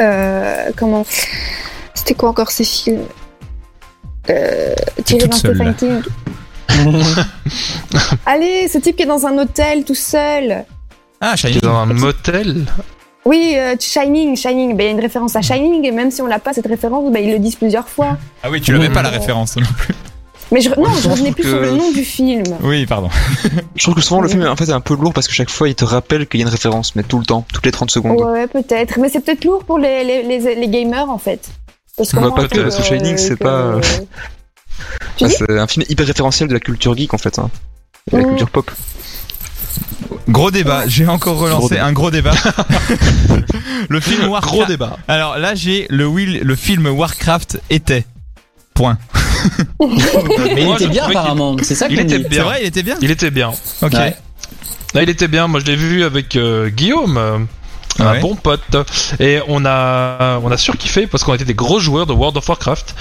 euh, 0.00 0.70
comment, 0.76 1.04
c'était 1.92 2.14
quoi 2.14 2.30
encore 2.30 2.50
ces 2.50 2.64
films? 2.64 3.04
Euh, 4.30 4.74
d'un 4.96 5.32
seule, 5.32 5.54
Stephen. 5.54 5.74
King. 5.74 6.00
Allez, 8.26 8.68
ce 8.68 8.78
type 8.78 8.96
qui 8.96 9.02
est 9.02 9.06
dans 9.06 9.26
un 9.26 9.36
hôtel 9.38 9.84
tout 9.84 9.94
seul. 9.94 10.64
Ah, 11.20 11.36
Shining. 11.36 11.60
dans 11.60 11.76
un 11.76 11.86
motel? 11.86 12.64
Oui, 13.26 13.54
euh, 13.56 13.74
Shining, 13.78 14.36
Shining. 14.36 14.76
Ben, 14.76 14.84
il 14.84 14.86
y 14.86 14.88
a 14.88 14.92
une 14.92 15.00
référence 15.00 15.36
à 15.36 15.42
Shining, 15.42 15.84
et 15.84 15.90
même 15.90 16.10
si 16.10 16.20
on 16.22 16.26
l'a 16.26 16.38
pas 16.38 16.52
cette 16.52 16.66
référence, 16.66 17.10
ben, 17.12 17.22
ils 17.24 17.32
le 17.32 17.38
disent 17.38 17.56
plusieurs 17.56 17.88
fois. 17.88 18.16
Ah 18.42 18.48
oui, 18.50 18.60
tu 18.60 18.72
l'avais 18.72 18.90
pas 18.90 19.02
la 19.02 19.10
Mhm. 19.10 19.18
référence 19.18 19.56
non 19.56 19.66
plus. 19.78 19.94
Mais 20.52 20.60
je, 20.60 20.68
non, 20.70 20.92
je 21.02 21.08
revenais 21.08 21.32
plus 21.32 21.42
sur 21.44 21.58
le 21.60 21.70
nom 21.72 21.90
du 21.90 22.04
film. 22.04 22.42
Oui, 22.62 22.86
pardon. 22.86 23.08
Je 23.76 23.82
trouve 23.82 23.94
que 23.94 24.00
souvent 24.00 24.20
le 24.20 24.28
film 24.28 24.46
en 24.46 24.56
fait 24.56 24.64
est 24.66 24.72
un 24.72 24.80
peu 24.80 24.94
lourd 24.94 25.12
parce 25.12 25.26
que 25.26 25.32
chaque 25.32 25.50
fois 25.50 25.68
il 25.68 25.74
te 25.74 25.84
rappelle 25.84 26.26
qu'il 26.26 26.40
y 26.40 26.42
a 26.42 26.46
une 26.46 26.50
référence, 26.52 26.94
mais 26.96 27.02
tout 27.02 27.18
le 27.18 27.24
temps, 27.24 27.44
toutes 27.52 27.64
les 27.66 27.72
30 27.72 27.90
secondes. 27.90 28.20
Ouais, 28.20 28.46
peut-être. 28.46 28.98
Mais 29.00 29.08
c'est 29.08 29.20
peut-être 29.20 29.44
lourd 29.44 29.64
pour 29.64 29.78
les, 29.78 30.04
les, 30.04 30.22
les, 30.22 30.54
les 30.54 30.68
gamers, 30.68 31.08
en 31.10 31.18
fait. 31.18 31.48
Parce 31.96 32.10
que 32.12 32.18
moi, 32.18 32.34
pas 32.34 32.46
que, 32.48 32.54
que 32.76 32.82
Shining, 32.82 33.16
c'est 33.16 33.38
que- 33.38 33.44
pas- 33.44 33.80
Tu 35.16 35.24
Ah, 35.24 35.28
dis 35.28 35.34
c'est 35.38 35.58
un 35.58 35.66
film 35.68 35.84
hyper 35.88 36.04
référentiel 36.06 36.48
de 36.48 36.54
la 36.54 36.60
culture 36.60 36.96
geek 36.96 37.14
en 37.14 37.18
fait, 37.18 37.38
hein. 37.38 37.48
Et 38.12 38.16
la 38.16 38.22
Mhm. 38.22 38.28
culture 38.30 38.50
pop. 38.50 38.70
Gros 40.28 40.50
débat, 40.50 40.86
j'ai 40.88 41.06
encore 41.06 41.38
relancé 41.38 41.78
un 41.78 41.92
gros 41.92 42.10
débat. 42.10 42.32
le 43.88 44.00
film 44.00 44.28
Warcraft. 44.28 44.54
Gros 44.54 44.64
débat. 44.66 44.98
Alors 45.08 45.38
là, 45.38 45.54
j'ai 45.54 45.86
le, 45.90 46.06
Will, 46.06 46.40
le 46.42 46.54
film 46.56 46.86
Warcraft 46.86 47.60
était. 47.70 48.04
Point. 48.74 48.98
Mais 49.80 50.60
il 50.62 50.64
Moi, 50.66 50.76
était 50.76 50.88
bien 50.88 51.06
qu'il- 51.06 51.16
apparemment. 51.16 51.56
C'est 51.62 51.74
ça 51.74 51.86
il 51.88 51.96
qu'on 51.96 52.02
était 52.04 52.18
dit. 52.18 52.22
C'est 52.24 52.28
Bien. 52.30 52.44
vrai, 52.44 52.58
il 52.62 52.66
était 52.66 52.82
bien. 52.82 52.96
Il 53.00 53.10
était 53.10 53.30
bien. 53.30 53.52
Ok. 53.82 53.92
Ouais. 53.92 54.16
Il 55.02 55.08
était 55.10 55.28
bien. 55.28 55.46
Moi, 55.48 55.60
je 55.60 55.66
l'ai 55.66 55.76
vu 55.76 56.04
avec 56.04 56.36
euh, 56.36 56.68
Guillaume, 56.70 57.16
euh, 57.18 57.38
un 57.98 58.12
Ouais. 58.12 58.20
bon 58.20 58.34
pote, 58.34 58.60
et 59.20 59.40
on 59.48 59.64
a 59.64 60.38
on 60.42 60.50
a 60.50 60.56
surkiffé 60.56 61.06
parce 61.06 61.22
qu'on 61.24 61.34
était 61.34 61.44
des 61.44 61.54
gros 61.54 61.78
joueurs 61.80 62.06
de 62.06 62.12
World 62.12 62.36
of 62.36 62.48
Warcraft. 62.48 62.94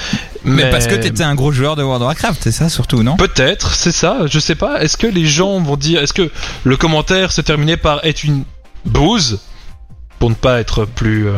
Mais, 0.43 0.69
parce 0.69 0.87
que 0.87 0.95
t'étais 0.95 1.23
un 1.23 1.35
gros 1.35 1.51
joueur 1.51 1.75
de 1.75 1.83
World 1.83 2.01
of 2.03 2.07
Warcraft, 2.07 2.41
c'est 2.43 2.51
ça 2.51 2.69
surtout, 2.69 3.01
non? 3.03 3.15
Peut-être, 3.15 3.73
c'est 3.73 3.91
ça. 3.91 4.27
Je 4.27 4.39
sais 4.39 4.55
pas. 4.55 4.81
Est-ce 4.83 4.97
que 4.97 5.07
les 5.07 5.25
gens 5.25 5.59
vont 5.61 5.77
dire 5.77 6.01
Est-ce 6.03 6.13
que 6.13 6.29
le 6.63 6.77
commentaire 6.77 7.31
se 7.31 7.41
terminait 7.41 7.77
par 7.77 8.03
est 8.05 8.23
une 8.23 8.43
bouse 8.85 9.39
pour 10.19 10.29
ne 10.29 10.35
pas 10.35 10.59
être 10.59 10.85
plus 10.85 11.27
euh, 11.27 11.33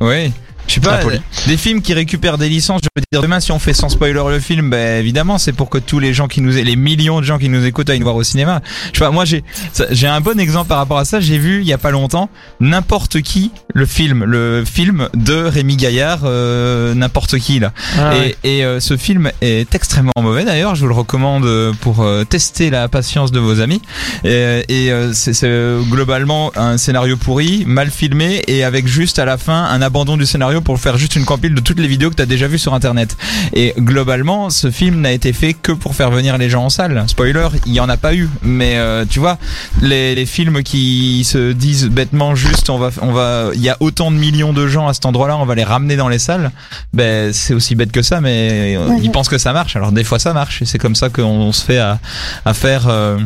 Oui. 0.00 0.32
Je 0.68 0.74
sais 0.74 0.80
pas, 0.80 0.98
Impoli. 0.98 1.20
des 1.46 1.56
films 1.56 1.82
qui 1.82 1.92
récupèrent 1.94 2.38
des 2.38 2.48
licences, 2.48 2.80
je 2.82 2.88
veux 2.96 3.02
dire, 3.12 3.20
demain 3.22 3.40
si 3.40 3.52
on 3.52 3.58
fait 3.58 3.72
sans 3.72 3.88
spoiler 3.88 4.12
le 4.28 4.40
film, 4.40 4.70
ben 4.70 4.98
évidemment 5.00 5.38
c'est 5.38 5.52
pour 5.52 5.68
que 5.68 5.78
tous 5.78 5.98
les 5.98 6.14
gens 6.14 6.28
qui 6.28 6.40
nous, 6.40 6.52
les 6.52 6.76
millions 6.76 7.20
de 7.20 7.24
gens 7.24 7.38
qui 7.38 7.48
nous 7.48 7.64
écoutent 7.64 7.90
aillent 7.90 7.98
le 7.98 8.04
voir 8.04 8.16
au 8.16 8.22
cinéma. 8.22 8.60
Je 8.92 8.98
sais 8.98 9.04
pas, 9.04 9.10
moi 9.10 9.24
j'ai, 9.24 9.44
j'ai 9.90 10.06
un 10.06 10.20
bon 10.20 10.38
exemple 10.38 10.68
par 10.68 10.78
rapport 10.78 10.98
à 10.98 11.04
ça, 11.04 11.20
j'ai 11.20 11.38
vu 11.38 11.60
il 11.60 11.66
y 11.66 11.72
a 11.72 11.78
pas 11.78 11.90
longtemps, 11.90 12.30
n'importe 12.60 13.20
qui, 13.22 13.50
le 13.74 13.86
film, 13.86 14.24
le 14.24 14.64
film 14.64 15.08
de 15.14 15.34
Rémi 15.34 15.76
Gaillard, 15.76 16.20
euh, 16.24 16.94
n'importe 16.94 17.38
qui 17.38 17.58
là. 17.58 17.72
Ah 17.98 18.12
et 18.16 18.36
et, 18.44 18.64
euh, 18.64 18.80
ce 18.80 18.96
film 18.96 19.30
est 19.40 19.74
extrêmement 19.74 20.12
mauvais 20.20 20.44
d'ailleurs, 20.44 20.74
je 20.74 20.82
vous 20.82 20.88
le 20.88 20.94
recommande 20.94 21.44
euh, 21.44 21.72
pour 21.80 22.02
euh, 22.02 22.24
tester 22.24 22.70
la 22.70 22.88
patience 22.88 23.32
de 23.32 23.40
vos 23.40 23.60
amis. 23.60 23.82
Et, 24.24 24.64
et, 24.68 24.92
euh, 24.92 25.12
c'est 25.12 25.32
c'est, 25.32 25.48
euh, 25.48 25.80
globalement 25.82 26.52
un 26.56 26.78
scénario 26.78 27.16
pourri, 27.16 27.64
mal 27.66 27.90
filmé 27.90 28.42
et 28.46 28.64
avec 28.64 28.86
juste 28.86 29.18
à 29.18 29.24
la 29.24 29.36
fin 29.38 29.64
un 29.64 29.82
abandon 29.82 30.16
du 30.16 30.24
scénario 30.26 30.60
pour 30.62 30.78
faire 30.80 30.96
juste 30.96 31.16
une 31.16 31.24
compile 31.24 31.54
de 31.54 31.60
toutes 31.60 31.78
les 31.78 31.88
vidéos 31.88 32.10
que 32.10 32.14
t'as 32.14 32.26
déjà 32.26 32.46
vues 32.46 32.58
sur 32.58 32.74
internet. 32.74 33.16
Et 33.52 33.74
globalement, 33.78 34.50
ce 34.50 34.70
film 34.70 35.00
n'a 35.00 35.12
été 35.12 35.32
fait 35.32 35.52
que 35.54 35.72
pour 35.72 35.94
faire 35.94 36.10
venir 36.10 36.38
les 36.38 36.48
gens 36.50 36.64
en 36.64 36.70
salle. 36.70 37.04
Spoiler, 37.06 37.48
il 37.66 37.72
y 37.72 37.80
en 37.80 37.88
a 37.88 37.96
pas 37.96 38.14
eu, 38.14 38.28
mais 38.42 38.76
euh, 38.76 39.04
tu 39.08 39.18
vois, 39.18 39.38
les, 39.80 40.14
les 40.14 40.26
films 40.26 40.62
qui 40.62 41.24
se 41.24 41.52
disent 41.52 41.86
bêtement 41.88 42.34
juste 42.34 42.70
on 42.70 42.78
va 42.78 42.90
on 43.00 43.12
va 43.12 43.50
il 43.54 43.60
y 43.60 43.68
a 43.68 43.76
autant 43.80 44.10
de 44.10 44.16
millions 44.16 44.52
de 44.52 44.66
gens 44.66 44.88
à 44.88 44.94
cet 44.94 45.06
endroit-là, 45.06 45.36
on 45.36 45.44
va 45.44 45.54
les 45.54 45.64
ramener 45.64 45.96
dans 45.96 46.08
les 46.08 46.18
salles. 46.18 46.50
Ben 46.92 47.32
c'est 47.32 47.54
aussi 47.54 47.74
bête 47.74 47.92
que 47.92 48.02
ça 48.02 48.20
mais 48.20 48.76
euh, 48.76 48.88
Ouais. 48.88 48.98
ils 49.02 49.10
pensent 49.10 49.28
que 49.28 49.38
ça 49.38 49.52
marche. 49.52 49.76
Alors 49.76 49.92
des 49.92 50.04
fois 50.04 50.18
ça 50.18 50.32
marche 50.32 50.62
et 50.62 50.64
c'est 50.64 50.78
comme 50.78 50.94
ça 50.94 51.08
qu'on 51.08 51.52
se 51.52 51.64
fait 51.64 51.78
à 51.78 51.98
à 52.44 52.54
faire 52.54 52.88
euh, 52.88 53.18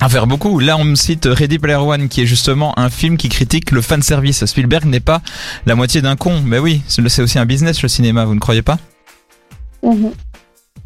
à 0.00 0.08
faire 0.08 0.26
beaucoup. 0.26 0.58
Là, 0.58 0.76
on 0.76 0.84
me 0.84 0.94
cite 0.94 1.26
Ready 1.30 1.58
Player 1.58 1.76
One, 1.76 2.08
qui 2.08 2.22
est 2.22 2.26
justement 2.26 2.78
un 2.78 2.90
film 2.90 3.16
qui 3.16 3.28
critique 3.28 3.70
le 3.70 3.80
fan 3.80 4.02
service. 4.02 4.44
Spielberg 4.44 4.84
n'est 4.84 5.00
pas 5.00 5.22
la 5.64 5.74
moitié 5.74 6.02
d'un 6.02 6.16
con. 6.16 6.42
Mais 6.44 6.58
oui, 6.58 6.82
c'est 6.86 7.22
aussi 7.22 7.38
un 7.38 7.46
business, 7.46 7.82
le 7.82 7.88
cinéma, 7.88 8.24
vous 8.24 8.34
ne 8.34 8.40
croyez 8.40 8.62
pas? 8.62 8.78
Mhm. 9.82 10.12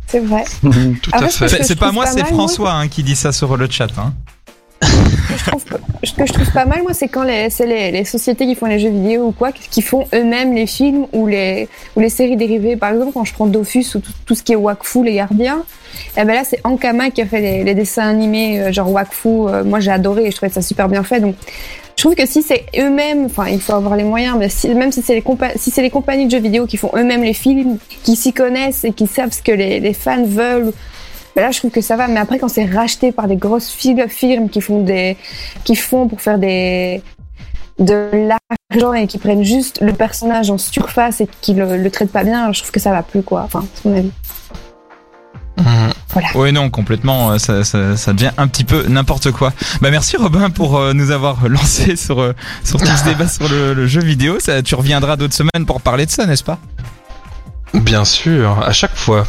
C'est 0.07 0.21
vrai. 0.21 0.45
Tout 1.03 1.11
à 1.13 1.29
ce 1.29 1.47
fait. 1.47 1.63
C'est 1.63 1.77
pas 1.77 1.93
moi, 1.93 2.07
c'est 2.07 2.25
François 2.25 2.73
hein, 2.73 2.89
qui 2.89 3.03
dit 3.03 3.17
ça 3.17 3.33
sur 3.33 3.57
le 3.57 3.69
chat. 3.71 3.89
Hein. 3.99 4.13
ce 6.03 6.13
que 6.13 6.27
je 6.27 6.33
trouve 6.33 6.53
pas 6.53 6.65
mal, 6.65 6.83
moi, 6.83 6.95
c'est 6.95 7.09
quand 7.09 7.23
les, 7.23 7.49
les, 7.61 7.91
les 7.91 8.05
sociétés 8.05 8.47
qui 8.47 8.55
font 8.55 8.67
les 8.67 8.79
jeux 8.79 8.91
vidéo 8.91 9.27
ou 9.27 9.33
quoi, 9.33 9.53
qui 9.53 9.83
font 9.83 10.07
eux-mêmes 10.15 10.55
les 10.55 10.67
films 10.67 11.07
ou 11.13 11.27
les, 11.27 11.69
ou 11.97 12.01
les 12.01 12.09
séries 12.09 12.37
dérivées. 12.37 12.77
Par 12.77 12.93
exemple, 12.93 13.13
quand 13.15 13.25
je 13.25 13.35
prends 13.35 13.47
Dofus 13.47 13.87
ou 13.95 14.01
tout, 14.01 14.13
tout 14.27 14.35
ce 14.35 14.43
qui 14.43 14.53
est 14.53 14.57
Wakfu, 14.57 15.05
les 15.05 15.15
gardiens, 15.15 15.65
et 16.17 16.25
ben 16.25 16.35
là, 16.35 16.43
c'est 16.45 16.61
Ankama 16.65 17.11
qui 17.11 17.23
a 17.23 17.27
fait 17.27 17.41
les, 17.41 17.65
les 17.65 17.75
dessins 17.75 18.09
animés, 18.09 18.61
euh, 18.61 18.73
genre 18.73 18.91
Wakfu. 18.91 19.29
euh, 19.29 19.65
moi, 19.65 19.81
j'ai 19.81 19.91
adoré 19.91 20.27
et 20.27 20.31
je 20.31 20.37
trouvais 20.37 20.53
ça 20.53 20.63
super 20.63 20.89
bien 20.89 21.03
fait. 21.03 21.21
Donc, 21.21 21.35
je 21.97 22.05
trouve 22.05 22.15
que 22.15 22.27
si 22.27 22.43
c'est 22.43 22.65
eux-mêmes, 22.79 23.27
enfin, 23.27 23.49
il 23.49 23.61
faut 23.61 23.75
avoir 23.75 23.95
les 23.97 24.05
moyens, 24.05 24.37
mais 24.39 24.49
si, 24.49 24.69
même 24.71 24.91
si 24.91 25.03
c'est 25.03 25.15
les, 25.15 25.21
compa- 25.21 25.53
si 25.57 25.71
les 25.83 25.91
compagnies 25.91 26.27
de 26.27 26.31
jeux 26.31 26.41
vidéo 26.41 26.67
qui 26.67 26.79
font 26.79 26.91
eux-mêmes 26.97 27.23
les 27.23 27.35
films, 27.35 27.77
qui 28.05 28.17
s'y 28.17 28.33
connaissent 28.33 28.85
et 28.85 28.93
qui 28.93 29.07
savent 29.07 29.33
ce 29.33 29.43
que 29.43 29.53
les, 29.53 29.81
les 29.81 29.93
fans 29.93 30.25
veulent, 30.25 30.73
ben 31.37 31.43
là, 31.43 31.51
je 31.51 31.59
trouve 31.59 31.71
que 31.71 31.81
ça 31.81 31.97
va. 31.97 32.09
Mais 32.09 32.21
après, 32.21 32.39
quand 32.39 32.49
c'est 32.49 32.65
racheté 32.67 33.13
par 33.13 33.29
des 33.29 33.37
grosses 33.37 33.71
firmes 33.71 34.49
qui 34.49 34.61
font 34.61 34.83
des, 34.83 35.17
qui 35.65 35.77
font 35.77 36.09
pour 36.09 36.21
faire 36.21 36.39
des, 36.39 37.03
de 37.79 38.11
l'argent 38.13 38.93
et 38.95 39.07
qui 39.07 39.19
prennent 39.19 39.45
juste 39.45 39.81
le 39.81 39.93
personnage 39.93 40.51
en 40.51 40.59
surface 40.59 41.21
et 41.21 41.29
qui 41.41 41.55
le, 41.55 41.77
le 41.77 41.91
traitent 41.91 42.13
pas 42.13 42.25
bien, 42.25 42.53
je 42.53 42.61
trouve 42.61 42.73
que 42.73 42.81
ça 42.81 42.91
va 42.91 43.03
plus, 43.03 43.23
quoi. 43.23 43.43
Enfin, 43.45 43.65
c'est 43.75 43.89
mon 43.89 43.97
avis. 43.97 44.11
Mhm. 45.59 45.93
Oui, 46.37 46.53
non, 46.53 46.71
complètement. 46.71 47.33
euh, 47.33 47.39
Ça, 47.39 47.65
ça, 47.65 47.97
ça 47.97 48.13
devient 48.13 48.31
un 48.39 48.49
petit 48.49 48.65
peu 48.65 48.87
n'importe 48.89 49.31
quoi. 49.31 49.53
Bah 49.83 49.91
merci 49.91 50.17
Robin 50.17 50.49
pour 50.51 50.79
euh, 50.79 50.93
nous 50.95 51.11
avoir 51.11 51.47
lancé 51.49 51.97
sur 51.97 52.21
euh, 52.21 52.33
sur 52.65 52.81
tout 52.81 52.87
ce 52.87 53.05
débat 53.05 53.29
sur 53.29 53.47
le, 53.49 53.75
le 53.75 53.87
jeu 53.87 54.01
vidéo. 54.01 54.41
Ça, 54.41 54.63
tu 54.63 54.75
reviendras 54.75 55.17
d'autres 55.17 55.35
semaines 55.35 55.67
pour 55.67 55.81
parler 55.83 56.07
de 56.07 56.11
ça, 56.11 56.25
n'est-ce 56.27 56.45
pas? 56.45 56.59
Bien 57.75 58.05
sûr, 58.05 58.59
à 58.65 58.73
chaque 58.73 58.97
fois. 58.97 59.27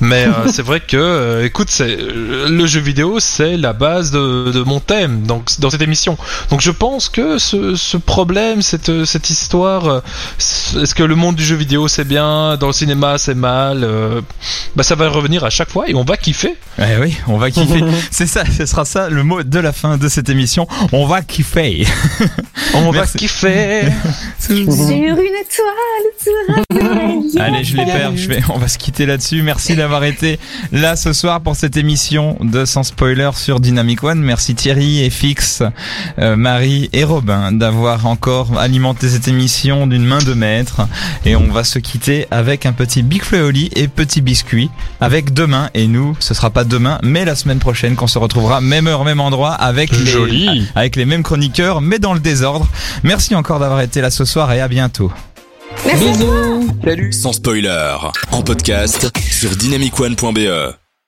Mais 0.00 0.26
euh, 0.26 0.48
c'est 0.48 0.62
vrai 0.62 0.80
que, 0.80 0.96
euh, 0.96 1.44
écoute, 1.44 1.68
c'est 1.70 1.96
euh, 1.96 2.48
le 2.48 2.66
jeu 2.66 2.80
vidéo, 2.80 3.20
c'est 3.20 3.56
la 3.56 3.72
base 3.72 4.10
de, 4.10 4.50
de 4.50 4.62
mon 4.62 4.80
thème 4.80 5.22
donc 5.22 5.48
dans 5.60 5.70
cette 5.70 5.82
émission. 5.82 6.18
Donc 6.50 6.60
je 6.60 6.72
pense 6.72 7.08
que 7.08 7.38
ce, 7.38 7.76
ce 7.76 7.96
problème, 7.96 8.62
cette 8.62 9.04
cette 9.04 9.30
histoire, 9.30 9.86
euh, 9.86 10.00
est-ce 10.38 10.94
que 10.94 11.04
le 11.04 11.14
monde 11.14 11.36
du 11.36 11.44
jeu 11.44 11.54
vidéo 11.54 11.86
c'est 11.86 12.04
bien, 12.04 12.56
dans 12.56 12.66
le 12.66 12.72
cinéma 12.72 13.16
c'est 13.16 13.36
mal, 13.36 13.84
euh, 13.84 14.20
bah 14.74 14.82
ça 14.82 14.96
va 14.96 15.08
revenir 15.08 15.44
à 15.44 15.50
chaque 15.50 15.70
fois 15.70 15.88
et 15.88 15.94
on 15.94 16.04
va 16.04 16.16
kiffer. 16.16 16.56
Eh 16.78 16.98
oui, 17.00 17.16
on 17.28 17.38
va 17.38 17.50
kiffer. 17.50 17.84
C'est 18.10 18.26
ça, 18.26 18.44
ce 18.46 18.64
sera 18.64 18.84
ça 18.86 19.10
le 19.10 19.22
mot 19.22 19.42
de 19.42 19.58
la 19.58 19.72
fin 19.72 19.98
de 19.98 20.08
cette 20.08 20.30
émission. 20.30 20.66
On 20.92 21.06
va 21.06 21.20
kiffer. 21.20 21.86
On 22.74 22.90
va 22.90 23.06
kiffer. 23.06 23.82
Sur 24.38 24.56
une 24.56 24.62
étoile, 24.64 26.06
sur 26.18 26.32
un 26.48 27.44
Allez, 27.44 27.64
je 27.64 27.76
les 27.76 27.84
perds. 27.84 28.16
Je 28.16 28.28
vais, 28.28 28.40
on 28.48 28.58
va 28.58 28.68
se 28.68 28.78
quitter 28.78 29.04
là-dessus. 29.04 29.42
Merci 29.42 29.51
Merci 29.52 29.76
d'avoir 29.76 30.04
été 30.04 30.38
là 30.72 30.96
ce 30.96 31.12
soir 31.12 31.42
pour 31.42 31.56
cette 31.56 31.76
émission 31.76 32.38
de 32.40 32.64
Sans 32.64 32.84
Spoiler 32.84 33.28
sur 33.34 33.60
Dynamic 33.60 34.02
One. 34.02 34.18
Merci 34.18 34.54
Thierry 34.54 35.04
et 35.04 35.10
Fix, 35.10 35.62
euh, 36.18 36.36
Marie 36.36 36.88
et 36.94 37.04
Robin 37.04 37.52
d'avoir 37.52 38.06
encore 38.06 38.58
alimenté 38.58 39.10
cette 39.10 39.28
émission 39.28 39.86
d'une 39.86 40.06
main 40.06 40.22
de 40.22 40.32
maître. 40.32 40.88
Et 41.26 41.36
on 41.36 41.52
va 41.52 41.64
se 41.64 41.78
quitter 41.78 42.26
avec 42.30 42.64
un 42.64 42.72
petit 42.72 43.02
Big 43.02 43.22
Fleoli 43.22 43.68
et 43.76 43.88
petit 43.88 44.22
biscuit 44.22 44.70
avec 45.02 45.34
demain. 45.34 45.68
Et 45.74 45.86
nous, 45.86 46.16
ce 46.18 46.32
sera 46.32 46.48
pas 46.48 46.64
demain, 46.64 46.98
mais 47.02 47.26
la 47.26 47.34
semaine 47.34 47.58
prochaine 47.58 47.94
qu'on 47.94 48.06
se 48.06 48.18
retrouvera 48.18 48.62
même 48.62 48.86
heure, 48.86 49.04
même 49.04 49.20
endroit 49.20 49.52
avec 49.52 49.90
les, 49.92 50.06
Joli. 50.06 50.66
avec 50.74 50.96
les 50.96 51.04
mêmes 51.04 51.22
chroniqueurs, 51.22 51.82
mais 51.82 51.98
dans 51.98 52.14
le 52.14 52.20
désordre. 52.20 52.66
Merci 53.02 53.34
encore 53.34 53.58
d'avoir 53.58 53.82
été 53.82 54.00
là 54.00 54.10
ce 54.10 54.24
soir 54.24 54.50
et 54.50 54.62
à 54.62 54.68
bientôt. 54.68 55.12
Merci. 55.86 56.04
Bisous. 56.04 56.68
Salut 56.84 57.12
Sans 57.12 57.32
spoiler, 57.32 57.96
en 58.32 58.42
podcast 58.42 59.10
sur 59.30 59.50
dynamicone.be. 59.56 60.81